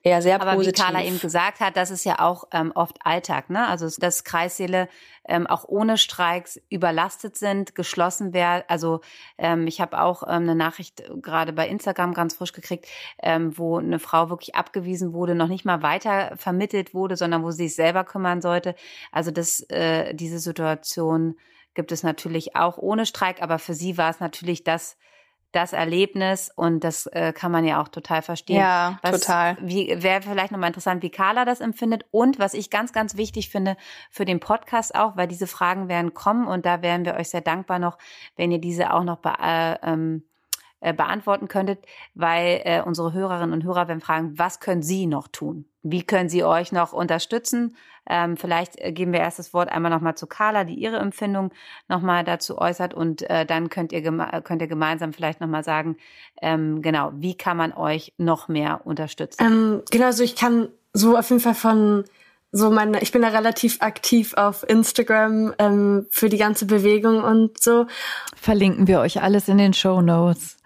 eher 0.02 0.22
sehr 0.22 0.40
Aber 0.40 0.54
positiv. 0.54 0.78
wie 0.78 0.82
Carla 0.82 1.04
eben 1.04 1.18
gesagt 1.18 1.60
hat, 1.60 1.76
das 1.76 1.90
ist 1.90 2.04
ja 2.04 2.20
auch 2.20 2.44
ähm, 2.52 2.72
oft 2.74 2.96
Alltag, 3.04 3.50
ne? 3.50 3.66
Also 3.66 3.88
dass 3.98 4.24
Kreissäle 4.24 4.88
ähm, 5.30 5.46
auch 5.46 5.64
ohne 5.66 5.96
Streiks 5.96 6.60
überlastet 6.68 7.36
sind, 7.36 7.74
geschlossen 7.74 8.34
werden. 8.34 8.64
Also 8.68 9.00
ähm, 9.38 9.66
ich 9.66 9.80
habe 9.80 10.00
auch 10.00 10.24
ähm, 10.24 10.42
eine 10.42 10.54
Nachricht 10.56 11.04
gerade 11.22 11.52
bei 11.52 11.68
Instagram 11.68 12.12
ganz 12.12 12.34
frisch 12.34 12.52
gekriegt, 12.52 12.86
ähm, 13.22 13.56
wo 13.56 13.78
eine 13.78 14.00
Frau 14.00 14.28
wirklich 14.28 14.56
abgewiesen 14.56 15.12
wurde, 15.12 15.34
noch 15.34 15.48
nicht 15.48 15.64
mal 15.64 15.82
weiter 15.82 16.32
vermittelt 16.36 16.92
wurde, 16.94 17.16
sondern 17.16 17.44
wo 17.44 17.50
sie 17.52 17.68
sich 17.68 17.76
selber 17.76 18.04
kümmern 18.04 18.42
sollte. 18.42 18.74
Also 19.12 19.30
das, 19.30 19.60
äh, 19.70 20.14
diese 20.14 20.40
Situation 20.40 21.36
gibt 21.74 21.92
es 21.92 22.02
natürlich 22.02 22.56
auch 22.56 22.76
ohne 22.78 23.06
Streik, 23.06 23.40
aber 23.40 23.60
für 23.60 23.74
sie 23.74 23.96
war 23.96 24.10
es 24.10 24.18
natürlich 24.18 24.64
das 24.64 24.96
das 25.52 25.72
Erlebnis 25.72 26.50
und 26.54 26.84
das 26.84 27.06
äh, 27.06 27.32
kann 27.32 27.50
man 27.50 27.64
ja 27.64 27.82
auch 27.82 27.88
total 27.88 28.22
verstehen. 28.22 28.56
Ja, 28.56 28.98
was, 29.02 29.20
total. 29.20 29.56
Wie 29.60 30.02
wäre 30.02 30.22
vielleicht 30.22 30.52
nochmal 30.52 30.68
interessant, 30.68 31.02
wie 31.02 31.10
Carla 31.10 31.44
das 31.44 31.60
empfindet 31.60 32.04
und 32.10 32.38
was 32.38 32.54
ich 32.54 32.70
ganz, 32.70 32.92
ganz 32.92 33.16
wichtig 33.16 33.50
finde 33.50 33.76
für 34.10 34.24
den 34.24 34.40
Podcast 34.40 34.94
auch, 34.94 35.16
weil 35.16 35.26
diese 35.26 35.46
Fragen 35.46 35.88
werden 35.88 36.14
kommen 36.14 36.46
und 36.46 36.66
da 36.66 36.82
wären 36.82 37.04
wir 37.04 37.14
euch 37.14 37.30
sehr 37.30 37.40
dankbar 37.40 37.78
noch, 37.78 37.98
wenn 38.36 38.52
ihr 38.52 38.60
diese 38.60 38.92
auch 38.92 39.04
noch 39.04 39.18
be 39.18 39.32
äh, 39.42 39.74
ähm, 39.82 40.22
äh, 40.80 40.94
beantworten 40.94 41.48
könntet, 41.48 41.84
weil 42.14 42.62
äh, 42.64 42.80
unsere 42.80 43.12
Hörerinnen 43.12 43.52
und 43.52 43.64
Hörer 43.64 43.88
werden 43.88 44.00
fragen, 44.00 44.38
was 44.38 44.60
können 44.60 44.82
Sie 44.82 45.06
noch 45.06 45.28
tun? 45.28 45.69
Wie 45.82 46.02
können 46.02 46.28
Sie 46.28 46.44
euch 46.44 46.72
noch 46.72 46.92
unterstützen? 46.92 47.76
Ähm, 48.08 48.36
vielleicht 48.36 48.78
äh, 48.78 48.92
geben 48.92 49.12
wir 49.12 49.20
erst 49.20 49.38
das 49.38 49.54
Wort 49.54 49.70
einmal 49.70 49.90
nochmal 49.90 50.16
zu 50.16 50.26
Carla, 50.26 50.64
die 50.64 50.74
ihre 50.74 50.98
Empfindung 50.98 51.52
nochmal 51.88 52.24
dazu 52.24 52.58
äußert 52.58 52.92
und 52.92 53.22
äh, 53.30 53.46
dann 53.46 53.68
könnt 53.68 53.92
ihr, 53.92 54.02
könnt 54.42 54.62
ihr 54.62 54.68
gemeinsam 54.68 55.12
vielleicht 55.12 55.40
nochmal 55.40 55.64
sagen, 55.64 55.96
ähm, 56.42 56.82
genau, 56.82 57.12
wie 57.14 57.36
kann 57.36 57.56
man 57.56 57.72
euch 57.72 58.12
noch 58.18 58.48
mehr 58.48 58.80
unterstützen? 58.84 59.44
Ähm, 59.44 59.82
genau, 59.90 60.06
also 60.06 60.24
ich 60.24 60.34
kann 60.34 60.68
so 60.92 61.16
auf 61.16 61.30
jeden 61.30 61.40
Fall 61.40 61.54
von 61.54 62.04
so 62.52 62.70
meine, 62.70 63.00
ich 63.00 63.12
bin 63.12 63.22
da 63.22 63.28
relativ 63.28 63.80
aktiv 63.80 64.34
auf 64.34 64.68
Instagram 64.68 65.54
ähm, 65.58 66.06
für 66.10 66.28
die 66.28 66.36
ganze 66.36 66.66
Bewegung 66.66 67.22
und 67.22 67.62
so. 67.62 67.86
Verlinken 68.34 68.88
wir 68.88 69.00
euch 69.00 69.22
alles 69.22 69.46
in 69.48 69.58
den 69.58 69.72
Show 69.72 70.00
Notes. 70.00 70.56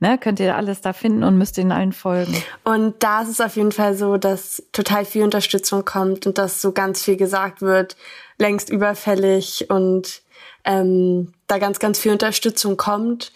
Ne, 0.00 0.18
könnt 0.18 0.40
ihr 0.40 0.56
alles 0.56 0.80
da 0.80 0.92
finden 0.92 1.22
und 1.22 1.36
müsst 1.36 1.58
in 1.58 1.72
allen 1.72 1.92
folgen. 1.92 2.42
Und 2.64 3.02
da 3.02 3.22
ist 3.22 3.28
es 3.28 3.40
auf 3.40 3.56
jeden 3.56 3.72
Fall 3.72 3.94
so, 3.94 4.16
dass 4.16 4.62
total 4.72 5.04
viel 5.04 5.22
Unterstützung 5.22 5.84
kommt 5.84 6.26
und 6.26 6.38
dass 6.38 6.60
so 6.60 6.72
ganz 6.72 7.02
viel 7.02 7.16
gesagt 7.16 7.60
wird, 7.60 7.96
längst 8.38 8.70
überfällig 8.70 9.70
und 9.70 10.22
ähm, 10.64 11.32
da 11.46 11.58
ganz, 11.58 11.78
ganz 11.78 11.98
viel 11.98 12.12
Unterstützung 12.12 12.76
kommt. 12.76 13.32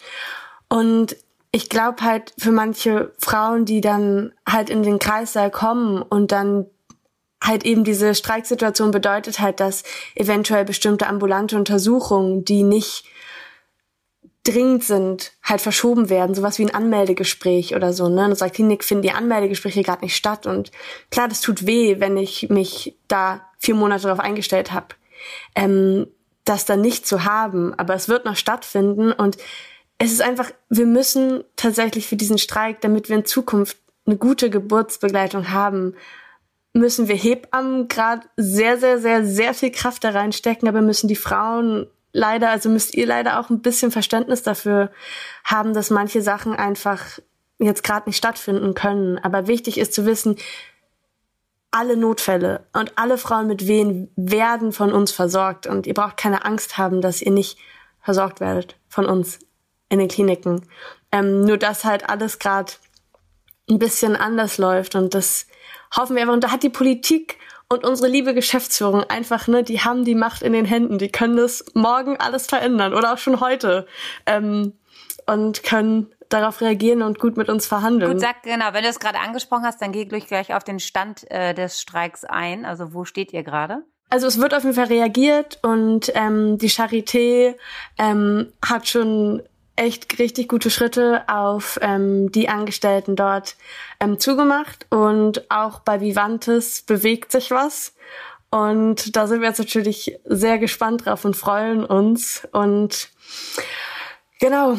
Und 0.67 1.15
ich 1.51 1.69
glaube 1.69 2.03
halt 2.03 2.33
für 2.37 2.51
manche 2.51 3.11
Frauen, 3.17 3.65
die 3.65 3.81
dann 3.81 4.33
halt 4.47 4.69
in 4.69 4.83
den 4.83 4.99
Kreissaal 4.99 5.49
kommen 5.49 6.01
und 6.01 6.31
dann 6.31 6.65
halt 7.41 7.65
eben 7.65 7.83
diese 7.83 8.15
Streiksituation 8.15 8.91
bedeutet 8.91 9.39
halt, 9.39 9.59
dass 9.59 9.83
eventuell 10.15 10.65
bestimmte 10.65 11.07
ambulante 11.07 11.55
Untersuchungen, 11.57 12.43
die 12.43 12.63
nicht 12.63 13.05
dringend 14.43 14.83
sind, 14.83 15.33
halt 15.43 15.61
verschoben 15.61 16.09
werden, 16.09 16.33
sowas 16.33 16.59
wie 16.59 16.65
ein 16.65 16.73
Anmeldegespräch 16.73 17.75
oder 17.75 17.93
so. 17.93 18.09
Ne? 18.09 18.25
In 18.25 18.31
unserer 18.31 18.49
Klinik 18.49 18.83
finden 18.83 19.03
die 19.03 19.11
Anmeldegespräche 19.11 19.83
gerade 19.83 20.03
nicht 20.03 20.15
statt 20.15 20.45
und 20.45 20.71
klar, 21.11 21.27
das 21.27 21.41
tut 21.41 21.65
weh, 21.65 21.99
wenn 21.99 22.17
ich 22.17 22.49
mich 22.49 22.97
da 23.07 23.41
vier 23.57 23.75
Monate 23.75 24.03
darauf 24.03 24.19
eingestellt 24.19 24.71
habe, 24.71 24.87
ähm, 25.55 26.07
das 26.45 26.65
dann 26.65 26.81
nicht 26.81 27.05
zu 27.05 27.25
haben. 27.25 27.73
Aber 27.77 27.93
es 27.93 28.07
wird 28.07 28.25
noch 28.25 28.37
stattfinden 28.37 29.11
und 29.11 29.37
es 29.97 30.13
ist 30.13 30.21
einfach, 30.21 30.49
wir 30.69 30.85
müssen 30.85 31.43
tatsächlich 31.57 32.07
für 32.07 32.15
diesen 32.15 32.37
Streik, 32.37 32.79
damit 32.81 33.09
wir 33.09 33.17
in 33.17 33.25
Zukunft 33.25 33.77
eine 34.05 34.17
gute 34.17 34.49
Geburtsbegleitung 34.49 35.51
haben, 35.51 35.95
müssen 36.73 37.07
wir 37.07 37.15
Hebammen 37.15 37.87
gerade 37.87 38.27
sehr, 38.37 38.77
sehr, 38.77 38.99
sehr, 38.99 39.25
sehr 39.25 39.53
viel 39.53 39.71
Kraft 39.71 40.03
da 40.03 40.09
reinstecken, 40.09 40.67
aber 40.67 40.81
müssen 40.81 41.07
die 41.07 41.15
Frauen 41.15 41.87
leider, 42.11 42.49
also 42.49 42.69
müsst 42.69 42.93
ihr 42.95 43.05
leider 43.05 43.39
auch 43.39 43.49
ein 43.49 43.61
bisschen 43.61 43.91
Verständnis 43.91 44.43
dafür 44.43 44.91
haben, 45.43 45.73
dass 45.73 45.89
manche 45.89 46.21
Sachen 46.21 46.53
einfach 46.53 47.19
jetzt 47.59 47.83
gerade 47.83 48.09
nicht 48.09 48.17
stattfinden 48.17 48.73
können. 48.73 49.17
Aber 49.19 49.47
wichtig 49.47 49.77
ist 49.77 49.93
zu 49.93 50.05
wissen, 50.05 50.37
alle 51.71 51.97
Notfälle 51.97 52.65
und 52.73 52.97
alle 52.97 53.17
Frauen 53.17 53.47
mit 53.47 53.67
Wehen 53.67 54.11
werden 54.15 54.71
von 54.71 54.91
uns 54.91 55.11
versorgt 55.11 55.67
und 55.67 55.85
ihr 55.85 55.93
braucht 55.93 56.17
keine 56.17 56.45
Angst 56.45 56.77
haben, 56.77 57.01
dass 57.01 57.21
ihr 57.21 57.31
nicht 57.31 57.59
versorgt 58.01 58.39
werdet 58.39 58.75
von 58.87 59.05
uns 59.05 59.39
in 59.89 59.99
den 59.99 60.07
Kliniken. 60.07 60.67
Ähm, 61.11 61.41
nur 61.41 61.57
dass 61.57 61.85
halt 61.85 62.09
alles 62.09 62.39
gerade 62.39 62.71
ein 63.69 63.77
bisschen 63.77 64.15
anders 64.15 64.57
läuft 64.57 64.95
und 64.95 65.13
das 65.13 65.45
hoffen 65.95 66.15
wir 66.15 66.21
einfach. 66.23 66.33
Und 66.33 66.43
da 66.43 66.51
hat 66.51 66.63
die 66.63 66.69
Politik 66.69 67.37
und 67.69 67.85
unsere 67.85 68.09
liebe 68.09 68.33
Geschäftsführung 68.33 69.03
einfach, 69.03 69.47
ne, 69.47 69.63
die 69.63 69.81
haben 69.81 70.03
die 70.03 70.15
Macht 70.15 70.41
in 70.41 70.53
den 70.53 70.65
Händen. 70.65 70.97
Die 70.97 71.11
können 71.11 71.37
das 71.37 71.65
morgen 71.73 72.17
alles 72.17 72.47
verändern 72.47 72.93
oder 72.93 73.13
auch 73.13 73.17
schon 73.17 73.39
heute. 73.39 73.85
Ähm, 74.25 74.73
und 75.27 75.63
können 75.63 76.07
darauf 76.29 76.61
reagieren 76.61 77.01
und 77.01 77.19
gut 77.19 77.37
mit 77.37 77.49
uns 77.49 77.67
verhandeln. 77.67 78.11
Gut, 78.11 78.21
sag 78.21 78.43
genau, 78.43 78.73
wenn 78.73 78.83
du 78.83 78.89
es 78.89 78.99
gerade 78.99 79.19
angesprochen 79.19 79.63
hast, 79.63 79.81
dann 79.81 79.91
geh 79.91 80.05
gleich 80.05 80.53
auf 80.53 80.63
den 80.63 80.79
Stand 80.79 81.29
äh, 81.29 81.53
des 81.53 81.81
Streiks 81.81 82.23
ein. 82.23 82.65
Also 82.65 82.93
wo 82.93 83.05
steht 83.05 83.33
ihr 83.33 83.43
gerade? 83.43 83.83
Also 84.09 84.27
es 84.27 84.39
wird 84.39 84.55
auf 84.55 84.63
jeden 84.63 84.75
Fall 84.75 84.87
reagiert 84.87 85.59
und 85.61 86.11
ähm, 86.15 86.57
die 86.57 86.69
Charité 86.69 87.55
ähm, 87.99 88.51
hat 88.65 88.87
schon 88.87 89.43
echt 89.79 90.19
richtig 90.19 90.49
gute 90.49 90.69
Schritte 90.69 91.23
auf 91.27 91.79
ähm, 91.81 92.31
die 92.31 92.49
Angestellten 92.49 93.15
dort 93.15 93.55
ähm, 93.99 94.19
zugemacht 94.19 94.85
und 94.89 95.49
auch 95.49 95.79
bei 95.79 96.01
Vivantes 96.01 96.81
bewegt 96.81 97.31
sich 97.31 97.51
was. 97.51 97.93
Und 98.51 99.15
da 99.15 99.27
sind 99.27 99.41
wir 99.41 99.47
jetzt 99.47 99.59
natürlich 99.59 100.19
sehr 100.25 100.57
gespannt 100.57 101.05
drauf 101.05 101.23
und 101.23 101.37
freuen 101.37 101.85
uns 101.85 102.47
und 102.51 103.09
genau 104.39 104.77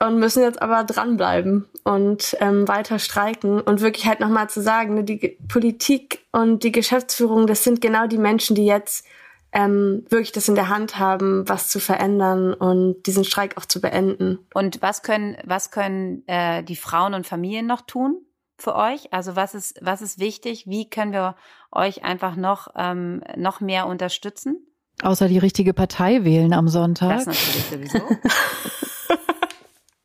und 0.00 0.18
müssen 0.18 0.42
jetzt 0.42 0.60
aber 0.60 0.84
dranbleiben 0.84 1.66
und 1.82 2.36
ähm, 2.40 2.68
weiter 2.68 2.98
streiken 2.98 3.60
und 3.60 3.80
wirklich 3.80 4.06
halt 4.06 4.20
nochmal 4.20 4.50
zu 4.50 4.60
sagen, 4.60 4.94
ne, 4.94 5.04
die 5.04 5.38
Politik 5.48 6.20
und 6.30 6.62
die 6.62 6.72
Geschäftsführung, 6.72 7.46
das 7.46 7.64
sind 7.64 7.80
genau 7.80 8.06
die 8.06 8.18
Menschen, 8.18 8.54
die 8.54 8.66
jetzt 8.66 9.06
ähm, 9.52 10.04
wirklich 10.08 10.32
das 10.32 10.48
in 10.48 10.54
der 10.54 10.68
Hand 10.68 10.98
haben, 10.98 11.48
was 11.48 11.68
zu 11.68 11.80
verändern 11.80 12.52
und 12.54 13.02
diesen 13.04 13.24
Streik 13.24 13.56
auch 13.56 13.64
zu 13.64 13.80
beenden. 13.80 14.38
Und 14.54 14.82
was 14.82 15.02
können, 15.02 15.36
was 15.44 15.70
können 15.70 16.26
äh, 16.26 16.62
die 16.62 16.76
Frauen 16.76 17.14
und 17.14 17.26
Familien 17.26 17.66
noch 17.66 17.82
tun 17.82 18.20
für 18.58 18.74
euch? 18.74 19.12
Also 19.12 19.36
was 19.36 19.54
ist, 19.54 19.78
was 19.80 20.02
ist 20.02 20.18
wichtig? 20.18 20.66
Wie 20.66 20.90
können 20.90 21.12
wir 21.12 21.36
euch 21.72 22.04
einfach 22.04 22.36
noch, 22.36 22.68
ähm, 22.76 23.22
noch 23.36 23.60
mehr 23.60 23.86
unterstützen? 23.86 24.66
Außer 25.02 25.28
die 25.28 25.38
richtige 25.38 25.74
Partei 25.74 26.24
wählen 26.24 26.52
am 26.52 26.68
Sonntag. 26.68 27.24
Das 27.24 27.26
natürlich 27.26 27.66
sowieso. 27.66 28.00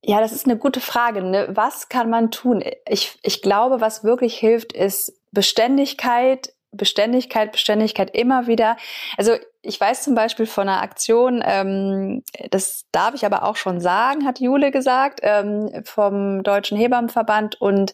Ja, 0.04 0.19
das 0.19 0.32
ist 0.32 0.45
eine 0.45 0.58
gute 0.58 0.82
Frage. 0.82 1.21
Ne? 1.21 1.49
Was 1.51 1.88
kann 1.88 2.10
man 2.10 2.32
tun? 2.32 2.63
Ich, 2.89 3.19
ich 3.21 3.41
glaube, 3.41 3.82
was 3.82 4.04
wirklich 4.04 4.36
hilft, 4.36 4.73
ist 4.73 5.13
Beständigkeit, 5.32 6.54
Beständigkeit, 6.71 7.51
Beständigkeit 7.51 8.15
immer 8.15 8.47
wieder. 8.47 8.78
Also 9.17 9.34
ich 9.61 9.80
weiß 9.80 10.03
zum 10.03 10.15
Beispiel 10.15 10.45
von 10.45 10.67
einer 10.67 10.82
Aktion, 10.82 11.43
ähm, 11.45 12.24
das 12.49 12.86
darf 12.91 13.13
ich 13.13 13.26
aber 13.26 13.43
auch 13.43 13.55
schon 13.55 13.80
sagen, 13.80 14.26
hat 14.26 14.39
Jule 14.39 14.72
gesagt, 14.72 15.19
ähm, 15.24 15.84
vom 15.84 16.43
Deutschen 16.43 16.78
Hebammenverband 16.78 17.59
und 17.59 17.93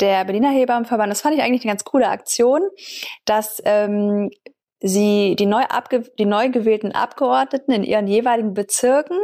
der 0.00 0.24
Berliner 0.24 0.50
Hebammenverband. 0.50 1.10
Das 1.10 1.20
fand 1.20 1.34
ich 1.34 1.42
eigentlich 1.42 1.62
eine 1.62 1.72
ganz 1.72 1.84
coole 1.84 2.08
Aktion, 2.08 2.62
dass 3.24 3.60
ähm, 3.64 4.30
sie 4.80 5.36
die 5.36 5.46
neu, 5.46 5.62
abge 5.62 6.04
die 6.18 6.24
neu 6.24 6.48
gewählten 6.50 6.92
Abgeordneten 6.92 7.72
in 7.72 7.84
ihren 7.84 8.06
jeweiligen 8.06 8.54
Bezirken 8.54 9.18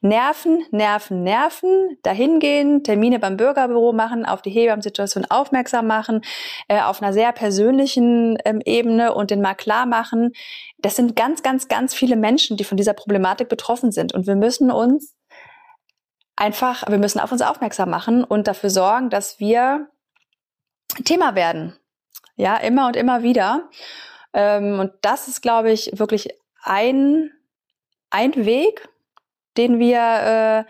Nerven, 0.00 0.64
Nerven, 0.70 1.22
Nerven, 1.22 1.98
dahin 2.02 2.40
gehen, 2.40 2.82
Termine 2.82 3.18
beim 3.18 3.36
Bürgerbüro 3.36 3.92
machen, 3.92 4.24
auf 4.24 4.42
die 4.42 4.50
Hebammensituation 4.50 5.26
aufmerksam 5.26 5.86
machen, 5.86 6.22
äh, 6.68 6.80
auf 6.80 7.02
einer 7.02 7.12
sehr 7.12 7.32
persönlichen 7.32 8.38
ähm, 8.44 8.60
Ebene 8.64 9.14
und 9.14 9.30
den 9.30 9.40
mal 9.40 9.54
klar 9.54 9.86
machen. 9.86 10.32
Das 10.78 10.96
sind 10.96 11.16
ganz, 11.16 11.42
ganz, 11.42 11.68
ganz 11.68 11.94
viele 11.94 12.16
Menschen, 12.16 12.56
die 12.56 12.64
von 12.64 12.76
dieser 12.76 12.94
Problematik 12.94 13.48
betroffen 13.48 13.92
sind. 13.92 14.14
Und 14.14 14.26
wir 14.26 14.36
müssen 14.36 14.70
uns 14.70 15.14
einfach, 16.36 16.88
wir 16.88 16.98
müssen 16.98 17.20
auf 17.20 17.30
uns 17.30 17.42
aufmerksam 17.42 17.90
machen 17.90 18.24
und 18.24 18.48
dafür 18.48 18.70
sorgen, 18.70 19.10
dass 19.10 19.38
wir 19.38 19.88
Thema 21.04 21.34
werden. 21.34 21.76
Ja, 22.36 22.56
immer 22.56 22.86
und 22.86 22.96
immer 22.96 23.22
wieder. 23.22 23.68
Ähm, 24.32 24.80
und 24.80 24.92
das 25.02 25.28
ist, 25.28 25.42
glaube 25.42 25.70
ich, 25.70 25.98
wirklich 25.98 26.30
ein, 26.62 27.30
ein 28.08 28.34
Weg, 28.46 28.88
den 29.56 29.78
wir 29.78 29.98
äh, 29.98 30.64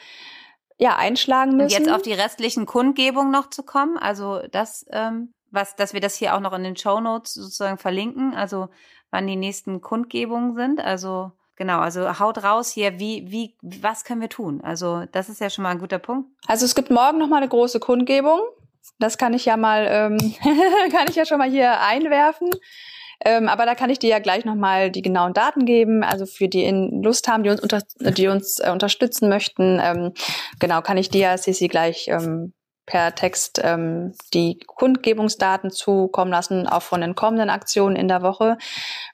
ja 0.83 0.97
einschlagen 0.97 1.57
müssen. 1.57 1.77
Und 1.77 1.87
jetzt 1.87 1.95
auf 1.95 2.03
die 2.03 2.13
restlichen 2.13 2.67
Kundgebungen 2.67 3.31
noch 3.31 3.51
zu 3.51 3.63
kommen, 3.63 3.99
also 3.99 4.41
das, 4.51 4.87
ähm, 4.91 5.33
was, 5.51 5.77
dass 5.77 5.93
wir 5.93 6.01
das 6.01 6.15
hier 6.15 6.35
auch 6.35 6.41
noch 6.41 6.53
in 6.53 6.65
den 6.65 6.77
Show 6.77 7.01
Notes 7.01 7.35
sozusagen 7.35 7.79
verlinken, 7.79 8.35
also 8.35 8.69
wann 9.11 9.27
die 9.27 9.37
nächsten 9.37 9.81
Kundgebungen 9.81 10.55
sind, 10.55 10.81
also 10.81 11.33
Genau, 11.61 11.81
also 11.81 12.19
haut 12.19 12.43
raus 12.43 12.73
hier, 12.73 12.99
wie, 12.99 13.31
wie, 13.31 13.55
was 13.61 14.05
können 14.05 14.23
wir 14.23 14.31
tun? 14.31 14.63
Also 14.63 15.05
das 15.13 15.29
ist 15.29 15.43
ja 15.43 15.51
schon 15.51 15.63
mal 15.63 15.69
ein 15.73 15.79
guter 15.79 15.99
Punkt. 15.99 16.31
Also 16.47 16.65
es 16.65 16.75
gibt 16.75 16.89
morgen 16.89 17.19
noch 17.19 17.29
mal 17.29 17.37
eine 17.37 17.49
große 17.49 17.81
Kundgebung. 17.81 18.41
Das 18.99 19.19
kann 19.19 19.35
ich 19.35 19.45
ja 19.45 19.59
mal, 19.59 19.87
ähm, 19.91 20.17
kann 20.91 21.09
ich 21.11 21.17
ja 21.17 21.27
schon 21.27 21.37
mal 21.37 21.51
hier 21.51 21.79
einwerfen. 21.83 22.49
Ähm, 23.25 23.49
aber 23.49 23.67
da 23.67 23.75
kann 23.75 23.91
ich 23.91 23.99
dir 23.99 24.11
ja 24.11 24.19
gleich 24.19 24.45
nochmal 24.45 24.91
die 24.91 25.03
genauen 25.03 25.35
Daten 25.35 25.67
geben. 25.67 26.03
Also 26.03 26.27
für 26.27 26.49
die 26.49 26.65
in 26.65 27.03
Lust 27.03 27.29
haben, 27.29 27.43
die 27.43 27.51
uns, 27.51 27.61
unter, 27.61 27.83
die 27.99 28.29
uns 28.29 28.59
äh, 28.59 28.71
unterstützen 28.71 29.29
möchten, 29.29 29.79
ähm, 29.83 30.13
genau, 30.59 30.81
kann 30.81 30.97
ich 30.97 31.11
dir, 31.11 31.21
ja, 31.21 31.39
Sissi, 31.39 31.69
gleich 31.69 32.09
ähm, 32.09 32.55
per 32.87 33.15
Text 33.15 33.61
ähm, 33.63 34.15
die 34.35 34.59
Kundgebungsdaten 34.67 35.71
zukommen 35.71 36.31
lassen, 36.31 36.67
auch 36.67 36.83
von 36.83 37.01
den 37.01 37.15
kommenden 37.15 37.51
Aktionen 37.51 37.95
in 37.95 38.09
der 38.09 38.23
Woche. 38.23 38.59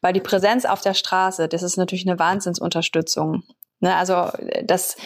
Weil 0.01 0.13
die 0.13 0.21
Präsenz 0.21 0.65
auf 0.65 0.81
der 0.81 0.95
Straße, 0.95 1.49
das 1.49 1.63
ist 1.63 1.77
natürlich 1.77 2.09
eine 2.09 2.19
Wahnsinnsunterstützung. 2.19 3.43
Ne, 3.81 3.95
also 3.95 4.31
dass 4.65 4.97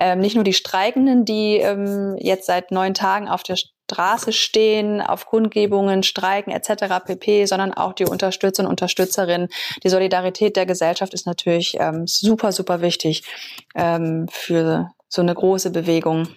ähm, 0.00 0.18
nicht 0.18 0.34
nur 0.34 0.42
die 0.42 0.52
Streikenden, 0.52 1.24
die 1.24 1.58
ähm, 1.58 2.16
jetzt 2.18 2.46
seit 2.46 2.72
neun 2.72 2.92
Tagen 2.92 3.28
auf 3.28 3.44
der 3.44 3.56
Straße 3.56 4.32
stehen, 4.32 5.00
auf 5.00 5.26
Kundgebungen, 5.26 6.02
Streiken 6.02 6.52
etc. 6.52 7.04
pp, 7.04 7.46
sondern 7.46 7.72
auch 7.72 7.92
die 7.92 8.04
Unterstützer 8.04 8.64
und 8.64 8.68
Unterstützerinnen. 8.68 9.48
Die 9.84 9.88
Solidarität 9.88 10.56
der 10.56 10.66
Gesellschaft 10.66 11.14
ist 11.14 11.26
natürlich 11.26 11.76
ähm, 11.78 12.08
super, 12.08 12.50
super 12.50 12.80
wichtig 12.80 13.22
ähm, 13.76 14.26
für 14.28 14.90
so 15.08 15.22
eine 15.22 15.34
große 15.34 15.70
Bewegung. 15.70 16.28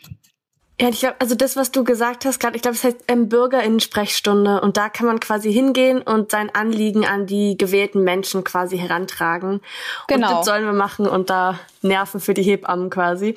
Ja, 0.82 0.88
ich 0.88 1.00
glaube, 1.00 1.16
also 1.20 1.36
das, 1.36 1.58
was 1.58 1.72
du 1.72 1.84
gesagt 1.84 2.24
hast 2.24 2.40
gerade, 2.40 2.56
ich 2.56 2.62
glaube, 2.62 2.76
es 2.78 2.84
heißt 2.86 3.04
ähm, 3.10 3.28
Bürgerinnen-Sprechstunde 3.28 4.62
und 4.62 4.78
da 4.78 4.88
kann 4.88 5.08
man 5.08 5.20
quasi 5.20 5.52
hingehen 5.52 6.02
und 6.02 6.32
sein 6.32 6.54
Anliegen 6.56 7.06
an 7.06 7.26
die 7.26 7.58
gewählten 7.58 8.04
Menschen 8.04 8.46
quasi 8.46 8.78
herantragen. 8.78 9.60
Genau. 10.08 10.30
Und 10.30 10.38
das 10.38 10.46
sollen 10.46 10.64
wir 10.64 10.74
machen 10.74 11.06
und 11.06 11.30
da 11.30 11.60
Nerven 11.82 12.22
für 12.22 12.34
die 12.34 12.44
Hebammen 12.44 12.90
quasi. 12.90 13.36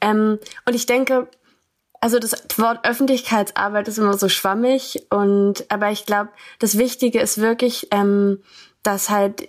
Ähm, 0.00 0.40
und 0.66 0.74
ich 0.74 0.86
denke, 0.86 1.28
also 2.00 2.18
das 2.18 2.32
Wort 2.56 2.84
Öffentlichkeitsarbeit 2.84 3.86
ist 3.86 3.98
immer 3.98 4.18
so 4.18 4.28
schwammig 4.28 5.06
und 5.08 5.64
aber 5.68 5.92
ich 5.92 6.04
glaube, 6.04 6.30
das 6.58 6.78
Wichtige 6.78 7.20
ist 7.20 7.38
wirklich, 7.38 7.86
ähm, 7.92 8.42
dass 8.82 9.08
halt 9.08 9.48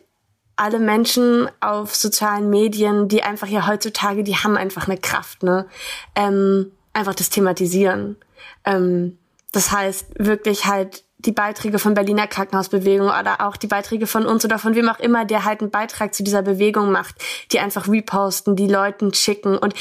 alle 0.55 0.77
Menschen 0.77 1.49
auf 1.61 1.95
sozialen 1.95 2.51
Medien, 2.51 3.07
die 3.07 3.23
einfach 3.23 3.47
ja 3.47 3.65
heutzutage, 3.65 4.23
die 4.23 4.36
haben 4.36 4.55
einfach 4.55 4.88
eine 4.88 4.99
Kraft, 4.99 5.41
ne? 5.41 5.65
Ähm, 6.13 6.71
einfach 6.93 7.15
das 7.15 7.29
thematisieren. 7.29 8.17
Ähm, 8.65 9.17
das 9.51 9.71
heißt 9.71 10.07
wirklich 10.17 10.65
halt 10.65 11.03
die 11.19 11.31
Beiträge 11.31 11.79
von 11.79 11.93
Berliner 11.93 12.27
Krankenhausbewegung 12.27 13.07
oder 13.07 13.41
auch 13.41 13.55
die 13.55 13.67
Beiträge 13.67 14.07
von 14.07 14.25
uns 14.25 14.43
oder 14.43 14.59
von 14.59 14.75
wem 14.75 14.89
auch 14.89 14.99
immer, 14.99 15.25
der 15.25 15.45
halt 15.45 15.61
einen 15.61 15.71
Beitrag 15.71 16.13
zu 16.13 16.23
dieser 16.23 16.41
Bewegung 16.41 16.91
macht, 16.91 17.15
die 17.51 17.59
einfach 17.59 17.87
reposten, 17.87 18.55
die 18.55 18.67
Leuten 18.67 19.13
schicken 19.13 19.57
und 19.57 19.73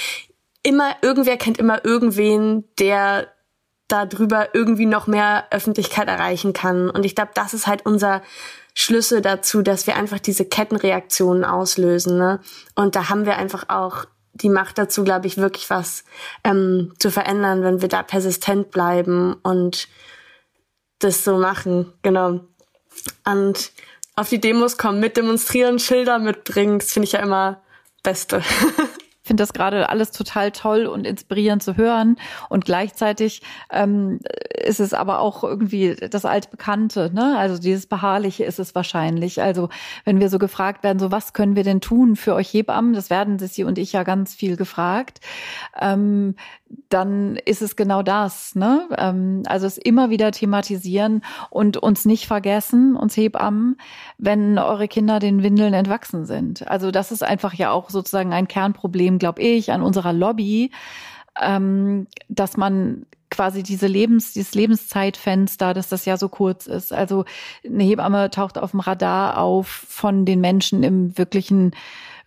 immer, 0.62 0.94
irgendwer 1.02 1.36
kennt 1.36 1.58
immer 1.58 1.84
irgendwen, 1.84 2.64
der 2.78 3.28
darüber 3.88 4.54
irgendwie 4.54 4.86
noch 4.86 5.06
mehr 5.06 5.44
Öffentlichkeit 5.50 6.08
erreichen 6.08 6.52
kann. 6.52 6.88
Und 6.88 7.04
ich 7.04 7.14
glaube, 7.14 7.32
das 7.34 7.52
ist 7.52 7.66
halt 7.66 7.84
unser 7.84 8.22
Schlüssel 8.74 9.20
dazu, 9.20 9.60
dass 9.62 9.86
wir 9.86 9.96
einfach 9.96 10.18
diese 10.18 10.46
Kettenreaktionen 10.46 11.44
auslösen. 11.44 12.16
Ne? 12.16 12.40
Und 12.74 12.96
da 12.96 13.10
haben 13.10 13.26
wir 13.26 13.36
einfach 13.36 13.68
auch 13.68 14.06
die 14.35 14.49
Macht 14.49 14.78
dazu, 14.78 15.05
glaube 15.05 15.26
ich, 15.26 15.37
wirklich 15.37 15.68
was 15.70 16.05
ähm, 16.45 16.95
zu 16.99 17.11
verändern, 17.11 17.62
wenn 17.62 17.83
wir 17.83 17.89
da 17.89 18.03
persistent 18.03 18.70
bleiben 18.70 19.35
und 19.43 19.89
das 20.99 21.24
so 21.24 21.37
machen. 21.37 21.93
Genau. 22.03 22.41
Und 23.24 23.72
auf 24.16 24.28
die 24.28 24.41
Demos 24.41 24.76
kommen, 24.76 25.01
mit 25.01 25.16
demonstrieren, 25.16 25.78
Schilder 25.78 26.18
mitbringen, 26.18 26.78
das 26.78 26.93
finde 26.93 27.07
ich 27.07 27.12
ja 27.12 27.20
immer 27.20 27.62
Beste. 28.03 28.43
finde 29.22 29.42
das 29.42 29.52
gerade 29.52 29.88
alles 29.88 30.10
total 30.10 30.50
toll 30.50 30.86
und 30.86 31.06
inspirierend 31.06 31.62
zu 31.62 31.76
hören. 31.76 32.16
Und 32.48 32.64
gleichzeitig 32.64 33.42
ähm, 33.70 34.20
ist 34.64 34.80
es 34.80 34.94
aber 34.94 35.20
auch 35.20 35.44
irgendwie 35.44 35.94
das 35.94 36.24
Altbekannte, 36.24 37.10
ne? 37.12 37.36
Also 37.38 37.58
dieses 37.58 37.86
Beharrliche 37.86 38.44
ist 38.44 38.58
es 38.58 38.74
wahrscheinlich. 38.74 39.40
Also 39.40 39.68
wenn 40.04 40.20
wir 40.20 40.28
so 40.28 40.38
gefragt 40.38 40.82
werden, 40.82 40.98
so 40.98 41.10
was 41.10 41.32
können 41.32 41.56
wir 41.56 41.64
denn 41.64 41.80
tun 41.80 42.16
für 42.16 42.34
euch 42.34 42.52
Hebammen? 42.52 42.94
Das 42.94 43.10
werden 43.10 43.38
Sissi 43.38 43.64
und 43.64 43.78
ich 43.78 43.92
ja 43.92 44.02
ganz 44.02 44.34
viel 44.34 44.56
gefragt. 44.56 45.20
Ähm, 45.80 46.34
dann 46.88 47.36
ist 47.36 47.62
es 47.62 47.76
genau 47.76 48.02
das. 48.02 48.54
Ne? 48.54 48.88
Ähm, 48.96 49.42
also 49.46 49.66
es 49.66 49.78
immer 49.78 50.10
wieder 50.10 50.32
thematisieren 50.32 51.22
und 51.50 51.76
uns 51.76 52.04
nicht 52.04 52.26
vergessen, 52.26 52.96
uns 52.96 53.16
Hebammen, 53.16 53.76
wenn 54.18 54.58
eure 54.58 54.88
Kinder 54.88 55.18
den 55.18 55.42
Windeln 55.42 55.74
entwachsen 55.74 56.26
sind. 56.26 56.68
Also 56.68 56.90
das 56.90 57.12
ist 57.12 57.22
einfach 57.22 57.54
ja 57.54 57.70
auch 57.70 57.90
sozusagen 57.90 58.32
ein 58.32 58.48
Kernproblem, 58.48 59.18
glaube 59.18 59.42
ich, 59.42 59.72
an 59.72 59.82
unserer 59.82 60.12
Lobby, 60.12 60.70
ähm, 61.40 62.06
dass 62.28 62.56
man 62.56 63.06
quasi 63.30 63.62
diese 63.62 63.86
Lebens, 63.86 64.34
dieses 64.34 64.54
Lebenszeitfenster, 64.54 65.72
dass 65.72 65.88
das 65.88 66.04
ja 66.04 66.18
so 66.18 66.28
kurz 66.28 66.66
ist. 66.66 66.92
Also 66.92 67.24
eine 67.64 67.82
Hebamme 67.82 68.30
taucht 68.30 68.58
auf 68.58 68.72
dem 68.72 68.80
Radar 68.80 69.38
auf 69.38 69.66
von 69.68 70.26
den 70.26 70.40
Menschen 70.40 70.82
im 70.82 71.16
wirklichen 71.16 71.72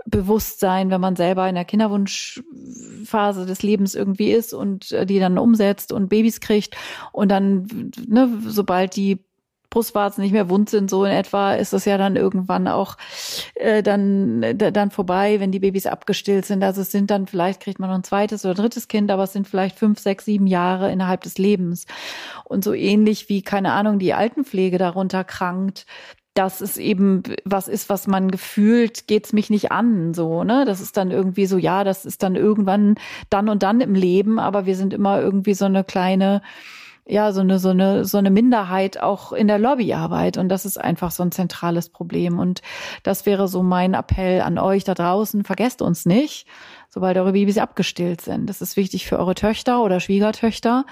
Bewusstsein, 0.05 0.91
wenn 0.91 1.01
man 1.01 1.15
selber 1.15 1.49
in 1.49 1.55
der 1.55 1.65
Kinderwunschphase 1.65 3.45
des 3.45 3.63
Lebens 3.63 3.95
irgendwie 3.95 4.31
ist 4.31 4.53
und 4.53 4.91
äh, 4.91 5.05
die 5.05 5.19
dann 5.19 5.37
umsetzt 5.37 5.91
und 5.91 6.09
Babys 6.09 6.39
kriegt 6.39 6.75
und 7.11 7.29
dann, 7.29 7.91
ne, 8.07 8.29
sobald 8.45 8.95
die 8.95 9.19
Brustwarzen 9.75 10.23
nicht 10.23 10.31
mehr 10.31 10.47
wund 10.47 10.69
sind, 10.69 10.89
so 10.89 11.03
in 11.03 11.11
etwa, 11.11 11.53
ist 11.53 11.73
das 11.73 11.83
ja 11.83 11.97
dann 11.97 12.15
irgendwann 12.15 12.69
auch 12.69 12.95
äh, 13.55 13.83
dann, 13.83 14.57
dann 14.57 14.89
vorbei, 14.89 15.41
wenn 15.41 15.51
die 15.51 15.59
Babys 15.59 15.85
abgestillt 15.85 16.45
sind. 16.45 16.63
Also 16.63 16.79
es 16.81 16.91
sind 16.91 17.11
dann 17.11 17.27
vielleicht, 17.27 17.59
kriegt 17.59 17.79
man 17.79 17.89
noch 17.89 17.97
ein 17.97 18.05
zweites 18.05 18.45
oder 18.45 18.53
drittes 18.53 18.87
Kind, 18.87 19.11
aber 19.11 19.23
es 19.23 19.33
sind 19.33 19.49
vielleicht 19.49 19.77
fünf, 19.77 19.99
sechs, 19.99 20.23
sieben 20.23 20.47
Jahre 20.47 20.91
innerhalb 20.93 21.23
des 21.23 21.37
Lebens. 21.37 21.87
Und 22.45 22.63
so 22.63 22.73
ähnlich 22.73 23.27
wie, 23.27 23.41
keine 23.41 23.73
Ahnung, 23.73 23.99
die 23.99 24.13
Altenpflege 24.13 24.77
darunter 24.77 25.25
krankt, 25.25 25.85
dass 26.35 26.59
es 26.59 26.77
eben 26.77 27.23
was 27.45 27.69
ist, 27.69 27.89
was 27.89 28.07
man 28.07 28.29
gefühlt, 28.29 29.07
geht's 29.07 29.31
mich 29.33 29.49
nicht 29.49 29.71
an, 29.71 30.13
so, 30.13 30.43
ne? 30.43 30.65
Das 30.65 30.81
ist 30.81 30.97
dann 30.97 31.09
irgendwie 31.09 31.45
so, 31.45 31.57
ja, 31.57 31.85
das 31.85 32.05
ist 32.05 32.23
dann 32.23 32.35
irgendwann 32.35 32.95
dann 33.29 33.47
und 33.47 33.63
dann 33.63 33.79
im 33.79 33.95
Leben, 33.95 34.37
aber 34.37 34.65
wir 34.65 34.75
sind 34.75 34.93
immer 34.93 35.21
irgendwie 35.21 35.53
so 35.53 35.63
eine 35.63 35.85
kleine, 35.85 36.41
ja, 37.07 37.31
so 37.31 37.39
eine, 37.39 37.57
so 37.57 37.69
eine, 37.69 38.03
so 38.03 38.17
eine 38.17 38.31
Minderheit 38.31 39.01
auch 39.01 39.31
in 39.31 39.47
der 39.47 39.59
Lobbyarbeit. 39.59 40.37
Und 40.37 40.49
das 40.49 40.65
ist 40.65 40.77
einfach 40.77 41.11
so 41.11 41.23
ein 41.23 41.31
zentrales 41.31 41.89
Problem. 41.89 42.37
Und 42.39 42.61
das 43.03 43.25
wäre 43.25 43.47
so 43.47 43.63
mein 43.63 43.93
Appell 43.93 44.41
an 44.41 44.57
euch 44.57 44.83
da 44.83 44.93
draußen. 44.93 45.45
Vergesst 45.45 45.81
uns 45.81 46.05
nicht, 46.05 46.47
sobald 46.89 47.17
eure 47.17 47.31
Babys 47.31 47.59
abgestillt 47.59 48.21
sind. 48.21 48.47
Das 48.49 48.61
ist 48.61 48.75
wichtig 48.75 49.05
für 49.07 49.19
eure 49.19 49.35
Töchter 49.35 49.83
oder 49.83 49.99
Schwiegertöchter. 49.99 50.85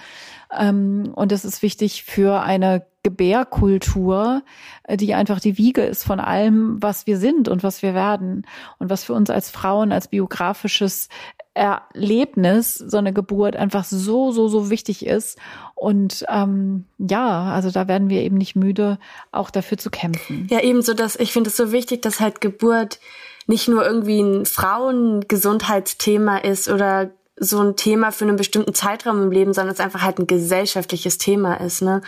Ähm, 0.57 1.11
und 1.15 1.31
es 1.31 1.43
ist 1.45 1.63
wichtig 1.63 2.03
für 2.03 2.41
eine 2.41 2.85
Gebärkultur, 3.03 4.43
äh, 4.83 4.97
die 4.97 5.13
einfach 5.13 5.39
die 5.39 5.57
Wiege 5.57 5.83
ist 5.83 6.03
von 6.03 6.19
allem, 6.19 6.81
was 6.81 7.05
wir 7.05 7.17
sind 7.17 7.49
und 7.49 7.61
was 7.61 7.81
wir 7.81 7.93
werden 7.93 8.47
und 8.79 8.89
was 8.89 9.03
für 9.03 9.13
uns 9.13 9.29
als 9.29 9.49
Frauen 9.49 9.91
als 9.91 10.07
biografisches 10.07 11.09
Erlebnis, 11.53 12.75
so 12.75 12.97
eine 12.97 13.13
Geburt 13.13 13.55
einfach 13.55 13.83
so, 13.83 14.31
so, 14.31 14.47
so 14.47 14.69
wichtig 14.71 15.05
ist. 15.05 15.37
Und 15.75 16.25
ähm, 16.29 16.85
ja, 16.97 17.51
also 17.53 17.69
da 17.69 17.87
werden 17.87 18.09
wir 18.09 18.21
eben 18.21 18.37
nicht 18.37 18.55
müde, 18.55 18.97
auch 19.31 19.51
dafür 19.51 19.77
zu 19.77 19.91
kämpfen. 19.91 20.47
Ja, 20.49 20.61
ebenso, 20.61 20.93
dass 20.93 21.15
ich 21.15 21.31
finde 21.31 21.49
es 21.49 21.57
so 21.57 21.71
wichtig, 21.71 22.01
dass 22.01 22.19
halt 22.19 22.41
Geburt 22.41 22.99
nicht 23.45 23.67
nur 23.67 23.85
irgendwie 23.85 24.21
ein 24.21 24.45
Frauengesundheitsthema 24.45 26.37
ist 26.37 26.69
oder 26.69 27.11
so 27.35 27.59
ein 27.59 27.75
Thema 27.75 28.11
für 28.11 28.25
einen 28.25 28.35
bestimmten 28.35 28.73
Zeitraum 28.73 29.21
im 29.21 29.31
Leben, 29.31 29.53
sondern 29.53 29.73
es 29.73 29.79
einfach 29.79 30.01
halt 30.01 30.19
ein 30.19 30.27
gesellschaftliches 30.27 31.17
Thema 31.17 31.55
ist, 31.55 31.81
ne? 31.81 32.01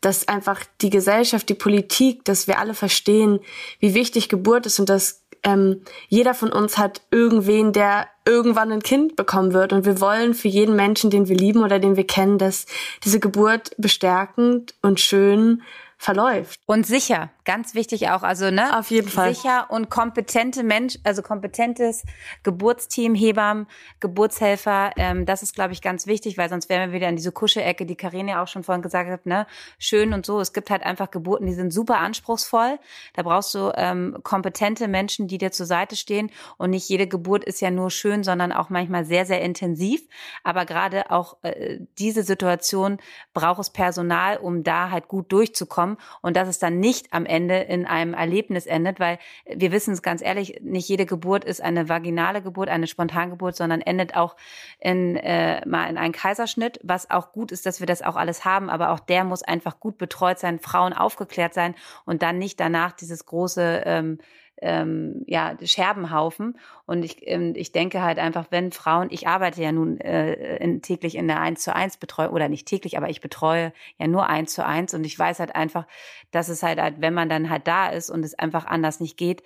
Dass 0.00 0.26
einfach 0.28 0.60
die 0.80 0.90
Gesellschaft, 0.90 1.48
die 1.48 1.54
Politik, 1.54 2.24
dass 2.24 2.46
wir 2.46 2.58
alle 2.58 2.74
verstehen, 2.74 3.40
wie 3.78 3.94
wichtig 3.94 4.28
Geburt 4.28 4.66
ist 4.66 4.80
und 4.80 4.88
dass 4.88 5.22
ähm, 5.44 5.82
jeder 6.08 6.34
von 6.34 6.52
uns 6.52 6.78
hat 6.78 7.02
irgendwen, 7.10 7.72
der 7.72 8.08
irgendwann 8.24 8.70
ein 8.70 8.82
Kind 8.82 9.16
bekommen 9.16 9.52
wird. 9.52 9.72
Und 9.72 9.84
wir 9.84 10.00
wollen 10.00 10.34
für 10.34 10.48
jeden 10.48 10.76
Menschen, 10.76 11.10
den 11.10 11.28
wir 11.28 11.36
lieben 11.36 11.62
oder 11.62 11.78
den 11.78 11.96
wir 11.96 12.06
kennen, 12.06 12.38
dass 12.38 12.66
diese 13.04 13.18
Geburt 13.18 13.72
bestärkend 13.78 14.74
und 14.82 15.00
schön 15.00 15.62
verläuft. 16.02 16.58
Und 16.66 16.84
sicher, 16.84 17.30
ganz 17.44 17.76
wichtig 17.76 18.08
auch, 18.10 18.24
also 18.24 18.50
ne? 18.50 18.76
Auf 18.76 18.90
jeden 18.90 19.08
Fall. 19.08 19.32
Sicher 19.32 19.66
und 19.70 19.88
kompetente 19.88 20.64
Mensch, 20.64 20.98
also 21.04 21.22
kompetentes 21.22 22.02
Geburtsteam, 22.42 23.14
Hebammen, 23.14 23.68
Geburtshelfer, 24.00 24.90
ähm, 24.96 25.26
das 25.26 25.44
ist, 25.44 25.54
glaube 25.54 25.72
ich, 25.74 25.80
ganz 25.80 26.08
wichtig, 26.08 26.36
weil 26.36 26.48
sonst 26.48 26.68
wären 26.68 26.90
wir 26.90 26.96
wieder 26.96 27.08
in 27.08 27.14
diese 27.14 27.30
Kuschelecke, 27.30 27.86
die 27.86 27.94
Karine 27.94 28.40
auch 28.40 28.48
schon 28.48 28.64
vorhin 28.64 28.82
gesagt 28.82 29.10
hat, 29.10 29.26
ne? 29.26 29.46
Schön 29.78 30.12
und 30.12 30.26
so. 30.26 30.40
Es 30.40 30.52
gibt 30.52 30.70
halt 30.70 30.82
einfach 30.82 31.08
Geburten, 31.12 31.46
die 31.46 31.54
sind 31.54 31.72
super 31.72 31.98
anspruchsvoll. 31.98 32.80
Da 33.14 33.22
brauchst 33.22 33.54
du 33.54 33.70
ähm, 33.76 34.18
kompetente 34.24 34.88
Menschen, 34.88 35.28
die 35.28 35.38
dir 35.38 35.52
zur 35.52 35.66
Seite 35.66 35.94
stehen. 35.94 36.32
Und 36.56 36.70
nicht 36.70 36.88
jede 36.88 37.06
Geburt 37.06 37.44
ist 37.44 37.60
ja 37.60 37.70
nur 37.70 37.90
schön, 37.90 38.24
sondern 38.24 38.50
auch 38.50 38.70
manchmal 38.70 39.04
sehr, 39.04 39.24
sehr 39.24 39.40
intensiv. 39.40 40.02
Aber 40.42 40.64
gerade 40.64 41.12
auch 41.12 41.36
äh, 41.42 41.78
diese 41.98 42.24
Situation 42.24 42.98
braucht 43.34 43.60
es 43.60 43.70
Personal, 43.70 44.38
um 44.38 44.64
da 44.64 44.90
halt 44.90 45.06
gut 45.06 45.30
durchzukommen 45.30 45.91
haben 45.92 45.98
und 46.20 46.36
dass 46.36 46.48
es 46.48 46.58
dann 46.58 46.80
nicht 46.80 47.12
am 47.12 47.26
Ende 47.26 47.58
in 47.58 47.86
einem 47.86 48.14
Erlebnis 48.14 48.66
endet, 48.66 49.00
weil 49.00 49.18
wir 49.46 49.72
wissen 49.72 49.92
es 49.92 50.02
ganz 50.02 50.22
ehrlich, 50.22 50.60
nicht 50.62 50.88
jede 50.88 51.06
Geburt 51.06 51.44
ist 51.44 51.62
eine 51.62 51.88
vaginale 51.88 52.42
Geburt, 52.42 52.68
eine 52.68 52.86
Spontangeburt, 52.86 53.56
sondern 53.56 53.80
endet 53.80 54.16
auch 54.16 54.36
in 54.78 55.16
äh, 55.16 55.66
mal 55.66 55.88
in 55.88 55.98
einen 55.98 56.12
Kaiserschnitt, 56.12 56.80
was 56.82 57.10
auch 57.10 57.32
gut 57.32 57.52
ist, 57.52 57.66
dass 57.66 57.80
wir 57.80 57.86
das 57.86 58.02
auch 58.02 58.16
alles 58.16 58.44
haben, 58.44 58.70
aber 58.70 58.90
auch 58.90 59.00
der 59.00 59.24
muss 59.24 59.42
einfach 59.42 59.80
gut 59.80 59.98
betreut 59.98 60.38
sein, 60.38 60.58
Frauen 60.58 60.92
aufgeklärt 60.92 61.54
sein 61.54 61.74
und 62.04 62.22
dann 62.22 62.38
nicht 62.38 62.60
danach 62.60 62.92
dieses 62.92 63.26
große 63.26 63.82
ähm, 63.84 64.18
ähm, 64.62 65.24
ja, 65.26 65.56
Scherbenhaufen. 65.62 66.58
Und 66.86 67.02
ich, 67.02 67.26
ähm, 67.26 67.52
ich 67.56 67.72
denke 67.72 68.02
halt 68.02 68.18
einfach, 68.18 68.46
wenn 68.50 68.72
Frauen, 68.72 69.08
ich 69.10 69.26
arbeite 69.26 69.60
ja 69.60 69.72
nun 69.72 70.00
äh, 70.00 70.56
in, 70.56 70.80
täglich 70.80 71.16
in 71.16 71.26
der 71.28 71.40
1 71.40 71.62
zu 71.62 71.74
1 71.74 71.98
Betreuung, 71.98 72.32
oder 72.32 72.48
nicht 72.48 72.66
täglich, 72.66 72.96
aber 72.96 73.10
ich 73.10 73.20
betreue 73.20 73.72
ja 73.98 74.06
nur 74.06 74.28
1 74.28 74.54
zu 74.54 74.64
1 74.64 74.94
und 74.94 75.04
ich 75.04 75.18
weiß 75.18 75.40
halt 75.40 75.54
einfach, 75.54 75.86
dass 76.30 76.48
es 76.48 76.62
halt, 76.62 76.80
halt, 76.80 77.00
wenn 77.00 77.12
man 77.12 77.28
dann 77.28 77.50
halt 77.50 77.66
da 77.66 77.88
ist 77.88 78.08
und 78.08 78.24
es 78.24 78.38
einfach 78.38 78.64
anders 78.64 79.00
nicht 79.00 79.16
geht 79.16 79.42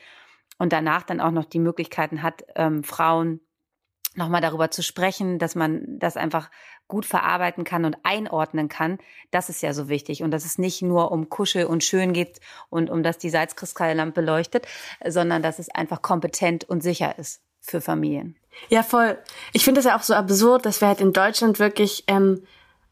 und 0.59 0.73
danach 0.73 1.03
dann 1.03 1.21
auch 1.21 1.31
noch 1.33 1.47
die 1.47 1.59
Möglichkeiten 1.61 2.23
hat, 2.23 2.45
ähm, 2.55 2.85
Frauen 2.85 3.41
nochmal 4.15 4.41
darüber 4.41 4.71
zu 4.71 4.83
sprechen, 4.83 5.39
dass 5.39 5.55
man 5.55 5.99
das 5.99 6.17
einfach 6.17 6.51
gut 6.89 7.05
verarbeiten 7.05 7.65
kann 7.65 7.85
und 7.85 7.97
einordnen 8.03 8.69
kann, 8.69 8.99
das 9.31 9.49
ist 9.49 9.63
ja 9.63 9.73
so 9.73 9.89
wichtig. 9.89 10.23
Und 10.23 10.31
dass 10.31 10.45
es 10.45 10.59
nicht 10.59 10.83
nur 10.83 11.11
um 11.13 11.29
Kuschel 11.29 11.67
und 11.67 11.85
Schön 11.85 12.13
geht 12.13 12.41
und 12.71 12.91
um 12.91 13.03
das 13.03 13.19
die 13.19 13.31
Salzkristalllampe 13.31 14.21
leuchtet, 14.21 14.67
sondern 15.05 15.43
dass 15.43 15.59
es 15.59 15.69
einfach 15.69 16.03
kompetent 16.03 16.65
und 16.65 16.83
sicher 16.83 17.19
ist 17.19 17.43
für 17.61 17.81
Familien. 17.81 18.37
Ja, 18.69 18.83
voll. 18.83 19.19
Ich 19.53 19.65
finde 19.65 19.81
es 19.81 19.87
ja 19.87 19.97
auch 19.97 20.03
so 20.03 20.15
absurd, 20.15 20.65
dass 20.65 20.81
wir 20.81 20.89
halt 20.89 21.01
in 21.01 21.13
Deutschland 21.13 21.59
wirklich 21.59 22.05
ähm, 22.07 22.43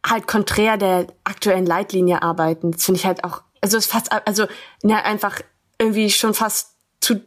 halt 0.05 0.27
konträr 0.27 0.77
der 0.77 1.07
aktuellen 1.25 1.67
Leitlinie 1.67 2.23
arbeiten. 2.23 2.73
Das 2.73 2.85
finde 2.85 2.99
ich 2.99 3.07
halt 3.07 3.25
auch, 3.25 3.43
also 3.61 3.79
es 3.79 3.87
fast, 3.87 4.11
also 4.27 4.47
ja, 4.83 4.99
einfach 4.99 5.41
irgendwie 5.79 6.11
schon 6.11 6.35
fast 6.35 6.74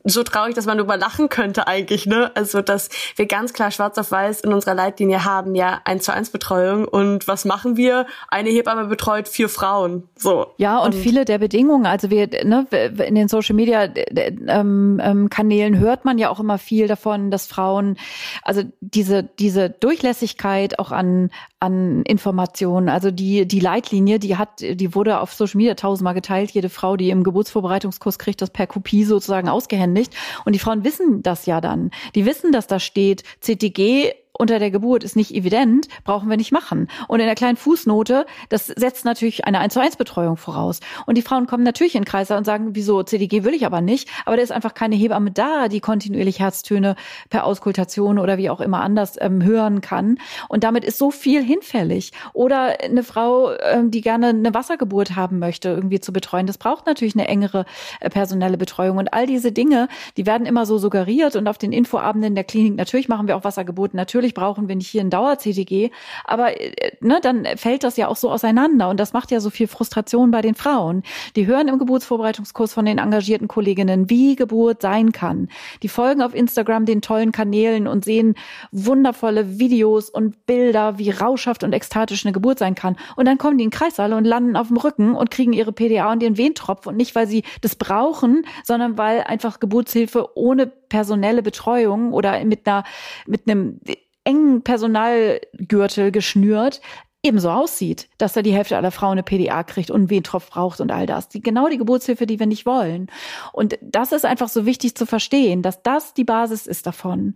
so 0.03 0.23
traurig, 0.23 0.55
dass 0.55 0.65
man 0.65 0.77
darüber 0.77 0.97
lachen 0.97 1.29
könnte 1.29 1.67
eigentlich, 1.67 2.05
ne? 2.05 2.31
Also, 2.35 2.61
dass 2.61 2.89
wir 3.15 3.25
ganz 3.27 3.53
klar 3.53 3.71
schwarz 3.71 3.97
auf 3.97 4.11
weiß 4.11 4.41
in 4.41 4.53
unserer 4.53 4.75
Leitlinie 4.75 5.25
haben, 5.25 5.55
ja, 5.55 5.81
eins 5.85 6.05
zu 6.05 6.13
eins 6.13 6.29
Betreuung. 6.29 6.87
Und 6.87 7.27
was 7.27 7.45
machen 7.45 7.77
wir? 7.77 8.05
Eine 8.29 8.49
Hebamme 8.49 8.85
betreut 8.85 9.27
vier 9.27 9.49
Frauen. 9.49 10.09
So. 10.15 10.47
Ja, 10.57 10.79
und, 10.79 10.95
und 10.95 11.01
viele 11.01 11.25
der 11.25 11.37
Bedingungen, 11.37 11.85
also 11.85 12.09
wir, 12.09 12.27
ne, 12.43 12.65
in 13.05 13.15
den 13.15 13.27
Social 13.27 13.55
Media 13.55 13.89
ähm, 14.47 15.01
ähm, 15.03 15.29
Kanälen 15.29 15.77
hört 15.79 16.05
man 16.05 16.17
ja 16.17 16.29
auch 16.29 16.39
immer 16.39 16.57
viel 16.57 16.87
davon, 16.87 17.31
dass 17.31 17.47
Frauen, 17.47 17.97
also 18.43 18.63
diese, 18.81 19.23
diese 19.23 19.69
Durchlässigkeit 19.69 20.79
auch 20.79 20.91
an, 20.91 21.29
an 21.59 22.03
Informationen, 22.03 22.89
also 22.89 23.11
die, 23.11 23.47
die 23.47 23.59
Leitlinie, 23.59 24.19
die 24.19 24.37
hat, 24.37 24.61
die 24.61 24.95
wurde 24.95 25.19
auf 25.19 25.33
Social 25.33 25.57
Media 25.57 25.75
tausendmal 25.75 26.13
geteilt. 26.13 26.51
Jede 26.51 26.69
Frau, 26.69 26.97
die 26.97 27.09
im 27.09 27.23
Geburtsvorbereitungskurs 27.23 28.19
kriegt, 28.19 28.41
das 28.41 28.49
per 28.49 28.67
Kopie 28.67 29.03
sozusagen 29.03 29.49
aus 29.49 29.66
ausgehändigt. 29.67 30.13
Und 30.45 30.53
die 30.53 30.59
Frauen 30.59 30.83
wissen 30.83 31.21
das 31.21 31.45
ja 31.45 31.61
dann. 31.61 31.91
Die 32.15 32.25
wissen, 32.25 32.51
dass 32.51 32.67
da 32.67 32.79
steht, 32.79 33.23
CTG 33.41 34.13
unter 34.37 34.59
der 34.59 34.71
Geburt 34.71 35.03
ist 35.03 35.15
nicht 35.15 35.33
evident, 35.33 35.87
brauchen 36.03 36.29
wir 36.29 36.37
nicht 36.37 36.51
machen. 36.51 36.87
Und 37.07 37.19
in 37.19 37.25
der 37.25 37.35
kleinen 37.35 37.57
Fußnote, 37.57 38.25
das 38.49 38.67
setzt 38.67 39.05
natürlich 39.05 39.45
eine 39.45 39.59
1 39.59 39.73
zu 39.73 39.81
1 39.81 39.97
Betreuung 39.97 40.37
voraus. 40.37 40.79
Und 41.05 41.17
die 41.17 41.21
Frauen 41.21 41.47
kommen 41.47 41.63
natürlich 41.63 41.95
in 41.95 42.05
Kreiser 42.05 42.37
und 42.37 42.45
sagen, 42.45 42.69
wieso, 42.73 43.03
CDG 43.03 43.43
will 43.43 43.53
ich 43.53 43.65
aber 43.65 43.81
nicht. 43.81 44.09
Aber 44.25 44.35
da 44.35 44.43
ist 44.43 44.51
einfach 44.51 44.73
keine 44.73 44.95
Hebamme 44.95 45.31
da, 45.31 45.67
die 45.67 45.79
kontinuierlich 45.79 46.39
Herztöne 46.39 46.95
per 47.29 47.45
Auskultation 47.45 48.19
oder 48.19 48.37
wie 48.37 48.49
auch 48.49 48.61
immer 48.61 48.81
anders 48.81 49.15
ähm, 49.19 49.43
hören 49.43 49.81
kann. 49.81 50.17
Und 50.49 50.63
damit 50.63 50.83
ist 50.83 50.97
so 50.97 51.11
viel 51.11 51.43
hinfällig. 51.43 52.11
Oder 52.33 52.81
eine 52.83 53.03
Frau, 53.03 53.51
ähm, 53.53 53.91
die 53.91 54.01
gerne 54.01 54.27
eine 54.27 54.53
Wassergeburt 54.53 55.15
haben 55.15 55.39
möchte, 55.39 55.69
irgendwie 55.69 55.99
zu 55.99 56.13
betreuen. 56.13 56.47
Das 56.47 56.57
braucht 56.57 56.85
natürlich 56.85 57.15
eine 57.15 57.27
engere 57.27 57.65
äh, 57.99 58.09
personelle 58.09 58.57
Betreuung. 58.57 58.97
Und 58.97 59.13
all 59.13 59.25
diese 59.25 59.51
Dinge, 59.51 59.87
die 60.15 60.25
werden 60.25 60.45
immer 60.45 60.65
so 60.65 60.77
suggeriert 60.77 61.35
und 61.35 61.47
auf 61.47 61.57
den 61.57 61.71
Infoabenden 61.71 62.35
der 62.35 62.43
Klinik, 62.43 62.75
natürlich 62.75 63.07
machen 63.07 63.27
wir 63.27 63.35
auch 63.35 63.43
Wassergeburten, 63.43 63.97
natürlich 63.97 64.26
natürlich 64.27 64.33
brauchen 64.33 64.67
wir 64.67 64.75
nicht 64.75 64.87
hier 64.87 65.01
ein 65.01 65.09
Dauer-CTG, 65.09 65.91
aber 66.25 66.59
äh, 66.59 66.91
ne, 66.99 67.19
dann 67.21 67.45
fällt 67.55 67.83
das 67.83 67.97
ja 67.97 68.07
auch 68.07 68.15
so 68.15 68.29
auseinander 68.29 68.89
und 68.89 68.99
das 68.99 69.13
macht 69.13 69.31
ja 69.31 69.39
so 69.39 69.49
viel 69.49 69.67
Frustration 69.67 70.31
bei 70.31 70.41
den 70.41 70.55
Frauen. 70.55 71.03
Die 71.35 71.47
hören 71.47 71.67
im 71.67 71.79
Geburtsvorbereitungskurs 71.79 72.73
von 72.73 72.85
den 72.85 72.97
engagierten 72.97 73.47
Kolleginnen, 73.47 74.09
wie 74.09 74.35
Geburt 74.35 74.81
sein 74.81 75.11
kann. 75.11 75.49
Die 75.83 75.87
folgen 75.87 76.21
auf 76.21 76.33
Instagram 76.33 76.85
den 76.85 77.01
tollen 77.01 77.31
Kanälen 77.31 77.87
und 77.87 78.03
sehen 78.03 78.35
wundervolle 78.71 79.59
Videos 79.59 80.09
und 80.09 80.45
Bilder, 80.45 80.97
wie 80.97 81.11
rauschhaft 81.11 81.63
und 81.63 81.73
ekstatisch 81.73 82.25
eine 82.25 82.33
Geburt 82.33 82.59
sein 82.59 82.75
kann. 82.75 82.97
Und 83.15 83.25
dann 83.25 83.37
kommen 83.37 83.57
die 83.57 83.63
in 83.63 83.69
Kreissaal 83.69 84.13
und 84.13 84.25
landen 84.25 84.55
auf 84.55 84.67
dem 84.67 84.77
Rücken 84.77 85.15
und 85.15 85.31
kriegen 85.31 85.53
ihre 85.53 85.71
PDA 85.71 86.11
und 86.11 86.23
ihren 86.23 86.37
Wehentropf 86.37 86.87
und 86.87 86.97
nicht, 86.97 87.15
weil 87.15 87.27
sie 87.27 87.43
das 87.61 87.75
brauchen, 87.75 88.45
sondern 88.63 88.97
weil 88.97 89.21
einfach 89.21 89.59
Geburtshilfe 89.59 90.29
ohne 90.35 90.67
personelle 90.67 91.41
Betreuung 91.41 92.13
oder 92.13 92.43
mit 92.43 92.67
einer 92.67 92.83
mit 93.25 93.47
einem 93.47 93.79
engen 94.27 94.61
Personalgürtel 94.61 96.11
geschnürt 96.11 96.81
ebenso 97.23 97.49
aussieht, 97.49 98.07
dass 98.17 98.33
da 98.33 98.41
die 98.41 98.53
Hälfte 98.53 98.77
aller 98.77 98.91
Frauen 98.91 99.13
eine 99.13 99.23
PDA 99.23 99.63
kriegt 99.63 99.89
und 99.89 100.01
einen 100.01 100.09
Wehentropf 100.09 100.49
braucht 100.49 100.79
und 100.79 100.91
all 100.91 101.05
das. 101.05 101.29
Die, 101.29 101.41
genau 101.41 101.67
die 101.67 101.77
Geburtshilfe, 101.77 102.25
die 102.25 102.39
wir 102.39 102.45
nicht 102.45 102.65
wollen. 102.65 103.07
Und 103.53 103.77
das 103.81 104.11
ist 104.11 104.23
einfach 104.23 104.49
so 104.49 104.65
wichtig 104.65 104.95
zu 104.95 105.05
verstehen, 105.05 105.61
dass 105.61 105.81
das 105.81 106.13
die 106.13 106.23
Basis 106.23 106.67
ist 106.67 106.85
davon. 106.85 107.35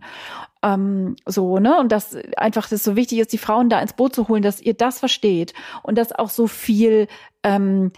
Ähm, 0.62 1.16
so, 1.26 1.58
ne? 1.58 1.78
Und 1.78 1.90
dass 1.90 2.16
einfach 2.36 2.68
das 2.68 2.84
so 2.84 2.96
wichtig 2.96 3.18
ist, 3.18 3.32
die 3.32 3.38
Frauen 3.38 3.68
da 3.68 3.80
ins 3.80 3.92
Boot 3.92 4.14
zu 4.14 4.28
holen, 4.28 4.42
dass 4.42 4.60
ihr 4.60 4.74
das 4.74 5.00
versteht 5.00 5.52
und 5.82 5.98
dass 5.98 6.12
auch 6.12 6.30
so 6.30 6.46
viel 6.46 7.08
ähm, 7.42 7.92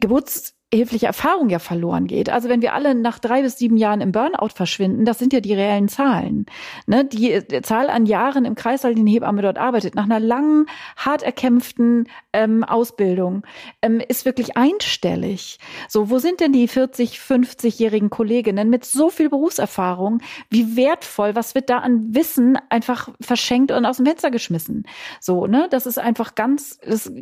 Geburts 0.00 0.54
hilfliche 0.76 1.06
Erfahrung 1.06 1.48
ja 1.48 1.58
verloren 1.58 2.06
geht. 2.06 2.30
Also 2.30 2.48
wenn 2.48 2.62
wir 2.62 2.74
alle 2.74 2.94
nach 2.94 3.18
drei 3.18 3.42
bis 3.42 3.58
sieben 3.58 3.76
Jahren 3.76 4.00
im 4.00 4.12
Burnout 4.12 4.50
verschwinden, 4.54 5.04
das 5.04 5.18
sind 5.18 5.32
ja 5.32 5.40
die 5.40 5.54
reellen 5.54 5.88
Zahlen. 5.88 6.46
Ne? 6.86 7.04
Die, 7.04 7.40
die 7.46 7.62
Zahl 7.62 7.90
an 7.90 8.06
Jahren 8.06 8.44
im 8.44 8.54
Kreißsaal, 8.54 8.92
eine 8.92 9.10
Hebamme 9.10 9.42
dort 9.42 9.58
arbeitet, 9.58 9.94
nach 9.94 10.04
einer 10.04 10.20
langen, 10.20 10.66
hart 10.96 11.22
erkämpften 11.22 12.08
ähm, 12.32 12.64
Ausbildung, 12.64 13.42
ähm, 13.82 14.00
ist 14.06 14.24
wirklich 14.24 14.56
einstellig. 14.56 15.58
So, 15.88 16.10
wo 16.10 16.18
sind 16.18 16.40
denn 16.40 16.52
die 16.52 16.68
40, 16.68 17.18
50-jährigen 17.18 18.10
Kolleginnen 18.10 18.70
mit 18.70 18.84
so 18.84 19.10
viel 19.10 19.28
Berufserfahrung? 19.28 20.20
Wie 20.50 20.76
wertvoll, 20.76 21.34
was 21.34 21.54
wird 21.54 21.70
da 21.70 21.78
an 21.78 22.14
Wissen 22.14 22.58
einfach 22.68 23.08
verschenkt 23.20 23.72
und 23.72 23.84
aus 23.86 23.98
dem 23.98 24.06
Fenster 24.06 24.30
geschmissen? 24.30 24.84
So, 25.20 25.46
ne? 25.46 25.68
Das 25.70 25.86
ist 25.86 25.98
einfach 25.98 26.34
ganz, 26.34 26.78
das 26.78 27.06
ist 27.06 27.12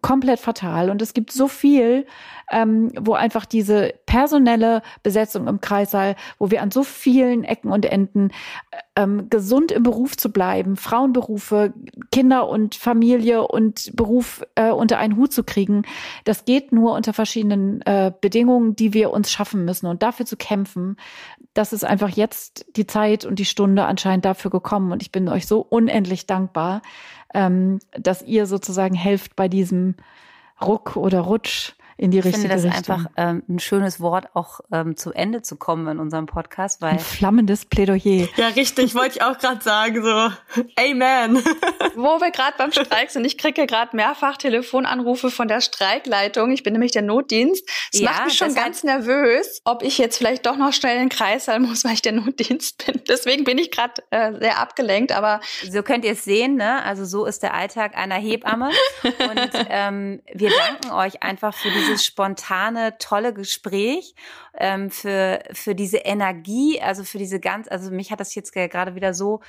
komplett 0.00 0.40
fatal. 0.40 0.90
Und 0.90 1.02
es 1.02 1.14
gibt 1.14 1.32
so 1.32 1.48
viel, 1.48 2.06
ähm, 2.50 2.85
wo 2.98 3.14
einfach 3.14 3.44
diese 3.44 3.94
personelle 4.06 4.82
Besetzung 5.02 5.46
im 5.46 5.60
Kreissaal, 5.60 6.16
wo 6.38 6.50
wir 6.50 6.62
an 6.62 6.70
so 6.70 6.82
vielen 6.82 7.44
Ecken 7.44 7.72
und 7.72 7.84
Enden 7.84 8.30
ähm, 8.96 9.28
gesund 9.28 9.72
im 9.72 9.82
Beruf 9.82 10.16
zu 10.16 10.32
bleiben, 10.32 10.76
Frauenberufe, 10.76 11.74
Kinder 12.10 12.48
und 12.48 12.74
Familie 12.74 13.46
und 13.46 13.94
Beruf 13.94 14.42
äh, 14.54 14.70
unter 14.70 14.98
einen 14.98 15.16
Hut 15.16 15.32
zu 15.32 15.44
kriegen, 15.44 15.82
das 16.24 16.44
geht 16.44 16.72
nur 16.72 16.94
unter 16.94 17.12
verschiedenen 17.12 17.82
äh, 17.82 18.12
Bedingungen, 18.20 18.74
die 18.74 18.94
wir 18.94 19.10
uns 19.10 19.30
schaffen 19.30 19.64
müssen. 19.64 19.86
Und 19.86 20.02
dafür 20.02 20.26
zu 20.26 20.36
kämpfen, 20.36 20.96
das 21.54 21.72
ist 21.72 21.84
einfach 21.84 22.10
jetzt 22.10 22.66
die 22.76 22.86
Zeit 22.86 23.24
und 23.24 23.38
die 23.38 23.44
Stunde 23.44 23.84
anscheinend 23.84 24.24
dafür 24.24 24.50
gekommen. 24.50 24.92
Und 24.92 25.02
ich 25.02 25.12
bin 25.12 25.28
euch 25.28 25.46
so 25.46 25.60
unendlich 25.60 26.26
dankbar, 26.26 26.82
ähm, 27.34 27.80
dass 27.92 28.22
ihr 28.22 28.46
sozusagen 28.46 28.94
helft 28.94 29.36
bei 29.36 29.48
diesem 29.48 29.94
Ruck 30.60 30.96
oder 30.96 31.20
Rutsch 31.20 31.74
in 31.98 32.10
die 32.10 32.18
richtige 32.18 32.52
Richtung. 32.52 32.56
Ich 32.56 32.62
finde 32.62 32.70
das 32.70 32.90
einfach 32.90 33.10
ähm, 33.16 33.42
ein 33.48 33.58
schönes 33.58 34.00
Wort, 34.00 34.26
auch 34.34 34.60
ähm, 34.70 34.96
zu 34.96 35.12
Ende 35.12 35.42
zu 35.42 35.56
kommen 35.56 35.88
in 35.88 35.98
unserem 35.98 36.26
Podcast, 36.26 36.82
weil 36.82 36.92
ein 36.92 36.98
flammendes 36.98 37.64
Plädoyer. 37.64 38.28
Ja, 38.36 38.48
richtig, 38.48 38.94
wollte 38.94 39.16
ich 39.16 39.22
auch 39.22 39.38
gerade 39.38 39.62
sagen, 39.62 40.02
so 40.02 40.30
Amen. 40.78 41.36
wo 41.96 42.20
wir 42.20 42.30
gerade 42.30 42.54
beim 42.58 42.70
Streik 42.70 43.10
sind, 43.10 43.24
ich 43.24 43.38
kriege 43.38 43.66
gerade 43.66 43.96
mehrfach 43.96 44.36
Telefonanrufe 44.36 45.30
von 45.30 45.48
der 45.48 45.60
Streikleitung. 45.60 46.50
Ich 46.50 46.62
bin 46.62 46.74
nämlich 46.74 46.92
der 46.92 47.02
Notdienst. 47.02 47.66
Es 47.92 48.00
ja, 48.00 48.10
macht 48.10 48.24
mich 48.26 48.34
schon 48.34 48.54
ganz 48.54 48.84
nervös, 48.84 49.62
ob 49.64 49.82
ich 49.82 49.96
jetzt 49.96 50.18
vielleicht 50.18 50.44
doch 50.44 50.56
noch 50.56 50.72
schnell 50.72 50.96
in 50.96 51.04
den 51.04 51.08
Kreissaal 51.08 51.60
muss, 51.60 51.84
weil 51.84 51.94
ich 51.94 52.02
der 52.02 52.12
Notdienst 52.12 52.84
bin. 52.84 53.00
Deswegen 53.08 53.44
bin 53.44 53.58
ich 53.58 53.70
gerade 53.70 54.02
äh, 54.10 54.32
sehr 54.38 54.58
abgelenkt, 54.58 55.12
aber 55.12 55.40
so 55.70 55.82
könnt 55.82 56.04
ihr 56.04 56.12
es 56.12 56.24
sehen, 56.24 56.56
ne? 56.56 56.82
Also 56.84 57.04
so 57.04 57.24
ist 57.24 57.42
der 57.42 57.54
Alltag 57.54 57.96
einer 57.96 58.16
Hebamme. 58.16 58.70
Und 59.02 59.50
ähm, 59.70 60.20
wir 60.32 60.50
danken 60.50 60.92
euch 60.92 61.22
einfach 61.22 61.54
für 61.54 61.70
dieses 61.86 62.04
spontane, 62.04 62.98
tolle 62.98 63.32
Gespräch, 63.32 64.14
ähm, 64.58 64.90
für 64.90 65.42
für 65.52 65.74
diese 65.74 65.98
Energie, 65.98 66.80
also 66.80 67.04
für 67.04 67.18
diese 67.18 67.40
ganz, 67.40 67.68
also 67.68 67.90
mich 67.90 68.10
hat 68.10 68.20
das 68.20 68.34
jetzt 68.34 68.52
gerade 68.52 68.94
wieder 68.94 69.14
so 69.14 69.40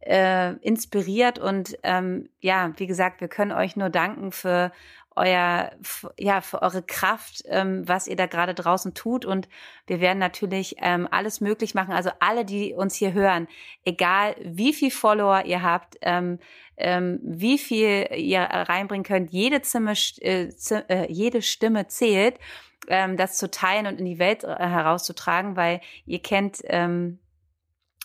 äh, 0.00 0.54
inspiriert 0.62 1.38
und 1.38 1.76
ähm, 1.82 2.28
ja, 2.40 2.72
wie 2.76 2.86
gesagt, 2.86 3.20
wir 3.20 3.28
können 3.28 3.52
euch 3.52 3.76
nur 3.76 3.90
danken 3.90 4.32
für 4.32 4.72
euer, 5.20 5.70
ja, 6.18 6.40
für 6.40 6.62
eure 6.62 6.82
Kraft, 6.82 7.42
ähm, 7.46 7.86
was 7.86 8.06
ihr 8.06 8.16
da 8.16 8.26
gerade 8.26 8.54
draußen 8.54 8.94
tut. 8.94 9.24
Und 9.24 9.48
wir 9.86 10.00
werden 10.00 10.18
natürlich 10.18 10.76
ähm, 10.78 11.06
alles 11.10 11.40
möglich 11.40 11.74
machen. 11.74 11.92
Also 11.92 12.10
alle, 12.20 12.44
die 12.44 12.72
uns 12.72 12.94
hier 12.94 13.12
hören, 13.12 13.46
egal 13.84 14.34
wie 14.42 14.72
viel 14.72 14.90
Follower 14.90 15.44
ihr 15.44 15.62
habt, 15.62 15.96
ähm, 16.02 16.38
ähm, 16.78 17.20
wie 17.22 17.58
viel 17.58 18.08
ihr 18.16 18.40
reinbringen 18.40 19.04
könnt, 19.04 19.30
jede, 19.30 19.60
Zimmer, 19.60 19.92
äh, 20.20 20.48
äh, 20.88 21.12
jede 21.12 21.42
Stimme 21.42 21.88
zählt, 21.88 22.38
ähm, 22.88 23.18
das 23.18 23.36
zu 23.36 23.50
teilen 23.50 23.86
und 23.86 23.98
in 23.98 24.06
die 24.06 24.18
Welt 24.18 24.44
äh, 24.44 24.56
herauszutragen, 24.56 25.56
weil 25.56 25.80
ihr 26.06 26.20
kennt 26.20 26.60
ähm, 26.64 27.18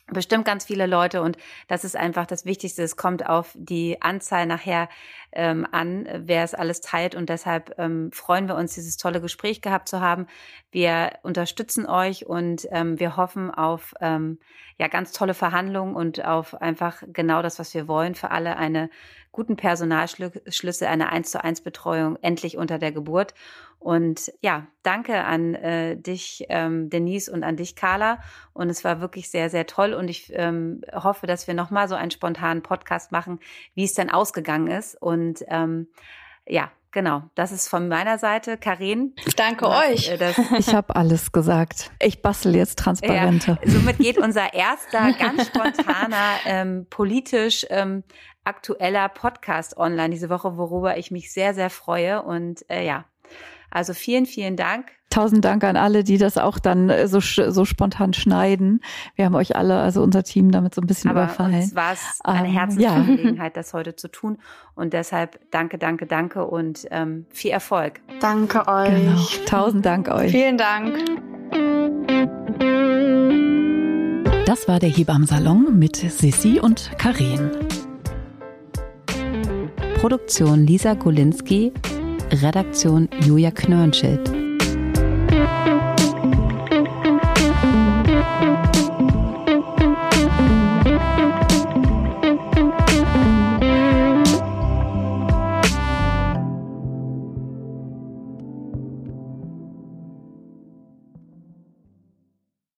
bestimmt 0.07 0.45
ganz 0.45 0.65
viele 0.65 0.85
Leute 0.85 1.21
und 1.21 1.37
das 1.67 1.83
ist 1.83 1.95
einfach 1.95 2.25
das 2.25 2.45
Wichtigste. 2.45 2.83
Es 2.83 2.95
kommt 2.95 3.27
auf 3.27 3.51
die 3.55 4.01
Anzahl 4.01 4.45
nachher 4.45 4.87
ähm, 5.31 5.67
an, 5.71 6.07
wer 6.13 6.43
es 6.43 6.53
alles 6.53 6.81
teilt 6.81 7.15
und 7.15 7.29
deshalb 7.29 7.73
ähm, 7.77 8.11
freuen 8.11 8.47
wir 8.47 8.55
uns, 8.55 8.75
dieses 8.75 8.97
tolle 8.97 9.19
Gespräch 9.19 9.61
gehabt 9.61 9.89
zu 9.89 10.01
haben. 10.01 10.27
Wir 10.71 11.13
unterstützen 11.23 11.87
euch 11.87 12.25
und 12.25 12.67
ähm, 12.71 12.99
wir 12.99 13.17
hoffen 13.17 13.51
auf 13.51 13.93
ähm, 13.99 14.39
ja 14.77 14.87
ganz 14.87 15.11
tolle 15.11 15.33
Verhandlungen 15.33 15.95
und 15.95 16.23
auf 16.25 16.59
einfach 16.61 17.03
genau 17.07 17.41
das, 17.41 17.59
was 17.59 17.73
wir 17.73 17.87
wollen 17.87 18.15
für 18.15 18.31
alle 18.31 18.57
eine 18.57 18.89
guten 19.31 19.55
Personalschlüsse, 19.55 20.87
eine 20.87 21.11
1 21.11 21.31
zu 21.31 21.43
1 21.43 21.61
Betreuung 21.61 22.17
endlich 22.21 22.57
unter 22.57 22.77
der 22.77 22.91
Geburt. 22.91 23.33
Und 23.79 24.31
ja, 24.41 24.65
danke 24.81 25.23
an 25.25 25.53
äh, 25.53 25.95
dich, 25.95 26.45
ähm, 26.49 26.89
Denise, 26.89 27.29
und 27.29 27.43
an 27.43 27.55
dich, 27.55 27.75
Carla. 27.75 28.19
Und 28.53 28.69
es 28.69 28.83
war 28.83 28.99
wirklich 28.99 29.29
sehr, 29.29 29.49
sehr 29.49 29.67
toll. 29.67 29.93
Und 29.93 30.09
ich 30.09 30.31
ähm, 30.33 30.81
hoffe, 30.91 31.27
dass 31.27 31.47
wir 31.47 31.53
nochmal 31.53 31.87
so 31.87 31.95
einen 31.95 32.11
spontanen 32.11 32.63
Podcast 32.63 33.11
machen, 33.11 33.39
wie 33.75 33.83
es 33.83 33.93
denn 33.93 34.09
ausgegangen 34.09 34.67
ist. 34.67 34.99
Und 34.99 35.43
ähm, 35.49 35.87
ja, 36.47 36.71
Genau, 36.95 37.23
das 37.35 37.51
ist 37.51 37.67
von 37.67 37.89
meiner 37.89 38.17
Seite. 38.17 38.55
Karin. 38.57 39.15
Danke 39.35 39.67
euch. 39.67 40.07
Äh, 40.07 40.33
ich 40.57 40.73
habe 40.73 40.95
alles 40.95 41.33
gesagt. 41.33 41.91
Ich 42.01 42.21
bastel 42.21 42.55
jetzt 42.55 42.79
Transparente. 42.79 43.59
Ja, 43.61 43.69
somit 43.69 43.97
geht 43.97 44.17
unser 44.17 44.53
erster 44.53 45.11
ganz 45.11 45.47
spontaner, 45.47 46.35
ähm, 46.45 46.87
politisch 46.89 47.65
ähm, 47.69 48.05
aktueller 48.45 49.09
Podcast 49.09 49.75
online 49.75 50.11
diese 50.11 50.29
Woche, 50.29 50.55
worüber 50.55 50.97
ich 50.97 51.11
mich 51.11 51.33
sehr, 51.33 51.53
sehr 51.53 51.69
freue. 51.69 52.21
Und 52.21 52.63
äh, 52.69 52.85
ja, 52.85 53.03
also 53.69 53.93
vielen, 53.93 54.25
vielen 54.25 54.55
Dank. 54.55 54.93
Tausend 55.09 55.45
Dank 55.45 55.63
an 55.63 55.77
alle, 55.77 56.03
die 56.03 56.17
das 56.17 56.37
auch 56.37 56.59
dann 56.59 56.89
äh, 56.89 57.07
so, 57.07 57.19
so 57.19 57.63
spontan 57.63 58.13
schneiden. 58.13 58.81
Wir 59.15 59.25
haben 59.25 59.35
euch 59.35 59.55
alle, 59.55 59.79
also 59.79 60.01
unser 60.01 60.23
Team, 60.23 60.51
damit 60.51 60.75
so 60.75 60.81
ein 60.81 60.87
bisschen 60.87 61.11
Aber 61.11 61.23
überfallen. 61.23 61.55
Uns 61.55 61.75
war 61.75 61.93
es 61.93 62.19
eine 62.23 62.47
ähm, 62.47 62.53
Herzensangelegenheit, 62.53 63.55
ja. 63.55 63.61
das 63.61 63.73
heute 63.73 63.95
zu 63.95 64.09
tun. 64.09 64.39
Und 64.73 64.93
deshalb 64.93 65.39
danke, 65.51 65.77
danke, 65.77 66.05
danke 66.05 66.45
und 66.45 66.87
ähm, 66.91 67.25
viel 67.29 67.51
Erfolg. 67.51 68.01
Danke 68.19 68.67
euch. 68.67 68.89
Genau. 68.89 69.45
Tausend 69.45 69.85
Dank 69.85 70.09
euch. 70.09 70.31
Vielen 70.31 70.57
Dank. 70.57 70.97
Das 74.45 74.67
war 74.67 74.79
der 74.79 74.89
Hebammsalon 74.89 75.79
mit 75.79 75.95
Sissi 75.95 76.59
und 76.59 76.91
Karin. 76.97 77.51
Produktion 79.99 80.67
Lisa 80.67 80.93
Golinski, 80.93 81.73
Redaktion 82.31 83.09
Julia 83.21 83.51
Knörnschild. 83.51 84.44